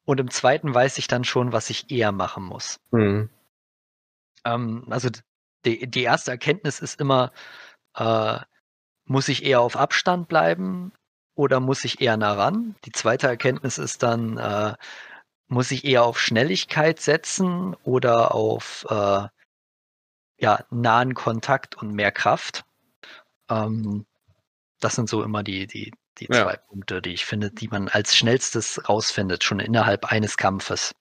Und 0.05 0.19
im 0.19 0.29
zweiten 0.29 0.73
weiß 0.73 0.99
ich 0.99 1.07
dann 1.07 1.23
schon, 1.23 1.51
was 1.51 1.71
ich 1.71 1.89
eher 1.89 2.11
machen 2.11 2.43
muss. 2.43 2.79
Mhm. 2.91 3.29
Ähm, 4.45 4.85
also 4.89 5.09
die, 5.65 5.89
die 5.89 6.03
erste 6.03 6.31
Erkenntnis 6.31 6.79
ist 6.79 7.01
immer, 7.01 7.31
äh, 7.95 8.39
muss 9.05 9.27
ich 9.27 9.43
eher 9.43 9.61
auf 9.61 9.75
Abstand 9.75 10.27
bleiben 10.27 10.91
oder 11.33 11.59
muss 11.59 11.83
ich 11.83 11.99
eher 11.99 12.15
nah 12.17 12.33
ran? 12.33 12.75
Die 12.85 12.91
zweite 12.91 13.27
Erkenntnis 13.27 13.79
ist 13.79 14.03
dann, 14.03 14.37
äh, 14.37 14.75
muss 15.47 15.71
ich 15.71 15.83
eher 15.83 16.03
auf 16.03 16.19
Schnelligkeit 16.19 16.99
setzen 16.99 17.75
oder 17.83 18.35
auf 18.35 18.85
äh, 18.89 19.27
ja, 20.37 20.63
nahen 20.69 21.15
Kontakt 21.15 21.75
und 21.75 21.93
mehr 21.93 22.11
Kraft? 22.11 22.65
Ähm, 23.49 24.05
das 24.79 24.93
sind 24.93 25.09
so 25.09 25.23
immer 25.23 25.41
die, 25.41 25.65
die, 25.65 25.91
die 26.19 26.27
ja. 26.29 26.43
zwei 26.43 26.57
Punkte, 26.57 27.01
die 27.01 27.13
ich 27.13 27.25
finde, 27.25 27.51
die 27.51 27.67
man 27.67 27.87
als 27.89 28.15
schnellstes 28.15 28.87
rausfindet, 28.87 29.43
schon 29.43 29.59
innerhalb 29.59 30.05
eines 30.11 30.37
Kampfes. 30.37 30.93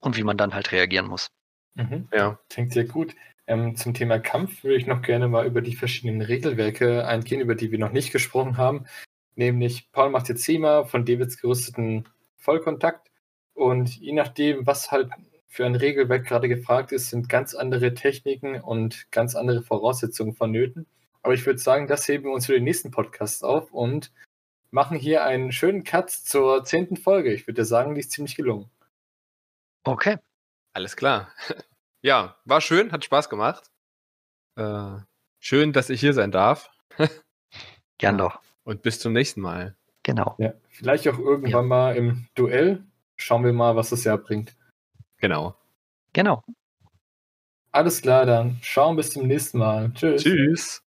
Und 0.00 0.16
wie 0.16 0.24
man 0.24 0.36
dann 0.36 0.54
halt 0.54 0.72
reagieren 0.72 1.06
muss. 1.06 1.28
Mhm. 1.74 2.08
Ja, 2.12 2.38
klingt 2.48 2.72
sehr 2.72 2.84
gut. 2.84 3.14
Ähm, 3.46 3.76
zum 3.76 3.94
Thema 3.94 4.18
Kampf 4.18 4.62
würde 4.62 4.76
ich 4.76 4.86
noch 4.86 5.02
gerne 5.02 5.28
mal 5.28 5.46
über 5.46 5.62
die 5.62 5.76
verschiedenen 5.76 6.22
Regelwerke 6.22 7.06
eingehen, 7.06 7.40
über 7.40 7.54
die 7.54 7.70
wir 7.70 7.78
noch 7.78 7.92
nicht 7.92 8.12
gesprochen 8.12 8.56
haben. 8.56 8.86
Nämlich, 9.34 9.90
Paul 9.92 10.10
macht 10.10 10.28
jetzt 10.28 10.44
Thema 10.44 10.84
von 10.84 11.04
Davids 11.04 11.40
gerüsteten 11.40 12.08
Vollkontakt. 12.36 13.10
Und 13.54 13.96
je 13.96 14.12
nachdem, 14.12 14.66
was 14.66 14.90
halt 14.90 15.10
für 15.48 15.66
ein 15.66 15.74
Regelwerk 15.74 16.26
gerade 16.26 16.48
gefragt 16.48 16.92
ist, 16.92 17.10
sind 17.10 17.28
ganz 17.28 17.54
andere 17.54 17.94
Techniken 17.94 18.60
und 18.60 19.10
ganz 19.10 19.34
andere 19.34 19.62
Voraussetzungen 19.62 20.34
vonnöten. 20.34 20.86
Aber 21.22 21.34
ich 21.34 21.46
würde 21.46 21.58
sagen, 21.58 21.86
das 21.86 22.06
heben 22.08 22.24
wir 22.24 22.32
uns 22.32 22.46
für 22.46 22.54
den 22.54 22.64
nächsten 22.64 22.90
Podcast 22.90 23.44
auf 23.44 23.72
und 23.72 24.12
machen 24.70 24.96
hier 24.96 25.24
einen 25.24 25.52
schönen 25.52 25.84
Cut 25.84 26.10
zur 26.10 26.64
zehnten 26.64 26.96
Folge. 26.96 27.32
Ich 27.32 27.46
würde 27.46 27.64
sagen, 27.64 27.94
die 27.94 28.00
ist 28.00 28.10
ziemlich 28.10 28.34
gelungen. 28.34 28.70
Okay. 29.84 30.18
Alles 30.72 30.96
klar. 30.96 31.32
Ja, 32.04 32.34
war 32.44 32.60
schön, 32.60 32.90
hat 32.90 33.04
Spaß 33.04 33.28
gemacht. 33.30 33.70
Äh, 34.56 34.96
schön, 35.38 35.72
dass 35.72 35.88
ich 35.88 36.00
hier 36.00 36.14
sein 36.14 36.32
darf. 36.32 36.68
Gern 37.98 38.18
doch. 38.18 38.40
Und 38.64 38.82
bis 38.82 38.98
zum 38.98 39.12
nächsten 39.12 39.40
Mal. 39.40 39.76
Genau. 40.02 40.34
Ja, 40.38 40.52
vielleicht 40.68 41.06
auch 41.06 41.20
irgendwann 41.20 41.52
ja. 41.52 41.62
mal 41.62 41.96
im 41.96 42.26
Duell. 42.34 42.82
Schauen 43.16 43.44
wir 43.44 43.52
mal, 43.52 43.76
was 43.76 43.90
das 43.90 44.02
Jahr 44.02 44.18
bringt. 44.18 44.56
Genau. 45.18 45.54
Genau. 46.12 46.42
Alles 47.70 48.02
klar, 48.02 48.26
dann 48.26 48.58
schauen 48.62 48.96
bis 48.96 49.10
zum 49.10 49.28
nächsten 49.28 49.58
Mal. 49.58 49.92
Tschüss. 49.94 50.24
Tschüss. 50.24 50.82